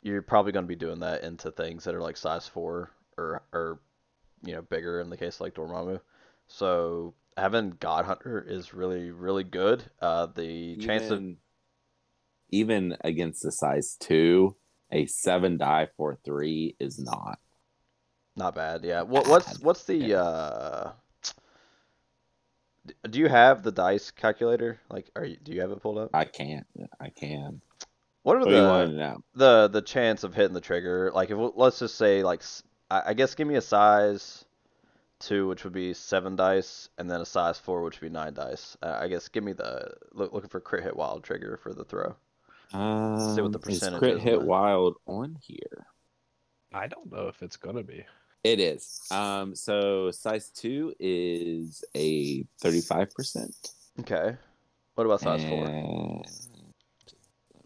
you're 0.02 0.22
probably 0.22 0.52
going 0.52 0.64
to 0.64 0.68
be 0.68 0.76
doing 0.76 1.00
that 1.00 1.22
into 1.22 1.50
things 1.50 1.84
that 1.84 1.94
are 1.94 2.00
like 2.00 2.16
size 2.16 2.48
four 2.48 2.90
or 3.16 3.42
or 3.52 3.80
you 4.44 4.54
know 4.54 4.62
bigger 4.62 5.00
in 5.00 5.08
the 5.08 5.16
case 5.16 5.40
like 5.40 5.54
Dormammu. 5.54 6.00
So 6.48 7.14
having 7.36 7.76
God 7.78 8.04
Hunter 8.04 8.44
is 8.46 8.74
really 8.74 9.10
really 9.10 9.44
good. 9.44 9.84
Uh, 10.00 10.26
the 10.26 10.76
chance 10.76 11.10
of 11.10 11.18
even, 11.18 11.36
even 12.50 12.96
against 13.02 13.42
the 13.42 13.52
size 13.52 13.96
two, 13.98 14.56
a 14.90 15.06
seven 15.06 15.58
die 15.58 15.88
for 15.96 16.18
three 16.24 16.76
is 16.80 16.98
not. 16.98 17.38
Not 18.36 18.54
bad, 18.54 18.84
yeah. 18.84 19.02
What 19.02 19.26
what's 19.28 19.60
what's 19.60 19.84
the 19.84 19.96
Yeah. 19.96 20.22
uh 20.22 20.92
do 23.08 23.18
you 23.18 23.28
have 23.28 23.62
the 23.62 23.72
dice 23.72 24.10
calculator? 24.10 24.78
Like 24.90 25.10
are 25.16 25.24
you 25.24 25.36
do 25.42 25.52
you 25.52 25.60
have 25.62 25.72
it 25.72 25.80
pulled 25.80 25.98
up? 25.98 26.10
I 26.14 26.24
can't. 26.24 26.66
I 27.00 27.08
can. 27.08 27.60
What 28.22 28.36
are 28.36 28.40
What 28.40 28.48
do 28.48 28.54
you 28.56 28.62
the 28.62 29.22
the 29.34 29.68
the 29.68 29.82
chance 29.82 30.24
of 30.24 30.34
hitting 30.34 30.54
the 30.54 30.60
trigger? 30.60 31.10
Like 31.14 31.30
if 31.30 31.38
let's 31.54 31.78
just 31.78 31.94
say 31.94 32.22
like 32.22 32.42
I, 32.90 33.14
guess 33.14 33.34
give 33.34 33.48
me 33.48 33.56
a 33.56 33.60
size 33.60 34.44
2 35.20 35.48
which 35.48 35.64
would 35.64 35.72
be 35.72 35.92
7 35.94 36.36
dice 36.36 36.88
and 36.98 37.10
then 37.10 37.20
a 37.20 37.26
size 37.26 37.58
4 37.58 37.82
which 37.82 38.00
would 38.00 38.08
be 38.08 38.12
9 38.12 38.34
dice. 38.34 38.76
Uh, 38.82 38.98
I 39.00 39.08
guess 39.08 39.28
give 39.28 39.42
me 39.42 39.52
the 39.54 39.92
look, 40.12 40.32
looking 40.32 40.50
for 40.50 40.60
crit 40.60 40.84
hit 40.84 40.96
wild 40.96 41.24
trigger 41.24 41.58
for 41.62 41.72
the 41.72 41.84
throw. 41.84 42.16
Um, 42.72 43.34
see 43.34 43.42
what 43.42 43.52
the 43.52 43.58
is 43.58 43.64
percentage 43.64 43.98
crit 43.98 44.16
is 44.16 44.22
hit 44.22 44.38
on 44.38 44.46
wild 44.46 44.96
on 45.06 45.36
here. 45.40 45.86
I 46.72 46.86
don't 46.88 47.10
know 47.10 47.28
if 47.28 47.42
it's 47.42 47.56
gonna 47.56 47.82
be. 47.82 48.04
It 48.46 48.60
is. 48.60 49.00
Um, 49.10 49.56
so 49.56 50.12
size 50.12 50.50
two 50.50 50.94
is 51.00 51.84
a 51.96 52.44
thirty-five 52.60 53.10
percent. 53.10 53.56
Okay. 53.98 54.36
What 54.94 55.04
about 55.04 55.20
size 55.20 55.42
4? 55.42 55.64
Let 55.66 56.24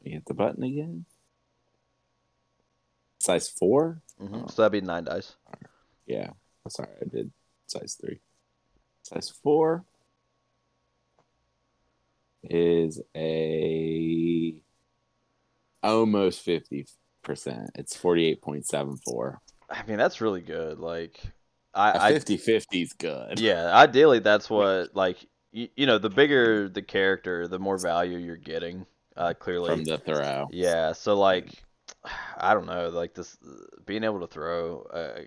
me 0.02 0.10
hit 0.10 0.24
the 0.24 0.32
button 0.32 0.62
again. 0.62 1.04
Size 3.18 3.50
four? 3.50 4.00
mm-hmm. 4.20 4.48
So 4.48 4.62
that'd 4.62 4.72
be 4.72 4.80
9 4.80 5.04
dice. 5.04 5.36
Yeah. 6.06 6.30
Oh, 6.64 6.70
Sorry, 6.70 6.88
I 7.00 7.04
did 7.08 7.30
size 7.66 7.98
three. 8.00 8.20
Size 9.02 9.28
four 9.42 9.84
is 12.42 13.02
a 13.14 14.62
almost 15.82 16.40
fifty 16.40 16.86
percent. 17.22 17.70
It's 17.74 17.94
forty-eight 17.94 18.40
point 18.40 18.66
seven 18.66 18.96
four. 18.96 19.40
I 19.70 19.84
mean 19.86 19.98
that's 19.98 20.20
really 20.20 20.40
good. 20.40 20.78
Like 20.78 21.20
I 21.74 21.90
A 21.90 22.02
I 22.02 22.12
50-50 22.12 22.82
is 22.82 22.92
good. 22.92 23.38
Yeah, 23.38 23.74
ideally 23.74 24.18
that's 24.18 24.50
what 24.50 24.94
like 24.94 25.24
you, 25.52 25.68
you 25.76 25.86
know 25.86 25.98
the 25.98 26.10
bigger 26.10 26.68
the 26.68 26.82
character, 26.82 27.48
the 27.48 27.58
more 27.58 27.78
value 27.78 28.18
you're 28.18 28.36
getting. 28.36 28.86
Uh, 29.16 29.34
clearly, 29.34 29.68
From 29.70 29.84
the 29.84 29.98
throw. 29.98 30.48
yeah. 30.50 30.92
So 30.92 31.18
like, 31.18 31.62
I 32.38 32.54
don't 32.54 32.66
know, 32.66 32.88
like 32.88 33.14
this 33.14 33.36
being 33.84 34.04
able 34.04 34.20
to 34.20 34.26
throw 34.26 34.86
a 34.94 35.26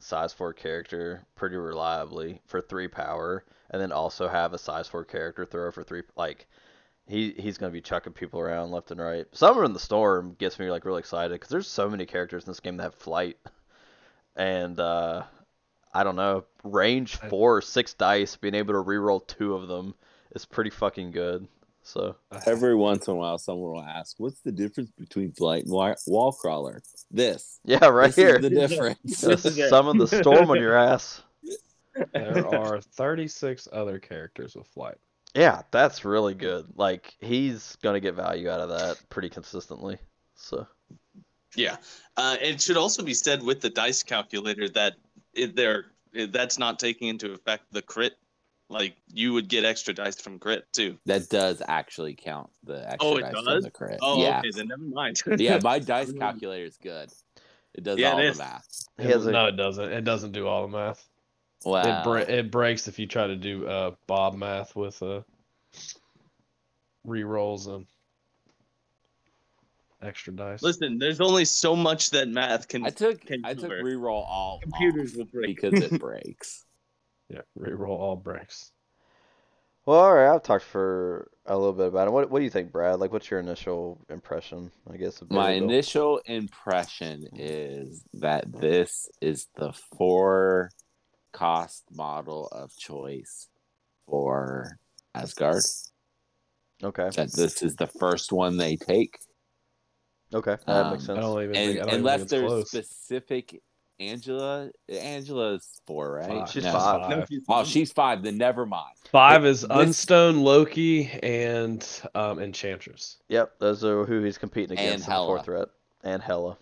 size 0.00 0.32
four 0.32 0.52
character 0.52 1.24
pretty 1.36 1.56
reliably 1.56 2.40
for 2.46 2.60
three 2.60 2.88
power, 2.88 3.44
and 3.70 3.80
then 3.80 3.92
also 3.92 4.28
have 4.28 4.54
a 4.54 4.58
size 4.58 4.88
four 4.88 5.04
character 5.04 5.44
throw 5.44 5.70
for 5.70 5.84
three 5.84 6.02
like. 6.16 6.46
He, 7.06 7.32
he's 7.38 7.56
gonna 7.56 7.72
be 7.72 7.80
chucking 7.80 8.12
people 8.12 8.38
around 8.38 8.70
left 8.70 8.90
and 8.90 9.00
right. 9.00 9.24
Summon 9.32 9.72
the 9.72 9.78
Storm 9.78 10.36
gets 10.38 10.58
me 10.58 10.70
like 10.70 10.84
really 10.84 10.98
excited 10.98 11.32
because 11.32 11.48
there's 11.48 11.66
so 11.66 11.88
many 11.88 12.04
characters 12.04 12.44
in 12.44 12.50
this 12.50 12.60
game 12.60 12.76
that 12.76 12.82
have 12.82 12.94
flight, 12.94 13.38
and 14.38 14.78
uh, 14.80 15.24
I 15.92 16.04
don't 16.04 16.16
know, 16.16 16.44
range 16.64 17.16
four 17.16 17.56
or 17.56 17.60
six 17.60 17.92
dice, 17.92 18.36
being 18.36 18.54
able 18.54 18.72
to 18.74 18.82
reroll 18.82 19.26
two 19.26 19.54
of 19.54 19.68
them 19.68 19.94
is 20.34 20.46
pretty 20.46 20.70
fucking 20.70 21.10
good. 21.10 21.46
So 21.82 22.16
Every 22.46 22.74
once 22.74 23.08
in 23.08 23.14
a 23.14 23.16
while, 23.16 23.38
someone 23.38 23.72
will 23.72 23.82
ask, 23.82 24.16
"What's 24.18 24.40
the 24.40 24.52
difference 24.52 24.90
between 24.98 25.32
flight 25.32 25.64
and 25.64 25.72
wa- 25.72 25.94
wall 26.06 26.32
crawler?" 26.32 26.82
This, 27.10 27.60
yeah, 27.64 27.86
right 27.86 28.14
here. 28.14 28.38
this 28.38 28.50
here, 28.50 28.58
is 28.58 28.68
the 28.68 28.68
difference. 28.68 28.98
Just 29.06 29.22
This 29.22 29.44
is 29.46 29.58
it. 29.58 29.68
summon 29.70 29.96
the 29.96 30.06
storm 30.06 30.50
on 30.50 30.60
your 30.60 30.76
ass. 30.76 31.22
There 32.12 32.46
are 32.54 32.80
36 32.80 33.68
other 33.72 33.98
characters 33.98 34.54
with 34.54 34.66
flight. 34.68 34.98
Yeah, 35.34 35.62
that's 35.70 36.04
really 36.04 36.34
good. 36.34 36.66
Like 36.76 37.16
he's 37.20 37.76
gonna 37.82 38.00
get 38.00 38.14
value 38.14 38.50
out 38.50 38.60
of 38.60 38.68
that 38.68 39.00
pretty 39.08 39.30
consistently. 39.30 39.98
So 40.36 40.66
Yeah. 41.58 41.76
Uh, 42.16 42.36
it 42.40 42.60
should 42.60 42.76
also 42.76 43.02
be 43.02 43.14
said 43.14 43.42
with 43.42 43.60
the 43.60 43.70
dice 43.70 44.02
calculator 44.02 44.68
that 44.70 44.94
it, 45.34 45.54
there 45.56 45.86
that's 46.30 46.58
not 46.58 46.78
taking 46.78 47.08
into 47.08 47.32
effect 47.32 47.64
the 47.70 47.82
crit 47.82 48.16
Like 48.70 48.96
you 49.12 49.32
would 49.34 49.48
get 49.48 49.64
extra 49.64 49.92
dice 49.94 50.20
from 50.20 50.38
crit 50.38 50.64
too. 50.72 50.98
That 51.06 51.28
does 51.28 51.62
actually 51.66 52.14
count 52.14 52.50
the 52.64 52.88
extra 52.90 53.08
Oh, 53.08 53.16
it 53.16 53.22
dice 53.22 53.34
from 53.34 53.44
does? 53.44 53.64
the 53.64 53.70
crit. 53.70 53.98
Oh, 54.02 54.22
yeah. 54.22 54.38
okay, 54.40 54.50
then 54.54 54.68
never 54.68 54.82
mind. 54.82 55.22
yeah, 55.38 55.58
my 55.62 55.78
dice 55.78 56.12
calculator 56.18 56.64
is 56.64 56.76
good. 56.76 57.10
It 57.74 57.84
does 57.84 57.98
Yeah, 57.98 58.10
it 58.10 58.14
all 58.14 58.20
is. 58.20 58.36
the 58.38 58.44
math. 58.44 58.88
He 58.98 59.04
has 59.06 59.26
a- 59.26 59.30
no, 59.32 59.46
it 59.46 59.56
doesn't. 59.56 59.92
It 59.92 60.02
doesn't 60.02 60.32
do 60.32 60.46
all 60.46 60.62
the 60.68 60.76
math. 60.76 61.08
Wow. 61.64 61.82
It 61.82 62.04
bre- 62.04 62.30
it 62.32 62.50
breaks 62.50 62.88
if 62.88 62.98
you 62.98 63.06
try 63.06 63.26
to 63.26 63.36
do 63.36 63.66
uh 63.66 63.92
Bob 64.06 64.36
math 64.36 64.76
with 64.76 65.02
uh 65.02 65.22
re-rolls 67.04 67.66
and 67.66 67.86
extra 70.02 70.32
dice. 70.32 70.62
Listen, 70.62 70.98
there's 70.98 71.20
only 71.20 71.44
so 71.44 71.74
much 71.76 72.10
that 72.10 72.28
math 72.28 72.68
can. 72.68 72.84
I 72.86 72.90
took 72.90 73.20
can 73.24 73.44
I 73.44 73.54
took 73.54 73.64
cover. 73.64 73.82
reroll 73.82 74.24
all 74.26 74.60
Computers 74.62 75.12
off 75.12 75.18
will 75.18 75.24
break. 75.26 75.56
because 75.56 75.74
it 75.82 75.98
breaks. 76.00 76.64
Yeah, 77.28 77.42
re-roll 77.56 77.96
all 77.98 78.16
breaks. 78.16 78.72
Well, 79.84 79.98
all 80.00 80.14
right. 80.14 80.34
I've 80.34 80.42
talked 80.42 80.64
for 80.64 81.30
a 81.46 81.56
little 81.56 81.72
bit 81.72 81.86
about 81.88 82.08
it. 82.08 82.10
What 82.10 82.30
What 82.30 82.38
do 82.38 82.44
you 82.44 82.50
think, 82.50 82.72
Brad? 82.72 83.00
Like, 83.00 83.12
what's 83.12 83.30
your 83.30 83.40
initial 83.40 84.00
impression? 84.08 84.70
I 84.90 84.96
guess. 84.96 85.20
Of 85.22 85.30
My 85.30 85.48
Variable? 85.48 85.64
initial 85.70 86.20
impression 86.26 87.26
is 87.34 88.02
that 88.14 88.50
this 88.60 89.08
is 89.20 89.46
the 89.56 89.72
four 89.96 90.70
cost 91.32 91.84
model 91.90 92.48
of 92.48 92.74
choice 92.76 93.48
for 94.06 94.78
Asgard. 95.14 95.62
Okay. 96.82 97.10
That 97.14 97.32
this 97.32 97.62
is 97.62 97.76
the 97.76 97.86
first 97.86 98.32
one 98.32 98.56
they 98.56 98.76
take. 98.76 99.18
Okay. 100.34 100.56
That 100.66 100.90
makes 100.90 101.02
Um, 101.02 101.06
sense. 101.06 101.18
I 101.18 101.20
don't 101.22 101.42
even 101.42 101.56
And 101.56 101.66
think, 101.68 101.70
I 101.70 101.80
don't 101.80 101.88
even 101.88 101.98
unless 102.00 102.14
think 102.20 102.22
it's 102.22 102.30
there's 102.32 102.46
close. 102.46 102.68
specific 102.70 103.62
Angela 104.00 104.70
Angela's 104.88 105.80
four, 105.86 106.12
right? 106.12 106.28
Five. 106.28 106.50
She's 106.50 106.64
No. 106.64 106.72
five. 106.72 107.10
No, 107.10 107.24
she's- 107.28 107.42
Oh, 107.48 107.64
she's 107.64 107.92
five, 107.92 108.22
then 108.22 108.36
never 108.38 108.64
mind. 108.64 108.94
Five 109.10 109.44
is 109.44 109.62
This- 109.62 109.70
Unstone, 109.70 110.42
Loki, 110.42 111.06
and 111.22 111.84
um, 112.14 112.38
Enchantress. 112.38 113.16
Yep. 113.28 113.58
Those 113.58 113.82
are 113.84 114.04
who 114.04 114.22
he's 114.22 114.38
competing 114.38 114.78
against 114.78 115.08
in 115.08 115.12
the 115.12 115.16
fourth 115.16 115.44
threat. 115.46 115.68
And 116.04 116.22
Hela. 116.22 116.56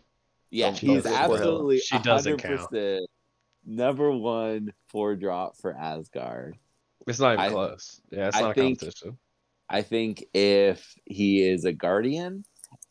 Yeah, 0.51 0.67
Don't 0.67 0.79
he's 0.79 1.03
focus 1.03 1.11
for 1.13 1.17
Hela. 1.19 1.35
absolutely 1.35 1.79
She 1.81 1.99
doesn't 1.99 2.39
count. 2.39 2.71
100% 2.73 3.07
number 3.67 4.11
one 4.13 4.73
four 4.89 5.15
drop 5.17 5.57
for 5.57 5.75
Asgard. 5.77 6.57
It's 7.07 7.21
not 7.21 7.35
even 7.35 7.45
I- 7.45 7.49
close. 7.51 8.01
Yeah, 8.11 8.29
it's 8.29 8.37
I 8.37 8.41
not 8.41 8.51
a 8.53 8.55
think- 8.55 8.79
competition. 8.81 9.19
I 9.69 9.83
think 9.83 10.25
if 10.33 10.95
he 11.05 11.43
is 11.47 11.65
a 11.67 11.73
guardian 11.73 12.45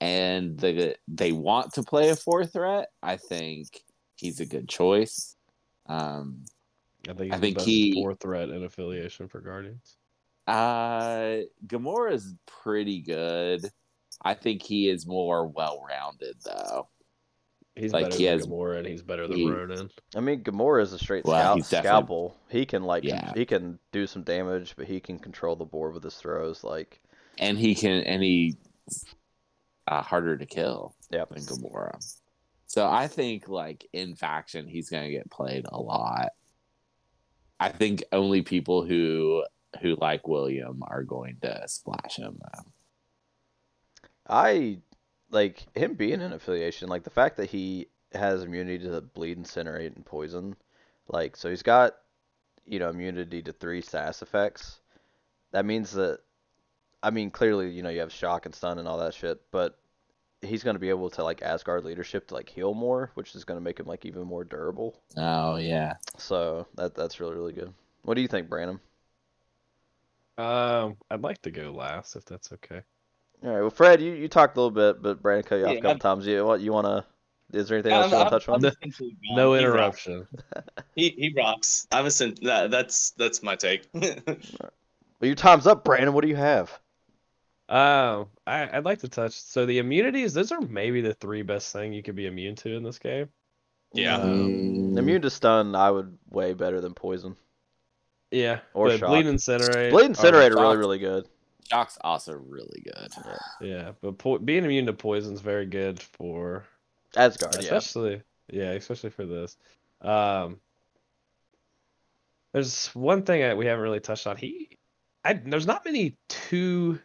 and 0.05 0.59
the 0.59 0.95
they 1.07 1.31
want 1.31 1.73
to 1.73 1.83
play 1.83 2.09
a 2.09 2.15
four 2.15 2.45
threat, 2.45 2.89
I 3.01 3.17
think 3.17 3.83
he's 4.15 4.39
a 4.39 4.45
good 4.45 4.67
choice. 4.69 5.35
Um, 5.87 6.45
I 7.09 7.13
think, 7.13 7.33
I 7.33 7.37
think 7.39 7.55
the 7.57 7.59
best 7.59 7.67
he- 7.67 7.93
four 7.93 8.15
threat 8.15 8.49
in 8.49 8.63
affiliation 8.63 9.27
for 9.27 9.39
Guardians. 9.41 9.97
uh, 10.47 11.41
Gamora's 11.67 12.33
pretty 12.45 13.01
good. 13.01 13.65
I 14.21 14.33
think 14.33 14.61
he 14.63 14.89
is 14.89 15.05
more 15.07 15.47
well 15.47 15.83
rounded 15.87 16.35
though. 16.43 16.87
He's 17.75 17.91
Like, 17.91 18.05
better 18.05 18.17
he 18.17 18.25
than 18.25 18.37
has- 18.39 18.47
Gamora 18.47 18.77
and 18.77 18.87
he's 18.87 19.01
better 19.03 19.27
than 19.27 19.37
he- 19.37 19.49
Ronan. 19.49 19.89
I 20.15 20.21
mean, 20.21 20.43
Gamora 20.43 20.81
is 20.81 20.93
a 20.93 20.99
straight 20.99 21.25
Well, 21.25 21.57
scal- 21.57 21.79
scalpel. 21.81 22.37
He 22.49 22.65
can 22.65 22.83
like 22.83 23.03
Yeah. 23.03 23.33
he 23.35 23.45
can 23.45 23.79
do 23.91 24.07
some 24.07 24.23
damage, 24.23 24.75
but 24.77 24.87
he 24.87 24.99
can 25.01 25.19
control 25.19 25.55
the 25.57 25.65
board 25.65 25.93
with 25.93 26.03
his 26.03 26.15
throws. 26.15 26.63
Like, 26.63 27.01
And 27.37 27.57
he 27.57 27.75
can 27.75 28.01
and 28.03 28.23
he 28.23 28.55
uh, 29.87 30.01
harder 30.01 30.37
to 30.37 30.45
kill. 30.45 30.95
Yep. 31.11 31.29
than 31.29 31.43
Gamora. 31.43 32.17
So 32.67 32.87
I 32.89 33.07
think 33.07 33.47
like 33.47 33.87
in 33.93 34.15
faction 34.15 34.67
he's 34.67 34.89
gonna 34.89 35.11
get 35.11 35.29
played 35.29 35.65
a 35.69 35.79
lot. 35.79 36.29
I 37.59 37.69
think 37.69 38.03
only 38.11 38.41
people 38.41 38.85
who 38.85 39.45
who 39.81 39.95
like 39.99 40.27
William 40.27 40.81
are 40.87 41.03
going 41.03 41.37
to 41.41 41.63
splash 41.67 42.17
him 42.17 42.39
though. 42.39 42.63
I 44.27 44.79
like 45.29 45.65
him 45.77 45.93
being 45.93 46.21
in 46.21 46.33
affiliation. 46.33 46.89
Like 46.89 47.03
the 47.03 47.09
fact 47.09 47.37
that 47.37 47.49
he 47.49 47.87
has 48.13 48.43
immunity 48.43 48.85
to 48.85 49.01
bleed, 49.01 49.41
incinerate, 49.41 49.95
and 49.95 50.05
poison. 50.05 50.55
Like, 51.07 51.35
so 51.35 51.49
he's 51.49 51.63
got 51.63 51.95
you 52.65 52.79
know 52.79 52.89
immunity 52.89 53.41
to 53.43 53.53
three 53.53 53.81
SAS 53.81 54.21
effects. 54.21 54.79
That 55.51 55.65
means 55.65 55.91
that, 55.93 56.19
I 57.05 57.11
mean, 57.11 57.29
clearly 57.29 57.69
you 57.69 57.83
know 57.83 57.89
you 57.89 57.99
have 57.99 58.11
shock 58.11 58.45
and 58.45 58.55
stun 58.55 58.79
and 58.79 58.87
all 58.87 58.97
that 58.99 59.13
shit, 59.13 59.39
but 59.51 59.77
he's 60.41 60.63
going 60.63 60.75
to 60.75 60.79
be 60.79 60.89
able 60.89 61.09
to 61.11 61.23
like 61.23 61.41
Asgard 61.41 61.85
leadership 61.85 62.27
to 62.27 62.33
like 62.33 62.49
heal 62.49 62.73
more, 62.73 63.11
which 63.13 63.35
is 63.35 63.43
going 63.45 63.57
to 63.57 63.63
make 63.63 63.79
him 63.79 63.85
like 63.85 64.05
even 64.05 64.23
more 64.23 64.43
durable. 64.43 64.99
Oh 65.17 65.57
yeah. 65.57 65.93
So 66.17 66.67
that 66.75 66.95
that's 66.95 67.19
really 67.19 67.35
really 67.35 67.53
good. 67.53 67.73
What 68.03 68.15
do 68.15 68.21
you 68.21 68.27
think, 68.27 68.49
Brandon? 68.49 68.79
Um, 70.37 70.97
I'd 71.09 71.21
like 71.21 71.41
to 71.43 71.51
go 71.51 71.71
last 71.71 72.15
if 72.15 72.25
that's 72.25 72.51
okay. 72.53 72.81
All 73.43 73.51
right. 73.51 73.61
Well, 73.61 73.69
Fred, 73.69 74.01
you, 74.01 74.13
you 74.13 74.27
talked 74.27 74.57
a 74.57 74.61
little 74.61 74.71
bit, 74.71 75.01
but 75.01 75.21
Brandon 75.21 75.43
cut 75.47 75.55
you 75.57 75.65
off 75.65 75.71
a 75.71 75.75
couple 75.75 75.89
I'm- 75.91 75.99
times. 75.99 76.27
You 76.27 76.45
what 76.45 76.59
you 76.61 76.73
want 76.73 76.87
to? 76.87 77.05
Is 77.57 77.69
there 77.69 77.77
anything 77.77 77.93
else 77.93 78.11
you 78.11 78.17
want 78.17 78.29
to 78.29 78.35
touch 78.35 78.49
on? 78.49 78.59
No- 78.61 78.69
essentially 78.69 79.11
gone. 79.27 79.37
No 79.37 79.53
He 79.53 79.59
interruption. 79.59 80.27
rocks. 80.55 80.67
He 80.95 81.09
he 81.09 81.33
rocks. 81.37 81.87
I 81.91 82.01
was 82.01 82.19
in, 82.21 82.35
that, 82.41 82.71
that's 82.71 83.11
that's 83.11 83.43
my 83.43 83.55
take. 83.55 83.87
Well, 85.21 85.27
your 85.27 85.35
time's 85.35 85.65
up, 85.65 85.85
Brandon. 85.85 86.11
What 86.13 86.23
do 86.23 86.27
you 86.27 86.35
have? 86.35 86.77
Um, 87.67 88.27
I, 88.45 88.69
I'd 88.77 88.85
like 88.85 88.99
to 88.99 89.07
touch. 89.09 89.33
So 89.33 89.65
the 89.65 89.79
immunities, 89.79 90.33
those 90.33 90.51
are 90.51 90.61
maybe 90.61 91.01
the 91.01 91.13
three 91.15 91.41
best 91.41 91.73
thing 91.73 91.93
you 91.93 92.03
could 92.03 92.15
be 92.15 92.27
immune 92.27 92.55
to 92.57 92.75
in 92.75 92.83
this 92.83 92.99
game. 92.99 93.29
yeah. 93.93 94.17
Um, 94.17 94.97
Immune 94.97 95.21
to 95.23 95.29
stun, 95.29 95.75
I 95.75 95.89
would 95.91 96.17
way 96.29 96.53
better 96.53 96.79
than 96.79 96.93
poison. 96.93 97.35
Yeah, 98.31 98.59
Or 98.73 98.87
but 98.89 98.99
shock. 98.99 99.09
bleed 99.09 99.25
incinerate. 99.25 99.91
Blade 99.91 100.03
or 100.05 100.07
Incinerator 100.07 100.55
really 100.55 100.77
really 100.77 100.99
good. 100.99 101.27
Shock's 101.69 101.97
also 102.01 102.33
really 102.33 102.83
good. 102.83 103.11
Yeah, 103.61 103.91
but 104.01 104.17
po- 104.17 104.37
being 104.39 104.65
immune 104.65 104.85
to 104.87 104.93
poison's 104.93 105.41
very 105.41 105.65
good 105.65 105.99
for 105.99 106.65
Asgard, 107.15 107.55
yeah. 107.55 107.61
especially 107.61 108.21
yeah, 108.51 108.71
especially 108.71 109.09
for 109.09 109.25
this. 109.25 109.57
Um, 110.01 110.59
there's 112.53 112.87
one 112.93 113.23
thing 113.23 113.41
that 113.41 113.57
we 113.57 113.65
haven't 113.65 113.83
really 113.83 113.99
touched 113.99 114.27
on. 114.27 114.37
He, 114.37 114.77
I 115.23 115.33
there's 115.33 115.67
not 115.67 115.83
many 115.85 116.17
two, 116.29 116.99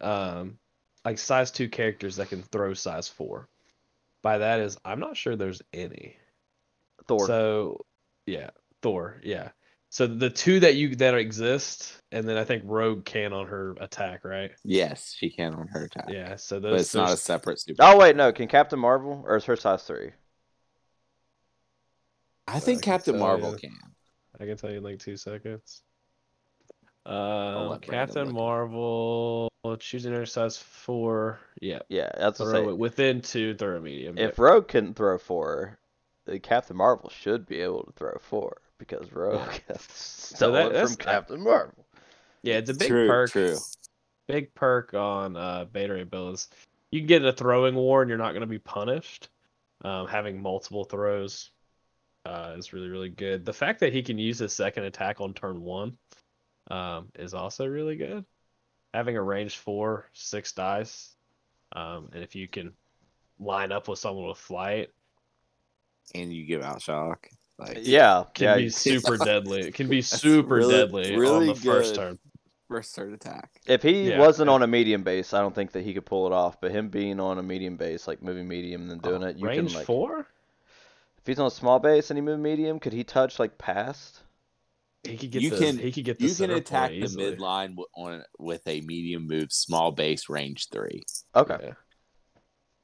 um, 0.00 0.58
like 1.04 1.18
size 1.18 1.50
two 1.50 1.68
characters 1.68 2.16
that 2.16 2.28
can 2.28 2.42
throw 2.42 2.74
size 2.74 3.08
four. 3.08 3.48
By 4.22 4.38
that 4.38 4.60
is, 4.60 4.76
I'm 4.84 5.00
not 5.00 5.16
sure 5.16 5.36
there's 5.36 5.62
any. 5.72 6.16
Thor. 7.06 7.26
So, 7.26 7.86
yeah, 8.26 8.50
Thor, 8.82 9.20
yeah. 9.22 9.50
So 9.90 10.06
the 10.06 10.28
two 10.28 10.60
that 10.60 10.74
you 10.74 10.96
that 10.96 11.14
exist, 11.14 12.02
and 12.12 12.28
then 12.28 12.36
I 12.36 12.44
think 12.44 12.62
Rogue 12.66 13.06
can 13.06 13.32
on 13.32 13.46
her 13.46 13.74
attack, 13.80 14.24
right? 14.24 14.50
Yes, 14.62 15.14
she 15.16 15.30
can 15.30 15.54
on 15.54 15.66
her 15.68 15.84
attack. 15.84 16.06
Yeah. 16.10 16.36
So 16.36 16.60
those. 16.60 16.72
But 16.72 16.80
it's 16.80 16.94
not 16.94 17.12
a 17.12 17.16
separate 17.16 17.60
super. 17.60 17.82
oh 17.82 17.96
wait, 17.96 18.14
no. 18.14 18.30
Can 18.32 18.48
Captain 18.48 18.78
Marvel 18.78 19.24
or 19.26 19.36
is 19.36 19.44
her 19.46 19.56
size 19.56 19.84
three? 19.84 20.10
I 22.46 22.60
think 22.60 22.80
I 22.80 22.82
Captain 22.82 23.14
tell 23.14 23.22
Marvel 23.22 23.52
you. 23.52 23.58
can. 23.58 23.78
I 24.38 24.44
can 24.44 24.56
tell 24.58 24.70
you 24.70 24.78
in 24.78 24.82
like 24.82 24.98
two 24.98 25.16
seconds. 25.16 25.82
Uh, 27.06 27.78
Captain 27.78 28.34
look. 28.34 29.47
Marvel 29.64 29.76
choosing 29.78 30.12
her 30.12 30.26
size 30.26 30.56
four. 30.56 31.38
Yeah, 31.60 31.80
Yeah, 31.88 32.10
that's 32.16 32.38
what 32.38 32.50
throw 32.50 32.64
say. 32.64 32.68
it 32.70 32.78
within 32.78 33.20
two. 33.20 33.54
Throw 33.54 33.76
a 33.76 33.80
medium. 33.80 34.16
If 34.18 34.38
Rogue 34.38 34.68
couldn't 34.68 34.94
throw 34.94 35.18
four, 35.18 35.78
then 36.26 36.40
Captain 36.40 36.76
Marvel 36.76 37.10
should 37.10 37.46
be 37.46 37.60
able 37.60 37.84
to 37.84 37.92
throw 37.92 38.16
four 38.20 38.58
because 38.78 39.12
Rogue 39.12 39.40
has 39.68 39.80
stolen 39.90 40.54
that- 40.54 40.72
that's- 40.72 40.94
from 40.94 41.04
Captain 41.04 41.42
Marvel. 41.42 41.84
yeah, 42.42 42.56
it's 42.56 42.70
a 42.70 42.74
big 42.74 42.88
true, 42.88 43.08
perk. 43.08 43.30
true. 43.30 43.56
Big 44.28 44.54
perk 44.54 44.94
on 44.94 45.36
uh, 45.36 45.64
Beta 45.64 45.94
Ray 45.94 46.04
Bill 46.04 46.30
is 46.30 46.48
you 46.90 47.00
can 47.00 47.06
get 47.06 47.24
a 47.24 47.32
throwing 47.32 47.74
war 47.74 48.02
and 48.02 48.08
you're 48.08 48.18
not 48.18 48.32
going 48.32 48.42
to 48.42 48.46
be 48.46 48.58
punished. 48.58 49.28
Um, 49.84 50.06
having 50.08 50.42
multiple 50.42 50.84
throws 50.84 51.50
uh, 52.26 52.54
is 52.58 52.72
really 52.72 52.88
really 52.88 53.08
good. 53.08 53.44
The 53.44 53.52
fact 53.52 53.80
that 53.80 53.92
he 53.92 54.02
can 54.02 54.18
use 54.18 54.38
his 54.38 54.52
second 54.52 54.84
attack 54.84 55.20
on 55.20 55.34
turn 55.34 55.62
one 55.62 55.96
um, 56.70 57.08
is 57.18 57.32
also 57.32 57.66
really 57.66 57.96
good. 57.96 58.24
Having 58.94 59.16
a 59.16 59.22
range 59.22 59.56
four, 59.58 60.06
six 60.12 60.52
dice, 60.52 61.14
um, 61.72 62.08
and 62.14 62.22
if 62.22 62.34
you 62.34 62.48
can 62.48 62.72
line 63.38 63.70
up 63.70 63.86
with 63.88 63.98
someone 63.98 64.26
with 64.28 64.38
flight, 64.38 64.90
And 66.14 66.32
you 66.32 66.46
give 66.46 66.62
out 66.62 66.80
shock. 66.80 67.28
Like 67.58 67.78
Yeah, 67.82 68.24
can 68.34 68.44
yeah. 68.44 68.56
be 68.56 68.68
super 68.70 69.16
deadly. 69.24 69.60
It 69.60 69.74
can 69.74 69.88
be 69.88 70.00
super 70.02 70.54
really- 70.56 70.74
deadly 70.74 71.14
on 71.14 71.20
really 71.20 71.46
the 71.48 71.54
first 71.54 71.94
turn. 71.96 72.18
first 72.68 72.94
third 72.96 73.12
attack. 73.12 73.60
If 73.66 73.82
he 73.82 74.10
Yeah, 74.10 74.18
wasn't 74.18 74.48
yeah. 74.48 74.54
on 74.54 74.62
a 74.62 74.66
medium 74.66 75.02
base, 75.02 75.34
I 75.34 75.40
don't 75.40 75.54
think 75.54 75.72
that 75.72 75.82
he 75.84 75.92
could 75.92 76.06
pull 76.06 76.26
it 76.26 76.32
off. 76.32 76.60
But 76.60 76.70
him 76.70 76.88
being 76.88 77.20
on 77.20 77.38
a 77.38 77.42
medium 77.42 77.76
base, 77.76 78.08
like 78.08 78.22
moving 78.22 78.48
medium 78.48 78.82
and 78.82 78.90
then 78.90 78.98
doing 78.98 79.22
it, 79.22 79.36
you 79.36 79.46
range 79.46 79.68
can 79.70 79.76
like. 79.78 79.86
four. 79.86 80.20
If 81.18 81.26
he's 81.26 81.38
on 81.38 81.46
a 81.46 81.50
small 81.50 81.78
base 81.78 82.10
and 82.10 82.16
he 82.16 82.22
moved 82.22 82.40
medium, 82.42 82.78
could 82.80 82.92
he 82.94 83.04
touch 83.04 83.38
like 83.38 83.58
past? 83.58 84.22
He 85.04 85.16
could 85.16 85.30
get 85.30 85.42
You 85.42 85.50
the, 85.50 85.58
can- 85.58 85.78
he 85.78 85.92
could 85.92 86.04
get 86.04 86.18
the 86.18 86.26
You 86.26 86.34
can 86.34 86.50
attack 86.50 86.90
the 86.90 86.96
easily. 86.96 87.32
midline 87.36 87.68
w- 87.70 87.86
on 87.94 88.22
with 88.38 88.66
a 88.66 88.80
medium 88.82 89.26
move, 89.26 89.52
small 89.52 89.92
base, 89.92 90.28
range 90.28 90.68
three. 90.70 91.02
Okay. 91.34 91.58
Yeah. 91.62 91.72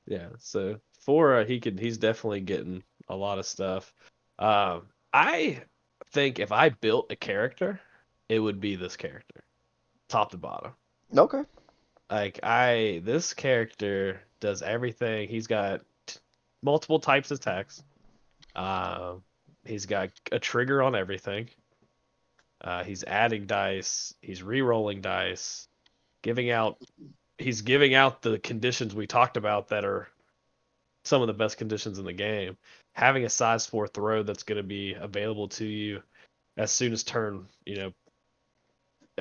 Yeah. 0.07 0.29
So 0.39 0.77
for 1.01 1.39
uh, 1.41 1.45
he 1.45 1.61
could. 1.61 1.79
He's 1.81 1.99
definitely 1.99 2.41
getting 2.41 2.83
a 3.09 3.17
lot 3.17 3.39
of 3.39 3.47
stuff. 3.47 3.93
Um, 4.39 4.83
I 5.13 5.63
think 6.13 6.39
if 6.39 6.53
I 6.53 6.69
built 6.71 7.11
a 7.11 7.17
character 7.17 7.81
it 8.29 8.39
would 8.39 8.59
be 8.61 8.75
this 8.77 8.97
character, 8.97 9.45
top 10.09 10.31
to 10.31 10.39
bottom. 10.39 10.73
Okay. 11.17 11.43
Like 12.11 12.41
I, 12.43 13.03
this 13.05 13.35
character 13.35 14.21
does 14.41 14.63
everything. 14.63 15.29
He's 15.29 15.47
got 15.47 15.83
t- 16.07 16.19
multiple 16.63 16.99
types 17.01 17.31
of 17.31 17.39
attacks. 17.39 17.83
Um, 18.57 19.23
he's 19.65 19.85
got 19.87 20.11
a 20.33 20.39
trigger 20.39 20.83
on 20.83 20.95
everything. 20.95 21.49
Uh, 22.65 22.83
he's 22.83 23.05
adding 23.05 23.47
dice. 23.47 24.15
He's 24.23 24.43
re-rolling 24.43 25.03
dice, 25.03 25.69
giving 26.23 26.51
out. 26.51 26.79
He's 27.37 27.61
giving 27.61 27.95
out 27.95 28.23
the 28.23 28.39
conditions 28.39 28.95
we 28.95 29.07
talked 29.07 29.37
about 29.37 29.69
that 29.69 29.85
are 29.85 30.09
some 31.05 31.21
of 31.21 31.27
the 31.27 31.35
best 31.35 31.59
conditions 31.59 31.99
in 31.99 32.07
the 32.07 32.13
game. 32.13 32.57
Having 32.95 33.27
a 33.27 33.29
size 33.29 33.67
four 33.67 33.87
throw 33.87 34.23
that's 34.23 34.45
going 34.45 34.57
to 34.57 34.63
be 34.63 34.95
available 34.95 35.49
to 35.49 35.67
you 35.67 36.03
as 36.57 36.73
soon 36.73 36.93
as 36.93 37.03
turn, 37.03 37.47
you 37.67 37.77
know, 37.77 37.93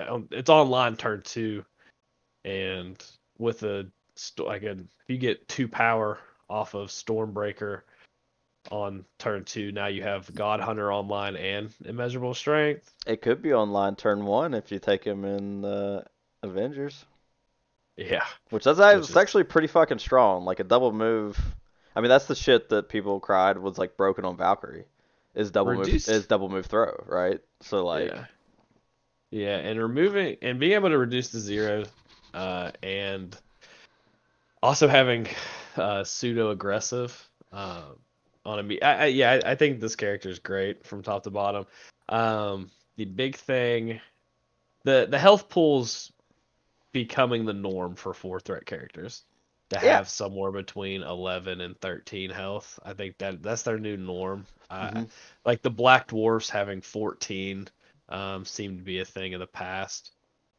um, 0.08 0.28
it's 0.32 0.50
online 0.50 0.96
turn 0.96 1.22
two, 1.24 1.66
and 2.46 3.04
with 3.38 3.64
a 3.64 3.88
like 4.38 4.64
a, 4.64 4.72
if 4.72 5.08
you 5.08 5.18
get 5.18 5.48
two 5.48 5.68
power 5.68 6.20
off 6.50 6.76
of 6.76 6.90
Stormbreaker 6.90 7.82
on 8.72 9.06
turn 9.20 9.44
two, 9.44 9.72
now 9.72 9.88
you 9.88 10.04
have 10.04 10.34
God 10.34 10.60
Hunter 10.60 10.92
online 10.92 11.36
and 11.36 11.74
immeasurable 11.86 12.34
strength. 12.34 12.92
It 13.06 13.22
could 13.22 13.42
be 13.42 13.54
online 13.54 13.96
turn 13.96 14.26
one 14.26 14.54
if 14.54 14.72
you 14.72 14.80
take 14.80 15.04
him 15.04 15.26
in 15.26 15.66
uh, 15.66 16.04
Avengers, 16.42 17.06
Yeah, 17.98 18.24
which 18.50 18.64
that's 18.64 18.80
it's 18.80 19.10
is- 19.10 19.18
actually 19.18 19.44
pretty 19.44 19.68
fucking 19.68 20.00
strong. 20.00 20.46
Like 20.46 20.60
a 20.60 20.64
double 20.64 20.92
move. 20.92 21.38
I 21.96 22.02
mean, 22.02 22.10
that's 22.10 22.26
the 22.26 22.36
shit 22.36 22.70
that 22.70 22.90
people 22.90 23.20
cried 23.20 23.58
was 23.58 23.78
like 23.78 23.98
broken 23.98 24.26
on 24.26 24.38
Valkyrie. 24.38 24.86
Is 25.36 25.52
double 25.52 25.72
Reduced- 25.76 26.08
move 26.08 26.16
is 26.18 26.26
double 26.28 26.50
move 26.50 26.66
throw, 26.68 27.04
right? 27.08 27.42
So 27.62 27.86
like, 27.86 28.10
yeah, 28.12 28.26
yeah, 29.32 29.58
and 29.58 29.80
removing 29.80 30.38
and 30.42 30.60
being 30.60 30.74
able 30.74 30.90
to 30.90 30.98
reduce 30.98 31.30
to 31.32 31.40
zero, 31.40 31.86
uh, 32.34 32.72
and 32.84 33.36
also 34.62 34.88
having 34.88 35.28
uh, 35.76 36.04
pseudo 36.04 36.52
aggressive 36.52 37.30
um, 37.52 37.98
on 38.46 38.60
a 38.60 38.64
me. 38.64 38.82
I, 38.82 39.04
I, 39.04 39.06
yeah, 39.08 39.40
I, 39.44 39.52
I 39.52 39.56
think 39.56 39.80
this 39.80 39.96
character 39.96 40.30
is 40.30 40.40
great 40.40 40.86
from 40.86 41.02
top 41.02 41.24
to 41.24 41.32
bottom. 41.32 41.66
Um, 42.10 42.70
the 42.98 43.06
big 43.06 43.36
thing, 43.36 44.00
the 44.84 45.08
the 45.10 45.20
health 45.20 45.50
pools 45.50 46.12
becoming 46.92 47.46
the 47.46 47.54
norm 47.54 47.96
for 47.96 48.14
four 48.14 48.40
threat 48.40 48.66
characters 48.66 49.24
to 49.70 49.80
Yeah. 49.82 49.98
have 49.98 50.10
somewhere 50.10 50.52
between 50.52 51.02
11 51.02 51.62
and 51.62 51.80
13 51.80 52.30
health. 52.30 52.80
I 52.84 52.94
think 52.94 53.18
that 53.18 53.42
that's 53.42 53.64
their 53.64 53.80
new 53.80 53.98
norm. 53.98 54.46
Uh, 54.70 54.90
Mhm. 54.90 55.10
like 55.46 55.62
the 55.62 55.72
black 55.72 56.08
dwarfs 56.08 56.50
having 56.50 56.82
14 56.82 57.68
um, 58.10 58.46
seemed 58.46 58.78
to 58.78 58.84
be 58.84 59.00
a 59.00 59.06
thing 59.06 59.32
in 59.32 59.40
the 59.40 59.48
past. 59.48 60.12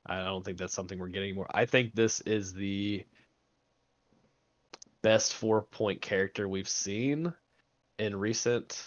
I 0.06 0.24
don't 0.24 0.44
think 0.44 0.58
that's 0.58 0.74
something 0.74 0.98
we're 0.98 1.08
getting 1.08 1.30
anymore. 1.30 1.50
I 1.54 1.66
think 1.66 1.94
this 1.94 2.20
is 2.22 2.52
the 2.52 3.04
best 5.02 5.34
four 5.34 5.62
point 5.62 6.00
character 6.00 6.48
we've 6.48 6.68
seen 6.68 7.32
in 7.98 8.16
recent 8.16 8.82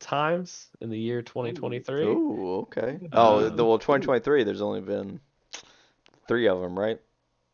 times 0.00 0.68
in 0.80 0.90
the 0.90 0.98
year 0.98 1.22
2023. 1.22 2.04
ooh, 2.04 2.54
okay. 2.62 2.98
Oh, 3.12 3.46
Um, 3.48 3.56
the, 3.56 3.64
well, 3.64 3.78
2023. 3.78 4.44
There's 4.44 4.60
only 4.62 4.80
been 4.80 5.20
three 6.28 6.48
of 6.48 6.60
them, 6.60 6.78
right? 6.78 7.00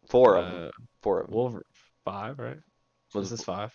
Four 0.09 0.37
of 0.37 0.45
them. 0.53 0.65
Uh, 0.67 0.71
Four 1.03 1.21
of 1.21 1.27
them. 1.27 1.35
Wolver- 1.37 1.67
five, 2.05 2.39
right? 2.39 2.59
Was 3.15 3.31
this 3.31 3.43
five. 3.43 3.73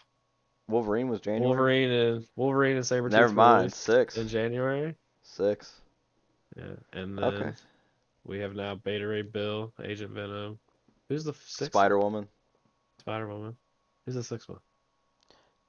Wolverine 0.67 1.09
was 1.09 1.19
January. 1.21 1.47
Wolverine 1.47 1.89
and 1.91 2.27
Wolverine 2.35 2.75
and 2.77 2.85
Sabretooth 2.85 3.11
Never 3.11 3.33
mind. 3.33 3.73
Six. 3.73 4.17
in 4.17 4.27
January. 4.27 4.95
Six. 5.23 5.73
Yeah, 6.55 6.63
and 6.93 7.17
then 7.17 7.23
Okay. 7.23 7.53
we 8.25 8.39
have 8.39 8.55
now 8.55 8.75
Beta 8.75 9.05
Ray 9.07 9.21
Bill, 9.21 9.73
Agent 9.83 10.11
Venom. 10.11 10.59
Who's 11.09 11.23
the 11.25 11.33
sixth? 11.33 11.71
Spider 11.73 11.97
Woman. 11.99 12.27
Spider 12.99 13.27
Woman. 13.27 13.55
Who's 14.05 14.15
the 14.15 14.23
sixth 14.23 14.47
one? 14.49 14.59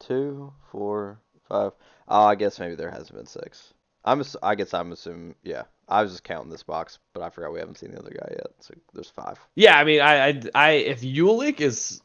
Two, 0.07 0.53
four, 0.71 1.19
five. 1.49 1.73
Oh, 2.09 2.25
I 2.25 2.35
guess 2.35 2.59
maybe 2.59 2.75
there 2.75 2.91
hasn't 2.91 3.15
been 3.17 3.27
six. 3.27 3.73
I'm. 4.05 4.21
ass- 4.21 4.37
I 4.43 4.55
guess 4.55 4.75
I'm 4.75 4.91
assuming. 4.93 5.35
Yeah, 5.45 5.63
I 5.89 6.03
was 6.03 6.11
just 6.11 6.25
counting 6.25 6.51
this 6.51 6.63
box, 6.65 6.99
but 7.15 7.23
I 7.23 7.31
forgot 7.31 7.53
we 7.53 7.61
haven't 7.61 7.79
seen 7.79 7.93
the 7.93 7.99
other 8.01 8.11
guy 8.11 8.29
yet. 8.31 8.49
So 8.61 8.75
there's 8.95 9.11
five. 9.11 9.39
Yeah, 9.55 9.79
I 9.79 9.85
mean, 9.85 10.01
I, 10.01 10.29
I, 10.29 10.41
I 10.55 10.71
if 10.73 11.03
Ulik 11.03 11.61
is 11.61 12.01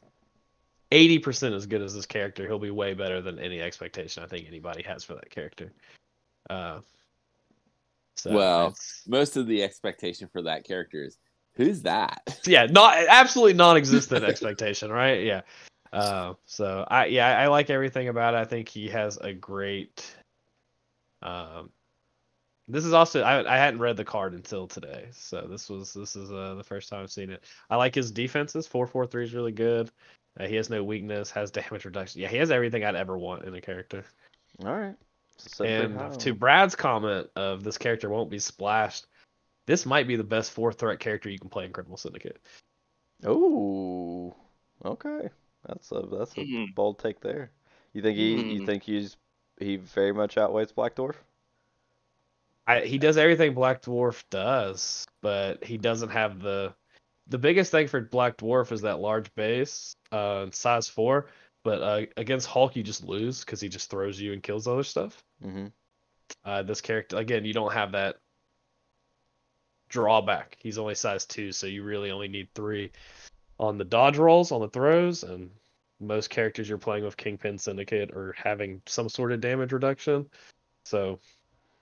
eighty 0.91 1.17
percent 1.17 1.55
as 1.55 1.65
good 1.65 1.81
as 1.81 1.95
this 1.95 2.05
character, 2.05 2.45
he'll 2.45 2.59
be 2.59 2.69
way 2.71 2.93
better 2.93 3.19
than 3.21 3.39
any 3.39 3.59
expectation 3.61 4.23
I 4.23 4.27
think 4.27 4.47
anybody 4.47 4.83
has 4.83 5.03
for 5.03 5.15
that 5.15 5.29
character. 5.31 5.73
Uh, 6.49 6.79
so 8.15 8.31
Well, 8.33 8.67
it's- 8.67 9.03
Most 9.07 9.35
of 9.37 9.47
the 9.47 9.63
expectation 9.63 10.27
for 10.31 10.43
that 10.43 10.63
character 10.65 11.03
is 11.03 11.17
who's 11.55 11.81
that? 11.81 12.39
yeah, 12.45 12.67
not 12.67 12.95
absolutely 13.09 13.53
non-existent 13.53 14.23
expectation, 14.23 14.91
right? 14.91 15.23
Yeah. 15.23 15.41
Uh, 15.91 16.33
so 16.45 16.85
I 16.87 17.05
yeah 17.05 17.37
I 17.37 17.47
like 17.47 17.69
everything 17.69 18.07
about 18.07 18.33
it. 18.33 18.37
I 18.37 18.45
think 18.45 18.69
he 18.69 18.89
has 18.89 19.17
a 19.17 19.33
great. 19.33 20.15
Um, 21.21 21.69
this 22.67 22.85
is 22.85 22.93
also 22.93 23.21
I 23.21 23.55
I 23.55 23.57
hadn't 23.57 23.79
read 23.79 23.97
the 23.97 24.05
card 24.05 24.33
until 24.33 24.67
today, 24.67 25.07
so 25.11 25.47
this 25.49 25.69
was 25.69 25.93
this 25.93 26.15
is 26.15 26.31
uh, 26.31 26.55
the 26.55 26.63
first 26.63 26.89
time 26.89 27.03
I've 27.03 27.11
seen 27.11 27.29
it. 27.29 27.43
I 27.69 27.77
like 27.77 27.95
his 27.95 28.11
defenses. 28.11 28.67
Four 28.67 28.87
four 28.87 29.05
three 29.05 29.23
is 29.23 29.33
really 29.33 29.51
good. 29.51 29.89
Uh, 30.39 30.47
he 30.47 30.55
has 30.55 30.69
no 30.69 30.83
weakness. 30.83 31.31
Has 31.31 31.51
damage 31.51 31.85
reduction. 31.85 32.21
Yeah, 32.21 32.27
he 32.27 32.37
has 32.37 32.51
everything 32.51 32.83
I'd 32.83 32.95
ever 32.95 33.17
want 33.17 33.45
in 33.45 33.55
a 33.55 33.61
character. 33.61 34.03
All 34.63 34.75
right. 34.75 34.95
So 35.37 35.65
And 35.65 36.19
to. 36.19 36.33
Brad's 36.33 36.75
comment 36.75 37.27
of 37.35 37.63
this 37.63 37.77
character 37.77 38.09
won't 38.09 38.31
be 38.31 38.39
splashed, 38.39 39.05
this 39.67 39.85
might 39.85 40.07
be 40.07 40.15
the 40.15 40.23
best 40.23 40.51
four 40.51 40.73
threat 40.73 40.99
character 40.99 41.29
you 41.29 41.37
can 41.37 41.49
play 41.49 41.65
in 41.65 41.73
Criminal 41.73 41.97
Syndicate. 41.97 42.39
Oh, 43.23 44.35
Okay. 44.85 45.29
That's 45.65 45.91
a 45.91 46.01
that's 46.11 46.33
a 46.37 46.41
Mhm. 46.41 46.75
bold 46.75 46.99
take 46.99 47.19
there. 47.19 47.51
You 47.93 48.01
think 48.01 48.17
he 48.17 48.33
you 48.53 48.61
Mhm. 48.61 48.65
think 48.65 48.83
he's 48.83 49.17
he 49.59 49.77
very 49.77 50.11
much 50.11 50.37
outweighs 50.37 50.71
Black 50.71 50.95
Dwarf? 50.95 51.15
I, 52.67 52.81
he 52.81 52.97
does 52.97 53.17
everything 53.17 53.53
Black 53.53 53.81
Dwarf 53.81 54.23
does, 54.29 55.05
but 55.21 55.63
he 55.63 55.77
doesn't 55.77 56.09
have 56.09 56.41
the 56.41 56.73
the 57.27 57.37
biggest 57.37 57.71
thing 57.71 57.87
for 57.87 57.99
Black 58.01 58.37
Dwarf 58.37 58.71
is 58.71 58.81
that 58.81 58.99
large 58.99 59.33
base, 59.35 59.95
uh, 60.11 60.47
size 60.51 60.87
four. 60.87 61.27
But 61.63 61.81
uh, 61.81 62.05
against 62.15 62.47
Hulk, 62.47 62.75
you 62.77 62.83
just 62.83 63.03
lose 63.03 63.43
because 63.43 63.59
he 63.59 63.67
just 63.67 63.89
throws 63.89 64.19
you 64.21 64.31
and 64.31 64.41
kills 64.41 64.67
other 64.67 64.83
stuff. 64.83 65.21
Mm-hmm. 65.43 65.67
Uh, 66.45 66.63
this 66.63 66.79
character, 66.79 67.17
again, 67.17 67.43
you 67.43 67.53
don't 67.53 67.73
have 67.73 67.91
that 67.91 68.17
drawback. 69.89 70.55
He's 70.59 70.77
only 70.77 70.95
size 70.95 71.25
two, 71.25 71.51
so 71.51 71.67
you 71.67 71.83
really 71.83 72.11
only 72.11 72.29
need 72.29 72.47
three 72.53 72.91
on 73.59 73.77
the 73.77 73.83
dodge 73.83 74.17
rolls, 74.17 74.51
on 74.51 74.61
the 74.61 74.69
throws, 74.69 75.23
and 75.23 75.49
most 75.99 76.29
characters 76.29 76.69
you're 76.69 76.77
playing 76.77 77.03
with 77.03 77.17
Kingpin 77.17 77.57
Syndicate 77.57 78.11
are 78.11 78.35
having 78.37 78.81
some 78.85 79.09
sort 79.09 79.31
of 79.31 79.41
damage 79.41 79.71
reduction. 79.71 80.29
So 80.83 81.19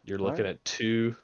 you're 0.06 0.20
looking 0.20 0.46
right. 0.46 0.52
at 0.52 0.66
two. 0.66 1.16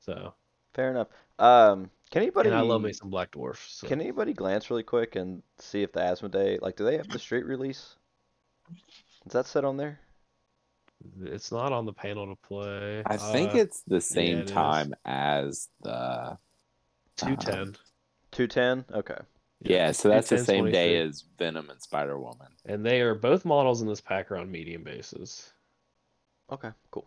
So 0.00 0.34
fair 0.74 0.90
enough. 0.90 1.08
Um, 1.38 1.90
can 2.10 2.22
anybody? 2.22 2.48
And 2.48 2.58
I 2.58 2.62
love 2.62 2.82
me 2.82 2.92
some 2.92 3.10
Black 3.10 3.32
Dwarf. 3.32 3.56
So. 3.68 3.86
Can 3.86 4.00
anybody 4.00 4.32
glance 4.32 4.70
really 4.70 4.82
quick 4.82 5.16
and 5.16 5.42
see 5.58 5.82
if 5.82 5.92
the 5.92 6.00
Asthma 6.00 6.28
Day, 6.28 6.58
like, 6.60 6.76
do 6.76 6.84
they 6.84 6.96
have 6.96 7.08
the 7.08 7.18
street 7.18 7.44
release? 7.44 7.96
Is 9.26 9.32
that 9.32 9.46
set 9.46 9.64
on 9.64 9.76
there? 9.76 9.98
It's 11.22 11.52
not 11.52 11.72
on 11.72 11.86
the 11.86 11.92
panel 11.92 12.26
to 12.28 12.36
play. 12.36 13.02
I 13.06 13.16
uh, 13.16 13.32
think 13.32 13.54
it's 13.54 13.82
the 13.86 14.00
same 14.00 14.38
yeah, 14.38 14.42
it 14.42 14.48
time 14.48 14.88
is. 14.88 14.98
as 15.04 15.68
the 15.82 16.38
two 17.16 17.32
uh, 17.32 17.36
ten. 17.36 17.68
Uh, 17.68 17.72
210? 18.34 18.96
Okay. 18.98 19.16
Yeah, 19.60 19.92
so 19.92 20.10
that's 20.10 20.28
the 20.28 20.38
same 20.38 20.70
day 20.70 20.98
as 20.98 21.24
Venom 21.38 21.70
and 21.70 21.80
Spider 21.80 22.18
Woman. 22.18 22.48
And 22.66 22.84
they 22.84 23.00
are 23.00 23.14
both 23.14 23.44
models 23.44 23.80
in 23.80 23.88
this 23.88 24.00
pack 24.00 24.30
around 24.30 24.42
on 24.42 24.50
medium 24.50 24.82
bases. 24.82 25.52
Okay, 26.52 26.70
cool. 26.90 27.06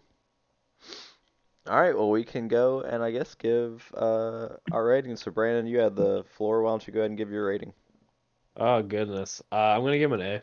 All 1.70 1.80
right, 1.80 1.96
well, 1.96 2.10
we 2.10 2.24
can 2.24 2.48
go 2.48 2.82
and 2.82 3.04
I 3.04 3.12
guess 3.12 3.36
give 3.36 3.92
uh, 3.96 4.50
our 4.72 4.86
rating. 4.86 5.16
So, 5.18 5.30
Brandon, 5.30 5.68
you 5.68 5.80
had 5.80 5.96
the 5.96 6.24
floor. 6.36 6.64
Why 6.64 6.72
don't 6.72 6.88
you 6.88 6.94
go 6.94 7.02
ahead 7.02 7.12
and 7.12 7.18
give 7.18 7.30
your 7.30 7.46
rating? 7.46 7.74
Oh, 8.56 8.82
goodness. 8.82 9.44
Uh, 9.52 9.56
I'm 9.56 9.82
going 9.82 9.92
to 9.92 10.00
give 10.00 10.12
him 10.12 10.20
an 10.20 10.42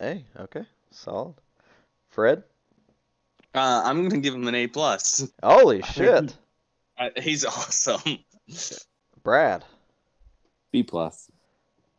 A. 0.00 0.04
A, 0.04 0.24
okay. 0.40 0.66
Solid. 0.90 1.34
Fred? 2.10 2.42
Uh, 3.54 3.82
I'm 3.84 4.00
going 4.00 4.10
to 4.10 4.18
give 4.18 4.34
him 4.34 4.46
an 4.46 4.54
A. 4.54 4.66
plus. 4.66 5.30
Holy 5.42 5.80
shit. 5.94 6.36
Uh, 6.98 7.10
he's 7.16 7.44
awesome. 7.44 8.18
Brad? 9.22 9.64
B 10.76 10.82
plus. 10.82 11.30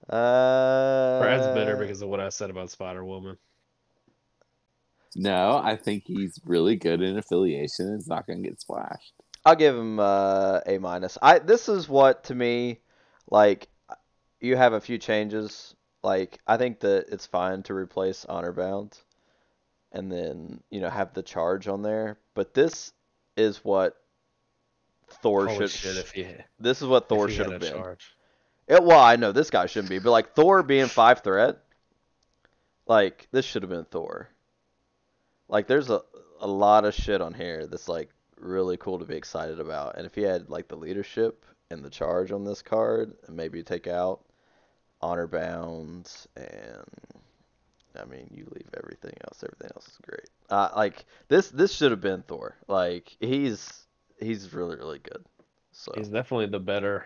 Uh. 0.07 1.19
Brad's 1.19 1.47
bitter 1.47 1.75
because 1.78 2.03
of 2.03 2.09
what 2.09 2.19
I 2.19 2.30
said 2.30 2.51
about 2.51 2.69
Spider 2.69 3.03
Woman. 3.03 3.36
No, 5.15 5.57
I 5.57 5.75
think 5.75 6.03
he's 6.05 6.39
really 6.45 6.75
good 6.75 7.01
in 7.01 7.17
affiliation. 7.17 7.95
It's 7.95 8.07
not 8.07 8.28
going 8.28 8.43
to 8.43 8.47
get 8.47 8.61
splashed. 8.61 9.13
I'll 9.43 9.55
give 9.55 9.75
him 9.75 9.99
uh, 9.99 10.59
a 10.67 10.78
minus. 10.78 11.17
I 11.23 11.39
this 11.39 11.69
is 11.69 11.89
what 11.89 12.25
to 12.25 12.36
me, 12.36 12.82
like, 13.32 13.67
you 14.39 14.55
have 14.55 14.73
a 14.73 14.82
few 14.82 14.99
changes. 14.99 15.73
Like 16.03 16.38
I 16.45 16.57
think 16.57 16.82
that 16.82 17.07
it's 17.11 17.25
fine 17.25 17.63
to 17.63 17.73
replace 17.73 18.25
honor 18.25 18.53
bound, 18.53 18.95
and 19.91 20.11
then 20.11 20.61
you 20.69 20.82
know 20.82 20.89
have 20.91 21.15
the 21.15 21.23
charge 21.23 21.67
on 21.67 21.82
there. 21.82 22.19
But 22.36 22.53
this 22.53 22.93
is 23.36 23.57
what 23.65 23.97
Thor 25.23 25.47
Holy 25.47 25.67
should. 25.67 25.71
shit! 25.71 25.97
If 25.97 26.11
he, 26.11 26.28
this 26.59 26.84
is 26.84 26.88
what 26.88 27.09
Thor 27.09 27.25
if 27.25 27.32
he 27.32 27.38
should 27.38 27.51
have 27.51 27.61
been. 27.61 27.73
charge. 27.73 28.16
It, 28.68 28.84
well, 28.84 28.99
I 28.99 29.15
know 29.15 29.32
this 29.32 29.49
guy 29.49 29.65
shouldn't 29.65 29.89
be, 29.89 29.99
but 29.99 30.11
like 30.11 30.34
Thor 30.34 30.61
being 30.61 30.88
five 30.88 31.22
threat, 31.22 31.57
like 32.86 33.28
this 33.32 33.45
should 33.45 33.63
have 33.63 33.70
been 33.70 33.86
Thor. 33.86 34.30
Like 35.47 35.68
there's 35.68 35.89
a 35.89 36.01
a 36.39 36.47
lot 36.47 36.86
of 36.86 36.93
shit 36.93 37.22
on 37.22 37.34
here 37.34 37.65
that's 37.65 37.88
like 37.88 38.09
really 38.38 38.78
cool 38.78 38.99
to 38.99 39.05
be 39.05 39.15
excited 39.15 39.59
about, 39.59 39.97
and 39.97 40.05
if 40.05 40.15
he 40.15 40.22
had 40.22 40.49
like 40.49 40.68
the 40.68 40.76
leadership 40.76 41.45
and 41.70 41.84
the 41.84 41.89
charge 41.89 42.32
on 42.32 42.43
this 42.43 42.61
card, 42.61 43.13
and 43.28 43.36
maybe 43.36 43.63
take 43.63 43.88
out 43.88 44.22
honor 45.01 45.28
bounds, 45.28 46.28
and 46.36 46.84
I 47.97 48.03
mean 48.05 48.30
you 48.32 48.51
leave 48.53 48.70
everything 48.84 49.13
else. 49.26 49.43
Everything 49.43 49.72
else 49.76 49.88
is 49.88 49.97
great. 50.01 50.30
Uh, 50.49 50.70
like 50.76 51.05
this 51.30 51.49
this 51.49 51.72
should 51.74 51.91
have 51.91 52.01
been 52.01 52.22
Thor. 52.24 52.57
Like 52.68 53.15
he's 53.22 53.86
he's 54.20 54.53
really 54.53 54.76
really 54.76 54.99
good. 54.99 55.24
So 55.72 55.93
He's 55.95 56.09
definitely 56.09 56.47
the 56.47 56.59
better 56.59 57.05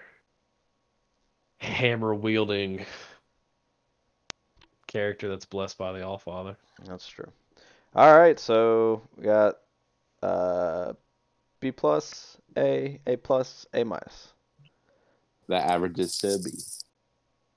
hammer 1.61 2.13
wielding 2.15 2.85
character 4.87 5.29
that's 5.29 5.45
blessed 5.45 5.77
by 5.77 5.91
the 5.93 6.05
All 6.05 6.17
Father. 6.17 6.57
That's 6.85 7.07
true. 7.07 7.31
All 7.95 8.17
right, 8.17 8.39
so 8.39 9.01
we 9.17 9.23
got 9.23 9.57
uh, 10.23 10.93
B 11.59 11.71
plus, 11.71 12.37
A, 12.57 12.99
A 13.05 13.15
plus, 13.17 13.65
A 13.73 13.83
minus. 13.83 14.29
That 15.47 15.69
averages 15.69 16.17
to 16.19 16.35
a 16.35 16.37
B. 16.39 16.51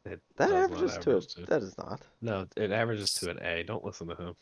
It 0.07 0.21
That 0.37 0.49
does 0.51 0.71
not 0.71 0.73
averages 0.73 0.99
to 0.99 1.11
a. 1.11 1.15
average 1.15 1.35
to- 1.35 1.47
That 1.47 1.63
is 1.63 1.79
not. 1.79 2.01
No, 2.21 2.47
it 2.57 2.71
averages 2.73 3.15
to 3.15 3.31
an 3.31 3.39
A. 3.43 3.63
Don't 3.63 3.85
listen 3.85 4.09
to 4.09 4.17
him. 4.17 4.35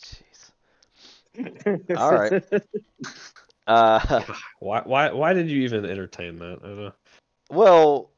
Jeez. 0.00 1.96
All 1.96 2.12
right. 2.14 2.42
Uh, 3.68 4.22
Why? 4.60 4.80
Why? 4.84 5.10
Why 5.10 5.32
did 5.32 5.50
you 5.50 5.62
even 5.62 5.84
entertain 5.84 6.38
that? 6.38 6.60
I 6.62 6.66
don't 6.68 6.76
know. 6.84 6.92
well, 7.50 8.10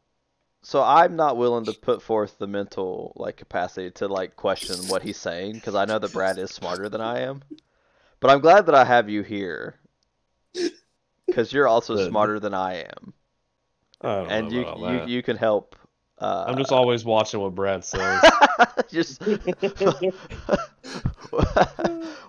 so 0.63 0.83
I'm 0.83 1.17
not 1.17 1.37
willing 1.37 1.65
to 1.67 1.73
put 1.73 2.03
forth 2.03 2.39
the 2.39 2.47
mental 2.47 3.13
like 3.17 3.37
capacity 3.37 3.91
to 3.93 4.09
like 4.09 4.37
question 4.37 4.77
what 4.89 5.03
he's 5.03 5.17
saying 5.17 5.55
because 5.55 5.75
I 5.75 5.85
know 5.85 5.99
that 5.99 6.13
Brad 6.13 6.39
is 6.39 6.51
smarter 6.51 6.89
than 6.89 7.01
I 7.01 7.21
am. 7.21 7.43
But 8.21 8.31
I'm 8.31 8.41
glad 8.41 8.67
that 8.67 8.75
I 8.75 8.85
have 8.85 9.09
you 9.09 9.23
here 9.23 9.77
because 11.27 11.53
you're 11.53 11.69
also 11.69 12.09
smarter 12.09 12.41
than 12.41 12.55
I 12.55 12.81
am, 12.81 13.15
I 14.01 14.07
don't 14.07 14.31
and 14.31 14.53
you 14.53 14.67
you 14.79 15.05
you 15.07 15.23
can 15.23 15.37
help. 15.37 15.77
Uh, 16.19 16.47
I'm 16.49 16.59
just 16.59 16.73
always 16.73 17.05
watching 17.05 17.39
what 17.39 17.55
Brad 17.55 17.85
says. 17.85 18.21
just 18.91 19.23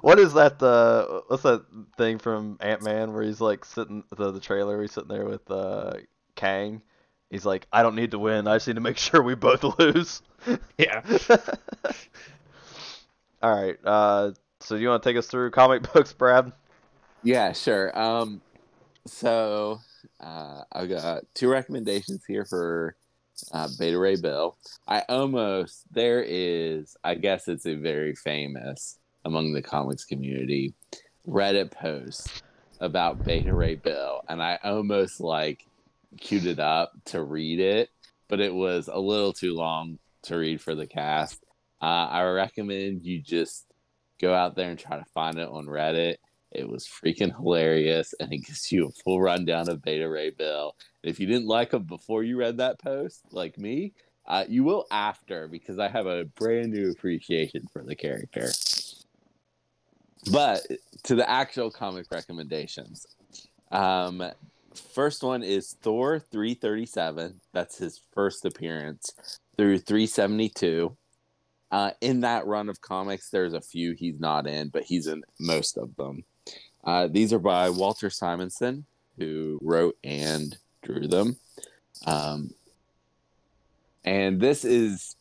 what 0.01 0.19
is 0.19 0.33
that 0.33 0.61
uh 0.61 1.21
what's 1.27 1.41
that 1.41 1.65
thing 1.97 2.19
from 2.19 2.57
Ant-Man 2.59 3.13
where 3.13 3.23
he's 3.23 3.41
like 3.41 3.65
sitting 3.65 4.03
the, 4.15 4.31
the 4.31 4.39
trailer 4.39 4.79
he's 4.81 4.91
sitting 4.91 5.09
there 5.09 5.25
with 5.25 5.49
uh 5.49 5.93
Kang 6.35 6.83
he's 7.29 7.45
like 7.45 7.67
I 7.71 7.83
don't 7.83 7.95
need 7.95 8.11
to 8.11 8.19
win 8.19 8.47
I 8.47 8.55
just 8.55 8.67
need 8.67 8.75
to 8.75 8.81
make 8.81 8.97
sure 8.99 9.21
we 9.21 9.35
both 9.35 9.63
lose 9.79 10.21
yeah. 10.77 11.01
all 13.41 13.55
right 13.55 13.77
uh 13.85 14.31
so 14.59 14.75
you 14.75 14.89
want 14.89 15.03
to 15.03 15.09
take 15.09 15.17
us 15.17 15.27
through 15.27 15.51
comic 15.51 15.81
books 15.93 16.13
Brad 16.13 16.51
Yeah, 17.23 17.51
sure. 17.51 17.97
Um, 17.99 18.41
so 19.05 19.79
uh, 20.19 20.63
I've 20.71 20.89
got 20.89 21.23
two 21.33 21.49
recommendations 21.49 22.23
here 22.25 22.45
for 22.45 22.95
uh, 23.53 23.67
Beta 23.77 23.97
Ray 23.97 24.15
Bill. 24.15 24.57
I 24.87 25.03
almost 25.09 25.83
there 25.91 26.23
is, 26.25 26.95
I 27.03 27.15
guess 27.15 27.47
it's 27.47 27.65
a 27.65 27.75
very 27.75 28.15
famous 28.15 28.97
among 29.25 29.53
the 29.53 29.61
comics 29.61 30.05
community 30.05 30.73
Reddit 31.27 31.71
post 31.71 32.43
about 32.79 33.23
Beta 33.25 33.53
Ray 33.53 33.75
Bill, 33.75 34.21
and 34.29 34.41
I 34.41 34.59
almost 34.63 35.19
like 35.19 35.65
queued 36.17 36.45
it 36.45 36.59
up 36.59 36.91
to 37.05 37.23
read 37.23 37.59
it, 37.59 37.89
but 38.27 38.39
it 38.39 38.53
was 38.53 38.87
a 38.87 38.99
little 38.99 39.33
too 39.33 39.53
long 39.53 39.99
to 40.23 40.37
read 40.37 40.61
for 40.61 40.75
the 40.75 40.87
cast. 40.87 41.43
Uh, 41.81 42.07
I 42.09 42.23
recommend 42.23 43.05
you 43.05 43.21
just 43.21 43.65
go 44.19 44.33
out 44.33 44.55
there 44.55 44.69
and 44.69 44.79
try 44.79 44.97
to 44.97 45.05
find 45.13 45.37
it 45.37 45.47
on 45.47 45.65
Reddit. 45.65 46.15
It 46.51 46.67
was 46.67 46.87
freaking 46.87 47.35
hilarious, 47.35 48.13
and 48.19 48.33
it 48.33 48.39
gives 48.39 48.71
you 48.71 48.87
a 48.87 49.03
full 49.03 49.21
rundown 49.21 49.69
of 49.69 49.81
Beta 49.81 50.09
Ray 50.09 50.31
Bill. 50.31 50.75
If 51.03 51.19
you 51.19 51.27
didn't 51.27 51.47
like 51.47 51.73
him 51.73 51.83
before 51.83 52.23
you 52.23 52.37
read 52.37 52.57
that 52.57 52.79
post, 52.79 53.21
like 53.31 53.57
me, 53.57 53.93
uh, 54.27 54.45
you 54.47 54.63
will 54.63 54.85
after 54.91 55.47
because 55.47 55.79
I 55.79 55.87
have 55.87 56.05
a 56.05 56.25
brand 56.25 56.71
new 56.71 56.91
appreciation 56.91 57.67
for 57.71 57.83
the 57.83 57.95
character. 57.95 58.51
But 60.31 60.61
to 61.03 61.15
the 61.15 61.29
actual 61.29 61.71
comic 61.71 62.11
recommendations, 62.11 63.07
um, 63.71 64.23
first 64.75 65.23
one 65.23 65.43
is 65.43 65.75
Thor 65.81 66.19
three 66.19 66.53
thirty 66.53 66.85
seven. 66.85 67.39
That's 67.53 67.77
his 67.77 68.01
first 68.13 68.45
appearance 68.45 69.39
through 69.57 69.79
three 69.79 70.07
seventy 70.07 70.49
two. 70.49 70.95
Uh, 71.71 71.91
in 72.01 72.21
that 72.21 72.47
run 72.47 72.67
of 72.67 72.81
comics, 72.81 73.29
there's 73.29 73.53
a 73.53 73.61
few 73.61 73.93
he's 73.93 74.19
not 74.19 74.47
in, 74.47 74.69
but 74.69 74.83
he's 74.83 75.07
in 75.07 75.23
most 75.39 75.77
of 75.77 75.95
them. 75.95 76.23
Uh, 76.83 77.07
these 77.07 77.31
are 77.31 77.39
by 77.39 77.69
Walter 77.69 78.09
Simonson, 78.09 78.85
who 79.17 79.59
wrote 79.61 79.97
and 80.03 80.57
drew 80.81 81.07
them. 81.07 81.37
Um, 82.05 82.51
and 84.03 84.39
this 84.39 84.65
is 84.65 85.15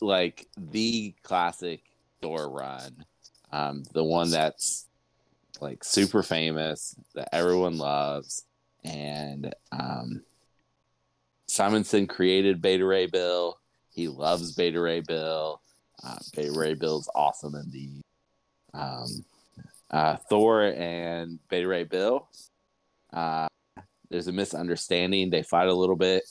like 0.00 0.46
the 0.56 1.14
classic 1.22 1.82
Thor 2.22 2.48
run, 2.48 3.04
um, 3.50 3.82
the 3.92 4.04
one 4.04 4.30
that's 4.30 4.86
like 5.60 5.82
super 5.82 6.22
famous 6.22 6.94
that 7.14 7.34
everyone 7.34 7.78
loves. 7.78 8.44
And 8.84 9.54
um, 9.72 10.22
Simonson 11.46 12.06
created 12.06 12.62
Beta 12.62 12.84
Ray 12.84 13.06
Bill. 13.06 13.58
He 13.90 14.08
loves 14.08 14.52
Beta 14.52 14.80
Ray 14.80 15.00
Bill. 15.00 15.60
Uh, 16.02 16.18
Beta 16.34 16.52
Ray 16.52 16.74
Bill's 16.74 17.08
awesome 17.14 17.54
in 17.54 17.70
the 17.70 18.02
um, 18.74 19.24
uh, 19.90 20.16
Thor 20.28 20.64
and 20.64 21.38
Beta 21.48 21.68
Ray 21.68 21.84
Bill. 21.84 22.28
Uh, 23.12 23.46
there's 24.10 24.28
a 24.28 24.32
misunderstanding. 24.32 25.30
They 25.30 25.42
fight 25.42 25.68
a 25.68 25.74
little 25.74 25.96
bit, 25.96 26.24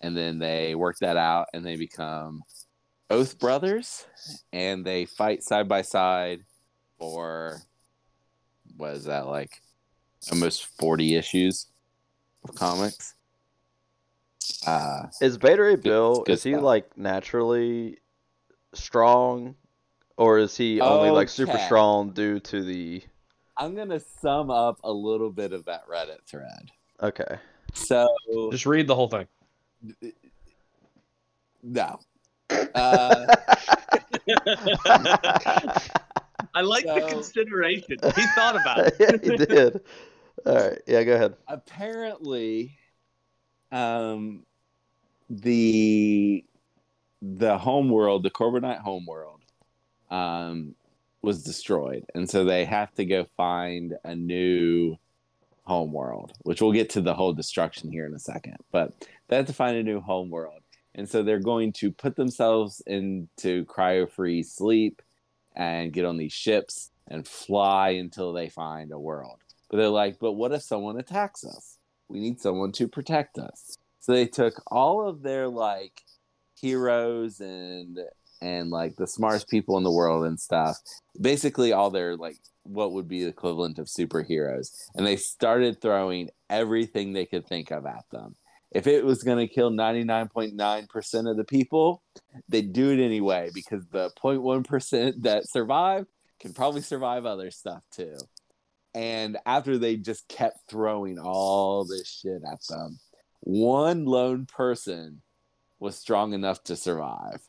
and 0.00 0.16
then 0.16 0.38
they 0.38 0.74
work 0.74 0.96
that 1.00 1.16
out, 1.16 1.46
and 1.54 1.64
they 1.64 1.76
become 1.76 2.42
Oath 3.08 3.38
Brothers, 3.38 4.04
and 4.52 4.84
they 4.84 5.06
fight 5.06 5.42
side 5.42 5.68
by 5.68 5.82
side 5.82 6.40
for 6.98 7.60
what 8.76 8.92
is 8.92 9.04
that 9.04 9.26
like 9.26 9.62
almost 10.30 10.66
40 10.78 11.14
issues 11.14 11.66
comics. 12.54 13.14
Uh, 14.66 15.06
is 15.20 15.38
Beta 15.38 15.62
Ray 15.62 15.76
Bill 15.76 16.22
good 16.22 16.32
is 16.32 16.42
he 16.42 16.52
stuff. 16.52 16.62
like 16.62 16.98
naturally 16.98 17.98
strong 18.74 19.54
or 20.16 20.38
is 20.38 20.56
he 20.56 20.80
only 20.80 21.10
like 21.10 21.28
super 21.28 21.58
strong 21.58 22.10
due 22.10 22.40
to 22.40 22.62
the 22.62 23.02
I'm 23.56 23.74
gonna 23.74 24.00
sum 24.20 24.50
up 24.50 24.78
a 24.84 24.92
little 24.92 25.30
bit 25.30 25.52
of 25.52 25.64
that 25.66 25.88
Reddit 25.88 26.22
thread. 26.26 26.70
okay 27.02 27.38
So 27.74 28.06
Just 28.50 28.66
read 28.66 28.86
the 28.86 28.94
whole 28.94 29.08
thing. 29.08 29.26
no, 31.62 31.98
uh, 32.74 33.26
I 36.54 36.62
like 36.62 36.84
the 36.84 37.06
consideration. 37.08 37.96
He 38.02 38.22
thought 38.34 38.56
about 38.56 38.78
it. 38.86 38.96
yeah, 39.00 39.16
he 39.22 39.36
did. 39.36 39.80
All 40.46 40.54
right, 40.54 40.80
yeah, 40.86 41.02
go 41.02 41.14
ahead. 41.14 41.34
apparently, 41.48 42.78
um, 43.72 44.44
the 45.28 46.44
the 47.20 47.58
home 47.58 47.88
world, 47.90 48.22
the 48.22 48.30
Korbinite 48.30 48.78
home 48.78 49.06
world, 49.06 49.40
um, 50.08 50.76
was 51.20 51.42
destroyed, 51.42 52.04
and 52.14 52.30
so 52.30 52.44
they 52.44 52.64
have 52.64 52.94
to 52.94 53.04
go 53.04 53.26
find 53.36 53.94
a 54.04 54.14
new 54.14 54.96
home 55.64 55.92
world, 55.92 56.32
which 56.42 56.62
we'll 56.62 56.70
get 56.70 56.90
to 56.90 57.00
the 57.00 57.14
whole 57.14 57.32
destruction 57.32 57.90
here 57.90 58.06
in 58.06 58.14
a 58.14 58.20
second. 58.20 58.56
But 58.70 58.92
they 59.26 59.34
have 59.36 59.46
to 59.46 59.52
find 59.52 59.76
a 59.76 59.82
new 59.82 60.00
home 60.00 60.30
world, 60.30 60.60
and 60.94 61.08
so 61.08 61.24
they're 61.24 61.40
going 61.40 61.72
to 61.74 61.90
put 61.90 62.14
themselves 62.14 62.80
into 62.86 63.64
cryo 63.64 64.08
freeze 64.08 64.52
sleep 64.52 65.02
and 65.56 65.92
get 65.92 66.04
on 66.04 66.18
these 66.18 66.32
ships 66.32 66.92
and 67.08 67.26
fly 67.26 67.90
until 67.90 68.32
they 68.32 68.48
find 68.48 68.92
a 68.92 68.98
world. 68.98 69.40
But 69.70 69.78
they're 69.78 69.88
like, 69.88 70.18
but 70.20 70.32
what 70.32 70.52
if 70.52 70.62
someone 70.62 70.98
attacks 70.98 71.44
us? 71.44 71.78
We 72.08 72.20
need 72.20 72.40
someone 72.40 72.72
to 72.72 72.88
protect 72.88 73.38
us. 73.38 73.76
So 74.00 74.12
they 74.12 74.26
took 74.26 74.62
all 74.68 75.08
of 75.08 75.22
their 75.22 75.48
like 75.48 76.02
heroes 76.60 77.40
and 77.40 77.98
and 78.40 78.70
like 78.70 78.96
the 78.96 79.06
smartest 79.06 79.48
people 79.48 79.76
in 79.78 79.84
the 79.84 79.90
world 79.90 80.24
and 80.26 80.38
stuff. 80.38 80.78
Basically 81.20 81.72
all 81.72 81.90
their 81.90 82.16
like 82.16 82.36
what 82.62 82.92
would 82.92 83.08
be 83.08 83.22
the 83.22 83.30
equivalent 83.30 83.78
of 83.78 83.86
superheroes. 83.86 84.70
And 84.94 85.06
they 85.06 85.16
started 85.16 85.80
throwing 85.80 86.30
everything 86.50 87.12
they 87.12 87.26
could 87.26 87.46
think 87.46 87.70
of 87.70 87.86
at 87.86 88.04
them. 88.10 88.36
If 88.72 88.86
it 88.86 89.04
was 89.04 89.22
going 89.22 89.38
to 89.38 89.52
kill 89.52 89.70
99.9% 89.70 91.30
of 91.30 91.36
the 91.36 91.44
people, 91.44 92.02
they'd 92.48 92.72
do 92.72 92.90
it 92.90 93.02
anyway 93.02 93.50
because 93.54 93.86
the 93.86 94.10
0.1% 94.22 95.22
that 95.22 95.48
survived 95.48 96.08
can 96.40 96.52
probably 96.52 96.82
survive 96.82 97.24
other 97.24 97.50
stuff 97.50 97.82
too. 97.90 98.16
And 98.96 99.36
after 99.44 99.76
they 99.76 99.96
just 99.98 100.26
kept 100.26 100.70
throwing 100.70 101.18
all 101.18 101.84
this 101.84 102.08
shit 102.08 102.40
at 102.50 102.60
them, 102.66 102.98
one 103.40 104.06
lone 104.06 104.46
person 104.46 105.20
was 105.78 105.98
strong 105.98 106.32
enough 106.32 106.64
to 106.64 106.76
survive. 106.76 107.42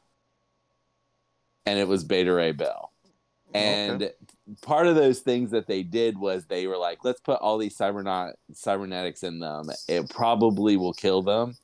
And 1.66 1.80
it 1.80 1.88
was 1.88 2.04
Beta 2.04 2.34
Ray 2.34 2.52
Bill. 2.52 2.91
Oh, 3.06 3.52
and 3.54 4.04
Okay. 4.04 4.14
part 4.62 4.88
of 4.88 4.95
those 4.95 5.22
things 5.22 5.52
that 5.52 5.68
they 5.68 5.84
did 5.84 6.18
was 6.18 6.45
they 6.45 6.68
were 6.68 6.78
like, 6.78 7.06
let's 7.06 7.22
put 7.22 7.39
all 7.39 7.58
these 7.58 7.78
cybernaut 7.78 8.34
cybernetics 8.52 9.24
in 9.24 9.39
them. 9.39 9.70
It 9.88 10.10
probably 10.10 10.76
will 10.76 10.93
kill 10.93 11.22
them, 11.22 11.56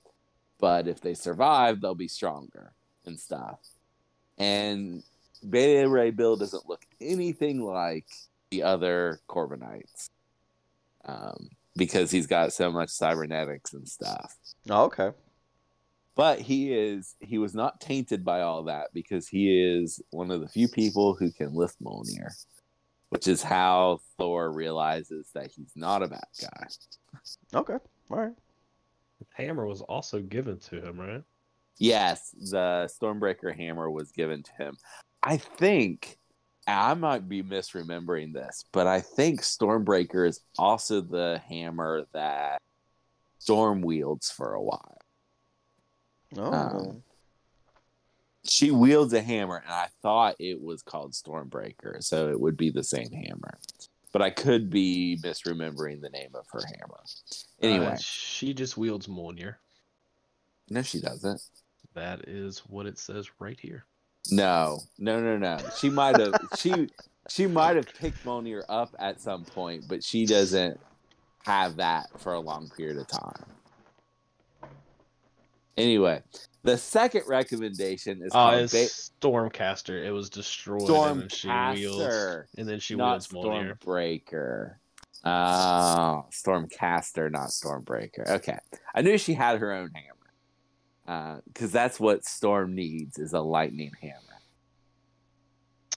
but 0.62 0.88
if 0.88 1.02
they 1.02 1.14
survive, 1.14 1.82
they'll 1.82 1.94
be 1.94 2.08
stronger 2.08 2.72
and 3.06 3.20
stuff. 3.20 3.60
And 4.38 5.04
Beta 5.48 5.90
Ray 5.90 6.12
Bill 6.12 6.38
doesn't 6.38 6.70
look 6.70 6.86
anything 7.02 7.60
like 7.62 8.08
the 8.54 8.62
other 8.62 9.20
Korbinites 9.28 10.10
um, 11.06 11.50
because 11.76 12.12
he's 12.12 12.28
got 12.28 12.54
so 12.54 12.72
much 12.72 12.90
cybernetics 12.90 13.74
and 13.74 13.88
stuff. 13.88 14.36
Oh, 14.70 14.84
okay. 14.86 15.10
But 16.16 16.40
he 16.40 16.72
is 16.72 17.16
he 17.20 17.40
was 17.40 17.56
not 17.56 17.82
tainted 17.82 18.24
by 18.24 18.42
all 18.42 18.64
that 18.66 18.90
because 18.94 19.28
he 19.28 19.60
is 19.60 20.00
one 20.12 20.30
of 20.30 20.42
the 20.42 20.48
few 20.48 20.68
people 20.68 21.16
who 21.16 21.32
can 21.32 21.56
lift 21.56 21.82
Mjolnir, 21.84 22.30
which 23.10 23.28
is 23.28 23.42
how 23.42 24.02
Thor 24.20 24.52
realizes 24.52 25.30
that 25.34 25.50
he's 25.50 25.72
not 25.76 26.04
a 26.04 26.08
bad 26.08 26.22
guy. 26.40 26.68
Okay. 27.56 27.78
All 28.12 28.18
right. 28.18 28.34
Hammer 29.34 29.66
was 29.66 29.82
also 29.82 30.22
given 30.22 30.60
to 30.60 30.80
him, 30.80 31.00
right? 31.00 31.24
Yes, 31.80 32.36
the 32.52 32.88
Stormbreaker 33.02 33.56
hammer 33.56 33.90
was 33.90 34.12
given 34.12 34.44
to 34.44 34.52
him. 34.54 34.78
I 35.24 35.38
think 35.38 36.20
I 36.68 36.94
might 36.94 37.28
be 37.28 37.44
misremembering 37.44 38.34
this, 38.34 38.64
but 38.72 38.88
I 38.88 39.02
think 39.02 39.42
Stormbreaker 39.42 40.28
is 40.28 40.40
also 40.58 41.02
the 41.02 41.42
hammer 41.48 42.06
that 42.14 42.62
Storm 43.40 43.82
wields 43.82 44.32
for 44.32 44.54
a 44.54 44.62
while. 44.62 44.98
Oh. 46.38 46.54
Um, 46.54 47.04
She 48.46 48.72
wields 48.72 49.14
a 49.14 49.22
hammer, 49.22 49.58
and 49.58 49.74
I 49.74 49.88
thought 50.02 50.36
it 50.40 50.62
was 50.62 50.82
called 50.82 51.14
Stormbreaker, 51.14 52.04
so 52.04 52.30
it 52.30 52.40
would 52.40 52.58
be 52.58 52.70
the 52.70 52.84
same 52.84 53.12
hammer. 53.12 53.58
But 54.12 54.22
I 54.22 54.30
could 54.30 54.70
be 54.70 55.18
misremembering 55.24 56.02
the 56.02 56.10
name 56.10 56.32
of 56.36 56.46
her 56.52 56.62
hammer. 56.66 57.00
Anyway, 57.62 57.86
Uh, 57.88 57.98
she 57.98 58.54
just 58.54 58.78
wields 58.78 59.08
Mjolnir. 59.08 59.56
no, 60.70 60.82
she 60.82 61.02
doesn't. 61.02 61.42
That 61.94 62.28
is 62.28 62.60
what 62.60 62.86
it 62.86 62.98
says 62.98 63.30
right 63.40 63.60
here. 63.60 63.86
No, 64.32 64.80
no, 64.98 65.20
no, 65.20 65.38
no. 65.38 65.58
She 65.78 65.90
might 65.90 66.20
have 66.20 66.34
she 66.58 66.90
she 67.30 67.48
might 67.48 67.76
have 67.76 67.88
picked 68.00 68.24
Mjolnir 68.24 68.64
up 68.70 68.96
at 69.00 69.20
some 69.20 69.44
point, 69.44 69.86
but 69.88 70.04
she 70.04 70.26
doesn't 70.26 70.80
have 71.46 71.78
that 71.78 72.08
for 72.20 72.34
a 72.34 72.40
long 72.40 72.70
period 72.76 72.98
of 72.98 73.08
time. 73.08 73.46
Anyway, 75.76 76.22
the 76.64 76.78
second 76.78 77.24
recommendation 77.28 78.22
is 78.24 78.32
ah, 78.34 78.52
called 78.52 78.62
it's 78.62 79.10
Ba- 79.20 79.28
Stormcaster. 79.28 80.06
It 80.06 80.12
was 80.12 80.30
destroyed. 80.30 80.90
and 80.90 81.22
then 81.22 81.30
she 81.30 81.48
wields, 81.48 82.04
Stormcaster, 82.04 82.44
and 82.58 82.70
then 82.70 82.80
she 82.80 82.96
not 82.96 83.12
wields 83.12 83.28
Mjolnir. 83.28 83.78
Stormbreaker. 83.80 84.76
Oh, 85.26 86.26
Stormcaster, 86.32 87.32
not 87.32 87.50
Stormbreaker. 87.50 88.30
Okay, 88.30 88.58
I 88.94 89.02
knew 89.02 89.18
she 89.18 89.34
had 89.34 89.60
her 89.60 89.74
own 89.74 89.90
hammer 89.94 90.23
because 91.06 91.72
that's 91.72 92.00
what 92.00 92.26
Storm 92.26 92.76
needs 92.76 93.18
is 93.18 93.34
a 93.34 93.42
lightning 93.42 93.92
hammer. 94.02 94.18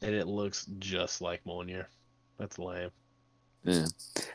And 0.03 0.15
it 0.15 0.27
looks 0.27 0.67
just 0.79 1.21
like 1.21 1.45
Mjolnir. 1.45 1.87
That's 2.39 2.59
lame. 2.59 2.91
Yeah. 3.65 3.87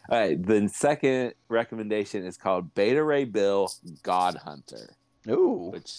All 0.10 0.20
right. 0.20 0.42
The 0.42 0.68
second 0.70 1.34
recommendation 1.50 2.26
is 2.26 2.36
called 2.38 2.74
Beta 2.74 3.04
Ray 3.04 3.26
Bill 3.26 3.72
God 4.04 4.36
Hunter, 4.36 4.96
Ooh. 5.30 5.70
which 5.72 5.94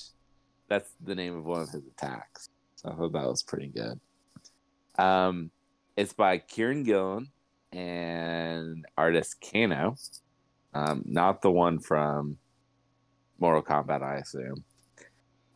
that's 0.68 0.90
the 1.02 1.14
name 1.14 1.36
of 1.36 1.44
one 1.44 1.62
of 1.62 1.70
his 1.70 1.82
attacks. 1.86 2.48
So 2.76 2.90
I 2.90 2.94
thought 2.94 3.12
that 3.12 3.26
was 3.26 3.42
pretty 3.42 3.68
good. 3.68 4.00
Um, 4.98 5.50
it's 5.96 6.12
by 6.12 6.38
Kieran 6.38 6.82
Gillen 6.82 7.28
and 7.72 8.84
artist 8.98 9.36
Kano, 9.40 9.96
um, 10.74 11.02
not 11.06 11.42
the 11.42 11.50
one 11.50 11.78
from 11.78 12.38
Mortal 13.42 13.60
Kombat, 13.60 14.02
I 14.02 14.18
assume. 14.18 14.62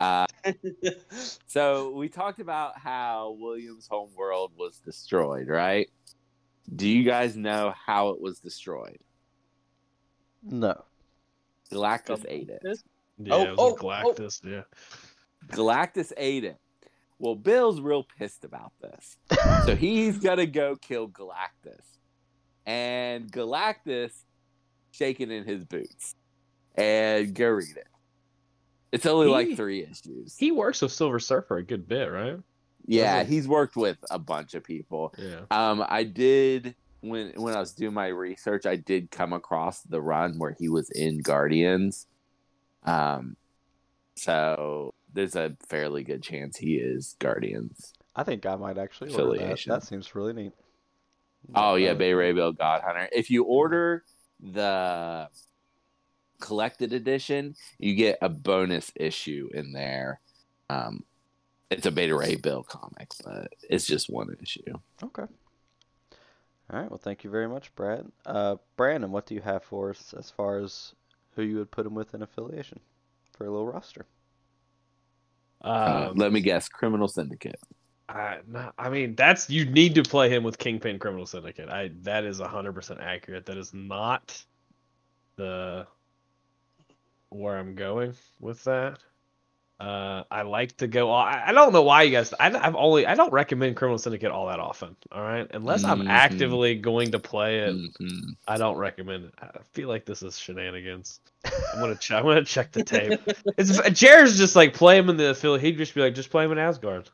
Uh, 0.00 0.26
so 1.46 1.92
we 1.92 2.08
talked 2.08 2.40
about 2.40 2.76
how 2.76 3.36
William's 3.38 3.86
home 3.86 4.10
world 4.16 4.50
was 4.58 4.78
destroyed, 4.78 5.46
right? 5.46 5.88
Do 6.74 6.88
you 6.88 7.04
guys 7.04 7.36
know 7.36 7.72
how 7.86 8.08
it 8.08 8.20
was 8.20 8.40
destroyed? 8.40 8.98
No. 10.42 10.84
Galactus 11.72 12.24
ate 12.28 12.50
it. 12.50 12.60
Yeah, 13.18 13.34
Oh, 13.34 13.42
it 13.42 13.50
was 13.50 13.58
oh, 13.58 13.76
Galactus. 13.76 14.44
Yeah. 14.44 14.62
Galactus 15.56 16.12
ate 16.16 16.42
it. 16.42 16.58
Well, 17.20 17.36
Bill's 17.36 17.80
real 17.80 18.04
pissed 18.18 18.44
about 18.44 18.72
this. 18.82 19.16
So 19.64 19.76
he's 19.78 20.18
going 20.18 20.38
to 20.38 20.46
go 20.46 20.74
kill 20.74 21.08
Galactus. 21.08 21.84
And 22.66 23.30
Galactus 23.30 24.10
shaking 24.90 25.30
in 25.30 25.44
his 25.44 25.62
boots. 25.62 26.16
And 26.76 27.34
go 27.34 27.48
read 27.48 27.76
it. 27.76 27.86
It's 28.92 29.06
only 29.06 29.26
He- 29.26 29.32
like 29.32 29.56
three 29.56 29.82
issues. 29.82 30.36
He 30.36 30.52
works 30.52 30.80
with 30.82 30.92
Silver 30.92 31.18
Surfer 31.18 31.58
a 31.58 31.62
good 31.62 31.86
bit, 31.88 32.06
right? 32.10 32.38
yeah, 32.88 33.18
doesn't- 33.18 33.32
he's 33.32 33.48
worked 33.48 33.76
with 33.76 33.98
a 34.10 34.18
bunch 34.18 34.54
of 34.54 34.62
people. 34.62 35.12
Yeah. 35.18 35.40
Um, 35.50 35.84
I 35.88 36.04
did 36.04 36.74
when 37.00 37.32
when 37.36 37.54
I 37.54 37.60
was 37.60 37.72
doing 37.72 37.94
my 37.94 38.08
research, 38.08 38.64
I 38.66 38.76
did 38.76 39.10
come 39.10 39.32
across 39.32 39.82
the 39.82 40.00
run 40.00 40.38
where 40.38 40.56
he 40.58 40.68
was 40.68 40.88
in 40.90 41.18
Guardians. 41.20 42.06
Um, 42.84 43.36
so 44.14 44.94
there's 45.12 45.34
a 45.36 45.56
fairly 45.68 46.04
good 46.04 46.22
chance 46.22 46.56
he 46.56 46.76
is 46.76 47.16
Guardians. 47.18 47.92
I 48.14 48.22
think 48.22 48.46
I 48.46 48.54
might 48.56 48.78
actually 48.78 49.12
order 49.14 49.38
that. 49.38 49.62
That 49.66 49.82
seems 49.82 50.14
really 50.14 50.32
neat. 50.32 50.52
Oh 51.54 51.74
yeah, 51.74 51.90
Uh, 51.90 51.94
Beta 51.94 52.16
Ray 52.16 52.32
Bill 52.32 52.52
God 52.52 52.82
Hunter. 52.84 53.08
If 53.12 53.30
you 53.30 53.44
order 53.44 54.04
the 54.40 55.28
collected 56.40 56.92
edition, 56.92 57.54
you 57.78 57.94
get 57.94 58.18
a 58.22 58.28
bonus 58.28 58.92
issue 58.96 59.48
in 59.54 59.72
there. 59.72 60.20
Um, 60.70 61.04
it's 61.70 61.86
a 61.86 61.90
Beta 61.90 62.14
Ray 62.16 62.36
Bill 62.36 62.62
comic, 62.62 63.12
but 63.24 63.52
it's 63.68 63.86
just 63.86 64.08
one 64.10 64.34
issue. 64.40 64.62
Okay. 65.02 65.24
All 66.70 66.80
right. 66.80 66.90
Well, 66.90 66.98
thank 66.98 67.24
you 67.24 67.30
very 67.30 67.48
much, 67.48 67.74
Brad. 67.74 68.06
Uh, 68.24 68.56
Brandon, 68.76 69.12
what 69.12 69.26
do 69.26 69.34
you 69.34 69.40
have 69.40 69.62
for 69.64 69.90
us 69.90 70.14
as 70.18 70.30
far 70.30 70.58
as 70.58 70.94
who 71.34 71.42
you 71.42 71.56
would 71.58 71.70
put 71.70 71.86
him 71.86 71.94
with 71.94 72.14
in 72.14 72.22
affiliation 72.22 72.80
for 73.36 73.46
a 73.46 73.50
little 73.50 73.66
roster? 73.66 74.06
Uh, 75.62 76.08
Um, 76.10 76.16
let 76.16 76.32
me 76.32 76.40
guess, 76.40 76.68
Criminal 76.68 77.08
Syndicate. 77.08 77.60
I, 78.08 78.38
no, 78.46 78.70
I 78.78 78.88
mean, 78.88 79.16
that's 79.16 79.50
you 79.50 79.64
need 79.64 79.94
to 79.96 80.02
play 80.02 80.28
him 80.30 80.44
with 80.44 80.58
Kingpin 80.58 80.98
Criminal 80.98 81.26
Syndicate. 81.26 81.68
I 81.68 81.90
that 82.02 82.24
is 82.24 82.40
hundred 82.40 82.72
percent 82.74 83.00
accurate. 83.00 83.46
That 83.46 83.58
is 83.58 83.74
not 83.74 84.44
the 85.36 85.86
where 87.30 87.56
I'm 87.58 87.74
going 87.74 88.14
with 88.40 88.62
that. 88.64 88.98
Uh, 89.78 90.22
I 90.30 90.40
like 90.40 90.74
to 90.78 90.86
go. 90.86 91.12
I, 91.12 91.48
I 91.48 91.52
don't 91.52 91.70
know 91.74 91.82
why 91.82 92.04
you 92.04 92.10
guys. 92.10 92.32
I, 92.40 92.46
I've 92.50 92.74
only. 92.76 93.06
I 93.06 93.14
don't 93.14 93.30
recommend 93.30 93.76
Criminal 93.76 93.98
Syndicate 93.98 94.30
all 94.30 94.46
that 94.46 94.58
often. 94.58 94.96
All 95.12 95.20
right, 95.20 95.46
unless 95.52 95.84
I'm 95.84 96.00
Mhm. 96.00 96.08
actively 96.08 96.76
going 96.76 97.10
to 97.10 97.18
play 97.18 97.58
it, 97.58 97.74
Mhm. 97.76 98.36
I 98.48 98.56
don't 98.56 98.78
recommend 98.78 99.24
it. 99.26 99.34
I 99.38 99.50
feel 99.74 99.90
like 99.90 100.06
this 100.06 100.22
is 100.22 100.38
shenanigans. 100.38 101.20
I'm 101.44 101.80
gonna 101.80 101.94
check. 101.94 102.20
I'm 102.20 102.24
gonna 102.24 102.42
check 102.44 102.72
the 102.72 102.84
tape. 102.84 103.20
It's 103.58 103.78
Jared's 104.00 104.38
just 104.38 104.56
like 104.56 104.72
play 104.72 104.96
him 104.96 105.10
in 105.10 105.18
the 105.18 105.28
affiliate. 105.30 105.62
He'd 105.62 105.76
just 105.76 105.94
be 105.94 106.00
like, 106.00 106.14
just 106.14 106.30
play 106.30 106.46
him 106.46 106.52
in 106.52 106.58
Asgard. 106.58 107.10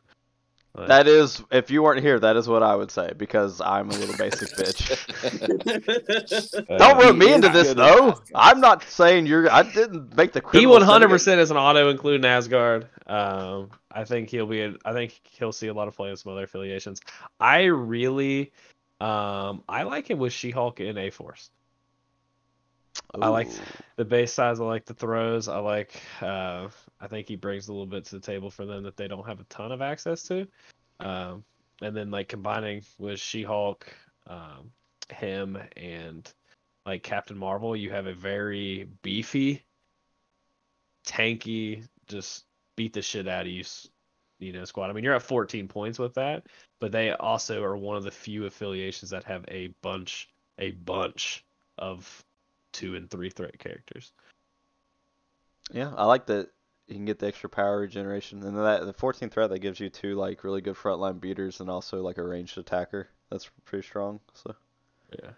Like, 0.74 0.88
That 0.88 1.06
is, 1.06 1.42
if 1.50 1.70
you 1.70 1.82
weren't 1.82 2.00
here, 2.00 2.18
that 2.18 2.34
is 2.36 2.48
what 2.48 2.62
I 2.62 2.74
would 2.74 2.90
say 2.90 3.12
because 3.18 3.60
I'm 3.60 3.90
a 3.90 3.94
little 3.94 4.16
basic 4.16 4.48
bitch. 4.56 4.90
uh, 6.70 6.76
Don't 6.78 6.98
rope 6.98 7.16
me 7.16 7.30
into 7.34 7.50
this 7.50 7.74
though. 7.74 8.18
I'm 8.34 8.60
not 8.60 8.82
saying 8.84 9.26
you're. 9.26 9.50
I 9.52 9.64
didn't 9.64 10.16
make 10.16 10.32
the. 10.32 10.42
He 10.50 10.66
100 10.66 11.08
percent 11.10 11.40
is 11.42 11.50
an 11.50 11.58
auto 11.58 11.90
include 11.90 12.20
in 12.20 12.24
Asgard. 12.24 12.88
Um, 13.06 13.68
I 13.90 14.04
think 14.04 14.30
he'll 14.30 14.46
be. 14.46 14.62
A, 14.62 14.74
I 14.84 14.94
think 14.94 15.20
he'll 15.32 15.52
see 15.52 15.68
a 15.68 15.74
lot 15.74 15.88
of 15.88 15.96
play 15.96 16.08
in 16.08 16.16
some 16.16 16.32
other 16.32 16.44
affiliations. 16.44 17.02
I 17.38 17.64
really, 17.64 18.52
um, 18.98 19.62
I 19.68 19.82
like 19.82 20.08
him 20.08 20.18
with 20.18 20.32
She-Hulk 20.32 20.80
and 20.80 20.96
A 20.96 21.10
Force. 21.10 21.50
I 23.20 23.28
like 23.28 23.48
the 23.96 24.06
base 24.06 24.32
size. 24.32 24.58
I 24.58 24.64
like 24.64 24.86
the 24.86 24.94
throws. 24.94 25.48
I 25.48 25.58
like. 25.58 26.00
Uh, 26.22 26.68
I 27.02 27.08
think 27.08 27.26
he 27.26 27.34
brings 27.34 27.66
a 27.66 27.72
little 27.72 27.86
bit 27.86 28.04
to 28.06 28.14
the 28.14 28.20
table 28.20 28.48
for 28.48 28.64
them 28.64 28.84
that 28.84 28.96
they 28.96 29.08
don't 29.08 29.26
have 29.26 29.40
a 29.40 29.44
ton 29.44 29.72
of 29.72 29.82
access 29.82 30.22
to. 30.24 30.46
Um, 31.00 31.44
and 31.82 31.96
then 31.96 32.12
like 32.12 32.28
combining 32.28 32.82
with 32.96 33.18
She-Hulk, 33.18 33.92
um, 34.28 34.70
him 35.12 35.58
and 35.76 36.32
like 36.86 37.02
Captain 37.02 37.36
Marvel, 37.36 37.74
you 37.74 37.90
have 37.90 38.06
a 38.06 38.14
very 38.14 38.88
beefy, 39.02 39.64
tanky, 41.04 41.88
just 42.06 42.44
beat 42.76 42.92
the 42.92 43.02
shit 43.02 43.26
out 43.26 43.46
of 43.46 43.52
you, 43.52 43.64
you 44.38 44.52
know, 44.52 44.64
squad. 44.64 44.88
I 44.88 44.92
mean, 44.92 45.02
you're 45.02 45.14
at 45.14 45.22
14 45.22 45.66
points 45.66 45.98
with 45.98 46.14
that, 46.14 46.46
but 46.78 46.92
they 46.92 47.10
also 47.10 47.64
are 47.64 47.76
one 47.76 47.96
of 47.96 48.04
the 48.04 48.12
few 48.12 48.46
affiliations 48.46 49.10
that 49.10 49.24
have 49.24 49.44
a 49.48 49.68
bunch 49.82 50.28
a 50.58 50.70
bunch 50.70 51.44
of 51.78 52.24
two 52.72 52.94
and 52.94 53.10
three 53.10 53.30
threat 53.30 53.58
characters. 53.58 54.12
Yeah, 55.72 55.92
I 55.96 56.04
like 56.04 56.26
that 56.26 56.50
you 56.92 56.98
can 56.98 57.04
get 57.06 57.18
the 57.18 57.26
extra 57.26 57.48
power 57.48 57.80
regeneration, 57.80 58.42
and 58.42 58.56
then 58.56 58.64
that 58.64 58.84
the 58.84 58.92
14th 58.94 59.32
threat 59.32 59.50
that 59.50 59.60
gives 59.60 59.80
you 59.80 59.88
two 59.88 60.14
like 60.14 60.44
really 60.44 60.60
good 60.60 60.76
frontline 60.76 61.20
beaters 61.20 61.60
and 61.60 61.70
also 61.70 62.02
like 62.02 62.18
a 62.18 62.22
ranged 62.22 62.58
attacker. 62.58 63.08
That's 63.30 63.50
pretty 63.64 63.86
strong. 63.86 64.20
So 64.34 64.54
Yeah. 65.22 65.30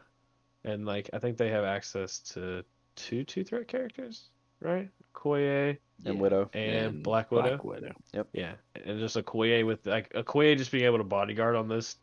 And 0.64 0.84
like 0.86 1.10
I 1.12 1.18
think 1.18 1.36
they 1.36 1.50
have 1.50 1.64
access 1.64 2.18
to 2.34 2.64
two 2.96 3.24
two 3.24 3.44
threat 3.44 3.68
characters, 3.68 4.28
right? 4.60 4.88
Koye 5.14 5.78
And 6.04 6.20
Widow. 6.20 6.50
and, 6.54 7.02
Black 7.02 7.30
Widow. 7.30 7.50
Black 7.50 7.64
Widow. 7.64 7.92
Yeah. 8.32 8.54
And 8.84 8.98
just 8.98 9.16
a 9.16 9.22
Koye 9.22 9.64
with 9.64 9.86
like 9.86 10.10
a 10.14 10.24
Koye 10.24 10.56
just 10.56 10.72
being 10.72 10.84
able 10.84 10.98
to 10.98 11.04
bodyguard 11.04 11.54
on 11.54 11.68
this 11.68 11.96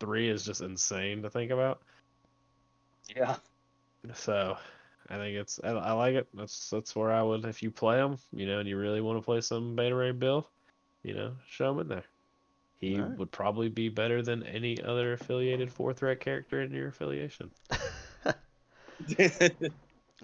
three 0.00 0.28
is 0.28 0.44
just 0.44 0.60
insane 0.60 1.22
to 1.22 1.30
think 1.30 1.50
about. 1.52 1.80
Yeah. 3.14 3.36
So 4.14 4.56
I 5.10 5.16
think 5.16 5.36
it's 5.36 5.60
I, 5.62 5.70
I 5.70 5.92
like 5.92 6.14
it. 6.14 6.28
That's 6.34 6.70
that's 6.70 6.96
where 6.96 7.12
I 7.12 7.22
would 7.22 7.44
if 7.44 7.62
you 7.62 7.70
play 7.70 7.98
him, 7.98 8.18
you 8.32 8.46
know, 8.46 8.58
and 8.58 8.68
you 8.68 8.76
really 8.76 9.00
want 9.00 9.18
to 9.18 9.24
play 9.24 9.40
some 9.40 9.76
Beta 9.76 9.94
Ray 9.94 10.12
Bill, 10.12 10.48
you 11.02 11.14
know, 11.14 11.32
show 11.48 11.70
him 11.72 11.80
in 11.80 11.88
there. 11.88 12.04
He 12.80 13.00
Alright. 13.00 13.18
would 13.18 13.30
probably 13.30 13.68
be 13.68 13.88
better 13.88 14.22
than 14.22 14.42
any 14.42 14.80
other 14.82 15.14
affiliated 15.14 15.72
four 15.72 15.94
threat 15.94 16.20
character 16.20 16.62
in 16.62 16.72
your 16.72 16.88
affiliation. 16.88 17.50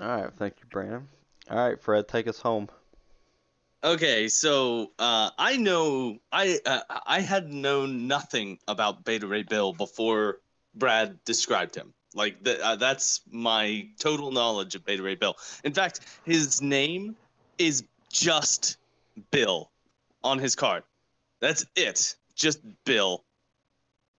All 0.01 0.09
right, 0.09 0.30
thank 0.37 0.55
you, 0.61 0.66
Brandon. 0.70 1.09
All 1.51 1.57
right, 1.57 1.80
Fred, 1.80 2.09
take 2.09 2.26
us 2.26 2.39
home. 2.39 2.68
Okay, 3.85 4.28
so 4.28 4.93
uh, 4.99 5.30
I 5.37 5.57
know 5.57 6.18
I 6.30 6.61
uh, 6.64 6.80
I 7.05 7.20
had 7.20 7.53
known 7.53 8.07
nothing 8.07 8.59
about 8.68 9.05
Beta 9.05 9.26
Ray 9.26 9.43
Bill 9.43 9.72
before 9.72 10.39
Brad 10.74 11.22
described 11.24 11.74
him. 11.74 11.93
Like 12.15 12.43
th- 12.45 12.61
uh, 12.61 12.77
that's 12.77 13.21
my 13.31 13.89
total 13.99 14.31
knowledge 14.31 14.75
of 14.75 14.85
Beta 14.85 15.03
Ray 15.03 15.15
Bill. 15.15 15.37
In 15.65 15.73
fact, 15.73 16.01
his 16.25 16.61
name 16.61 17.17
is 17.59 17.85
just 18.11 18.77
Bill 19.31 19.71
on 20.23 20.39
his 20.39 20.55
card. 20.55 20.83
That's 21.41 21.65
it, 21.77 22.15
just 22.35 22.61
Bill. 22.85 23.25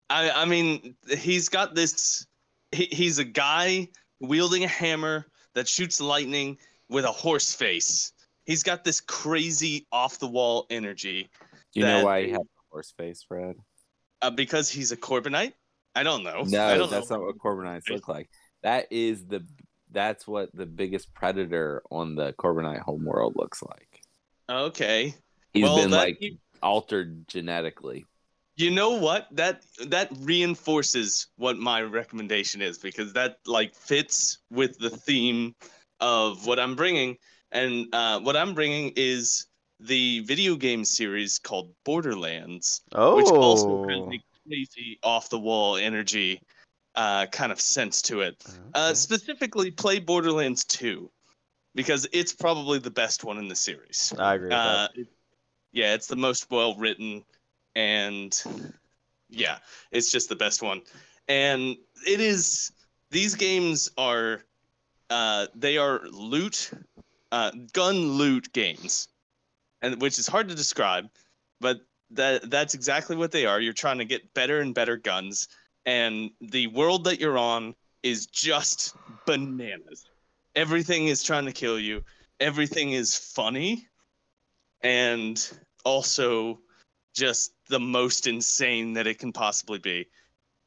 I 0.10 0.30
I 0.32 0.46
mean, 0.46 0.96
he's 1.18 1.50
got 1.50 1.76
this. 1.76 2.26
He, 2.72 2.86
he's 2.92 3.20
a 3.20 3.24
guy 3.24 3.88
wielding 4.20 4.64
a 4.64 4.68
hammer 4.68 5.26
that 5.54 5.68
shoots 5.68 6.02
lightning 6.02 6.58
with 6.90 7.06
a 7.06 7.12
horse 7.12 7.54
face 7.54 8.12
he's 8.46 8.62
got 8.64 8.84
this 8.84 9.00
crazy 9.02 9.86
off 9.92 10.20
the 10.20 10.28
wall 10.28 10.66
energy 10.70 11.30
Do 11.74 11.80
you 11.80 11.86
That- 11.86 12.00
know 12.00 12.06
why 12.06 12.24
he 12.26 12.32
has 12.32 12.40
a 12.42 12.62
horse 12.72 12.92
face, 12.98 13.24
Fred? 13.24 13.56
uh, 14.22 14.30
because 14.32 14.70
he's 14.70 14.92
a 14.92 14.98
Korbinite. 14.98 15.54
I 15.96 16.04
don't 16.04 16.24
know. 16.24 16.44
No, 16.48 16.78
don't 16.78 16.90
that's 16.90 17.10
know. 17.10 17.18
not 17.18 17.26
what 17.26 17.38
Korbinites 17.38 17.90
look 17.90 18.08
like. 18.08 18.30
That 18.64 18.88
is 18.92 19.26
the 19.26 19.46
that's 19.92 20.28
what 20.28 20.50
the 20.54 20.66
biggest 20.66 21.14
predator 21.14 21.84
on 21.92 22.16
the 22.16 22.34
Korbinite 22.34 22.80
homeworld 22.80 23.36
looks 23.36 23.62
like. 23.62 24.02
Okay. 24.50 25.14
He's 25.54 25.64
well, 25.64 25.78
been 25.78 25.92
that, 25.92 25.98
like 25.98 26.20
altered 26.62 27.28
genetically. 27.28 28.06
you 28.56 28.72
know 28.72 28.92
what? 28.92 29.28
That 29.32 29.64
that 29.88 30.10
reinforces 30.20 31.28
what 31.38 31.58
my 31.58 31.82
recommendation 31.82 32.62
is 32.62 32.78
because 32.78 33.14
that 33.14 33.38
like 33.46 33.76
fits 33.76 34.40
with 34.50 34.78
the 34.80 34.90
theme 34.90 35.56
of 36.00 36.46
what 36.48 36.60
I'm 36.60 36.76
bringing, 36.76 37.18
and 37.52 37.88
uh, 37.94 38.20
what 38.20 38.36
I'm 38.36 38.54
bringing 38.54 38.94
is 38.96 39.48
the 39.80 40.22
video 40.22 40.56
game 40.56 40.86
series 40.86 41.38
called 41.38 41.72
Borderlands. 41.86 42.82
Oh, 42.94 43.18
which 43.18 43.28
also 43.28 43.88
has 43.88 44.00
a 44.00 44.20
crazy 44.48 45.00
off 45.04 45.30
the 45.30 45.40
wall 45.40 45.78
energy 45.78 46.42
uh, 46.96 47.26
kind 47.28 47.52
of 47.52 47.60
sense 47.60 48.02
to 48.04 48.22
it. 48.22 48.44
Uh, 48.74 48.94
specifically, 48.94 49.72
play 49.72 50.00
Borderlands 50.00 50.64
2 50.66 51.10
because 51.76 52.08
it's 52.14 52.34
probably 52.34 52.80
the 52.80 52.92
best 52.92 53.24
one 53.24 53.38
in 53.38 53.48
the 53.48 53.56
series. 53.56 54.14
I 54.18 54.36
agree 54.36 54.50
with 54.50 54.58
Uh, 54.58 54.88
yeah, 55.72 55.94
it's 55.96 56.08
the 56.08 56.16
most 56.16 56.52
well 56.52 56.76
written, 56.76 57.24
and 57.76 58.44
yeah, 59.30 59.58
it's 59.92 60.12
just 60.12 60.30
the 60.30 60.36
best 60.36 60.62
one. 60.62 60.82
And 61.28 61.78
it 62.06 62.20
is. 62.20 62.72
These 63.10 63.36
games 63.36 63.90
are, 63.98 64.44
uh, 65.10 65.48
they 65.54 65.78
are 65.78 66.02
loot, 66.12 66.72
uh, 67.32 67.52
gun 67.74 68.14
loot 68.14 68.52
games, 68.54 69.08
and 69.82 70.02
which 70.02 70.18
is 70.18 70.28
hard 70.28 70.50
to 70.50 70.56
describe, 70.56 71.10
but 71.60 71.82
that 72.16 72.50
that's 72.50 72.74
exactly 72.74 73.16
what 73.16 73.32
they 73.32 73.46
are. 73.46 73.60
You're 73.60 73.74
trying 73.74 74.00
to 74.00 74.06
get 74.06 74.34
better 74.34 74.60
and 74.60 74.74
better 74.74 74.98
guns, 74.98 75.48
and 75.86 76.32
the 76.42 76.68
world 76.68 77.06
that 77.06 77.20
you're 77.20 77.38
on 77.38 77.76
is 78.02 78.26
just 78.28 78.96
bananas. 79.26 80.06
Everything 80.56 81.08
is 81.08 81.24
trying 81.24 81.46
to 81.46 81.52
kill 81.52 81.80
you. 81.80 82.04
Everything 82.40 82.92
is 82.92 83.16
funny, 83.18 83.88
and 84.82 85.52
also 85.86 86.60
just 87.16 87.54
the 87.70 87.80
most 87.80 88.28
insane 88.28 88.94
that 88.94 89.08
it 89.08 89.20
can 89.20 89.32
possibly 89.32 89.80
be. 89.80 90.08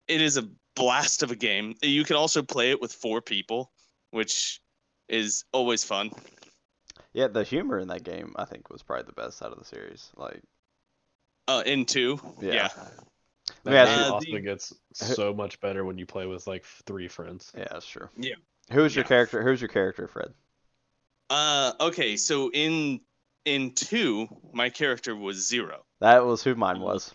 It 0.09 0.21
is 0.21 0.37
a 0.37 0.49
blast 0.75 1.23
of 1.23 1.31
a 1.31 1.37
game. 1.37 1.75
You 1.83 2.05
can 2.05 2.17
also 2.17 2.43
play 2.43 2.71
it 2.71 2.81
with 2.81 2.93
four 2.93 3.21
people, 3.21 3.73
which 4.11 4.61
is 5.09 5.45
always 5.53 5.85
fun. 5.85 6.11
Yeah, 7.13 7.29
the 7.29 7.45
humor 7.45 7.79
in 7.79 7.89
that 7.89 8.05
game 8.05 8.35
I 8.37 8.45
think 8.45 8.71
was 8.71 8.83
probably 8.83 9.07
the 9.07 9.13
best 9.13 9.43
out 9.43 9.53
of 9.53 9.59
the 9.59 9.65
series. 9.65 10.11
Like, 10.17 10.43
Uh, 11.49 11.63
in 11.67 11.85
two, 11.87 12.19
Yeah. 12.41 12.53
yeah. 12.53 12.69
Let 13.65 13.73
me 13.73 13.79
ask 13.79 14.13
also 14.13 14.33
the- 14.33 14.41
gets 14.41 14.73
so 14.93 15.33
much 15.33 15.61
better 15.61 15.85
when 15.85 15.99
you 15.99 16.07
play 16.07 16.27
with 16.27 16.47
like 16.47 16.65
three 16.65 17.07
friends. 17.09 17.53
yeah, 17.57 17.67
that's 17.71 17.87
true. 17.87 18.09
Yeah. 18.17 18.35
Who's 18.73 18.95
your 18.97 19.05
Yeah. 19.05 19.09
character? 19.09 19.43
Who's 19.43 19.61
your 19.61 19.69
character, 19.69 20.09
Fred? 20.09 20.35
Uh, 21.31 21.73
okay, 21.81 22.17
so 22.17 22.51
in 22.53 23.01
in 23.45 23.73
two, 23.75 24.27
my 24.53 24.69
character 24.71 25.15
was 25.15 25.47
zero. 25.47 25.85
That 26.01 26.25
was 26.25 26.43
who 26.43 26.57
mine 26.57 26.81
was. 26.81 27.15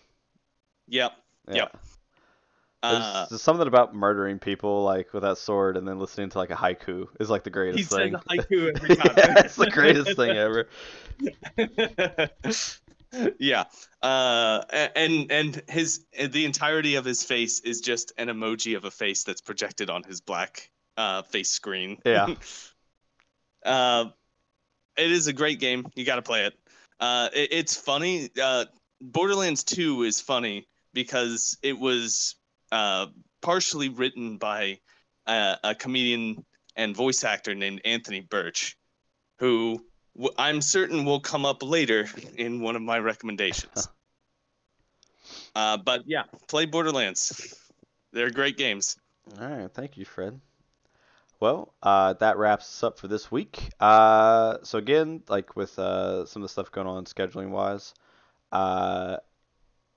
Yep. 0.88 1.12
Yeah. 1.48 1.54
Yep. 1.54 1.72
There's, 2.82 2.94
Uh, 2.94 3.26
there's 3.30 3.42
something 3.42 3.68
about 3.68 3.94
murdering 3.94 4.38
people 4.38 4.82
like 4.82 5.12
with 5.12 5.22
that 5.22 5.36
sword 5.38 5.76
and 5.76 5.86
then 5.86 5.98
listening 6.00 6.30
to 6.30 6.38
like 6.38 6.50
a 6.50 6.54
haiku 6.56 7.06
is 7.20 7.28
like 7.30 7.44
the 7.44 7.50
greatest 7.50 7.78
he 7.78 7.84
thing. 7.84 8.12
said 8.14 8.22
haiku 8.28 8.74
every 8.74 8.96
time. 8.96 9.14
yeah, 9.16 9.40
it's 9.44 9.56
the 9.56 9.70
greatest 9.70 10.16
thing 10.16 10.30
ever. 10.36 10.68
yeah. 13.38 13.64
Uh, 14.00 14.62
and 14.96 15.30
and 15.30 15.62
his 15.68 16.04
the 16.18 16.44
entirety 16.44 16.96
of 16.96 17.04
his 17.04 17.22
face 17.22 17.60
is 17.60 17.80
just 17.80 18.12
an 18.18 18.28
emoji 18.28 18.76
of 18.76 18.84
a 18.84 18.90
face 18.90 19.24
that's 19.24 19.40
projected 19.40 19.90
on 19.90 20.02
his 20.02 20.20
black 20.20 20.70
uh, 20.96 21.22
face 21.22 21.50
screen. 21.50 21.98
Yeah. 22.04 22.34
uh, 23.64 24.06
it 24.96 25.10
is 25.10 25.26
a 25.26 25.32
great 25.32 25.60
game. 25.60 25.86
You 25.94 26.04
got 26.04 26.16
to 26.16 26.22
play 26.22 26.44
it. 26.44 26.54
Uh, 27.00 27.28
it. 27.34 27.48
It's 27.52 27.76
funny. 27.76 28.30
Uh, 28.40 28.66
Borderlands 29.00 29.64
2 29.64 30.04
is 30.04 30.20
funny 30.20 30.68
because 30.94 31.58
it 31.62 31.78
was 31.78 32.36
uh, 32.70 33.06
partially 33.40 33.88
written 33.88 34.36
by 34.36 34.78
uh, 35.26 35.56
a 35.64 35.74
comedian 35.74 36.44
and 36.76 36.96
voice 36.96 37.24
actor 37.24 37.54
named 37.54 37.80
Anthony 37.84 38.20
Burch, 38.20 38.76
who 39.38 39.84
I'm 40.38 40.60
certain 40.60 41.04
will 41.04 41.20
come 41.20 41.44
up 41.46 41.62
later 41.62 42.06
in 42.36 42.60
one 42.60 42.76
of 42.76 42.82
my 42.82 42.98
recommendations. 42.98 43.88
uh, 45.54 45.78
but 45.78 46.02
yeah, 46.06 46.24
play 46.48 46.66
Borderlands. 46.66 47.54
They're 48.12 48.30
great 48.30 48.56
games. 48.58 48.96
All 49.40 49.48
right, 49.48 49.72
thank 49.72 49.96
you, 49.96 50.04
Fred. 50.04 50.40
Well, 51.40 51.74
uh, 51.82 52.12
that 52.14 52.36
wraps 52.36 52.66
us 52.66 52.82
up 52.84 52.98
for 52.98 53.08
this 53.08 53.30
week. 53.30 53.70
Uh, 53.80 54.58
so 54.62 54.78
again, 54.78 55.22
like 55.28 55.56
with 55.56 55.78
uh, 55.78 56.26
some 56.26 56.42
of 56.42 56.48
the 56.48 56.52
stuff 56.52 56.70
going 56.70 56.86
on 56.86 57.04
scheduling 57.04 57.50
wise, 57.50 57.94
uh, 58.52 59.16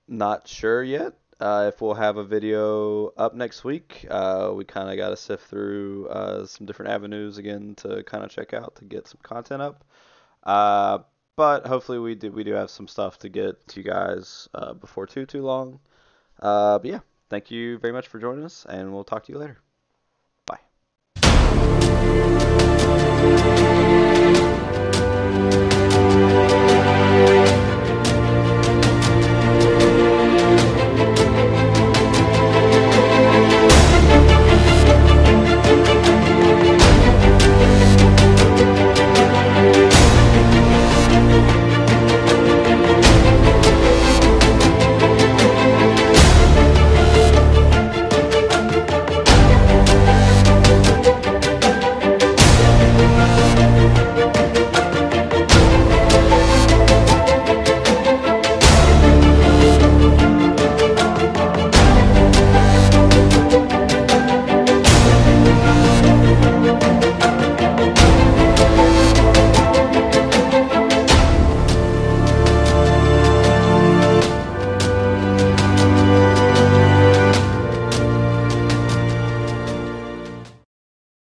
not 0.08 0.48
sure 0.48 0.82
yet 0.82 1.14
uh, 1.40 1.70
if 1.72 1.80
we'll 1.80 1.94
have 1.94 2.16
a 2.16 2.24
video 2.24 3.08
up 3.16 3.34
next 3.34 3.64
week. 3.64 4.06
Uh, 4.10 4.52
we 4.54 4.64
kind 4.64 4.90
of 4.90 4.96
got 4.96 5.10
to 5.10 5.16
sift 5.16 5.46
through 5.48 6.08
uh, 6.08 6.46
some 6.46 6.66
different 6.66 6.90
avenues 6.90 7.38
again 7.38 7.74
to 7.76 8.02
kind 8.04 8.24
of 8.24 8.30
check 8.30 8.54
out 8.54 8.74
to 8.76 8.84
get 8.84 9.06
some 9.06 9.18
content 9.22 9.60
up. 9.60 9.84
Uh, 10.46 11.00
but 11.36 11.66
hopefully 11.66 11.98
we 11.98 12.14
do 12.14 12.32
we 12.32 12.44
do 12.44 12.52
have 12.52 12.70
some 12.70 12.88
stuff 12.88 13.18
to 13.18 13.28
get 13.28 13.68
to 13.68 13.80
you 13.80 13.84
guys 13.84 14.48
uh, 14.54 14.72
before 14.72 15.06
too 15.06 15.26
too 15.26 15.42
long. 15.42 15.80
Uh, 16.40 16.78
but 16.78 16.90
yeah, 16.90 17.00
thank 17.30 17.50
you 17.50 17.78
very 17.78 17.92
much 17.92 18.08
for 18.08 18.18
joining 18.18 18.44
us, 18.44 18.66
and 18.68 18.92
we'll 18.92 19.04
talk 19.04 19.24
to 19.26 19.32
you 19.32 19.38
later. 19.38 19.58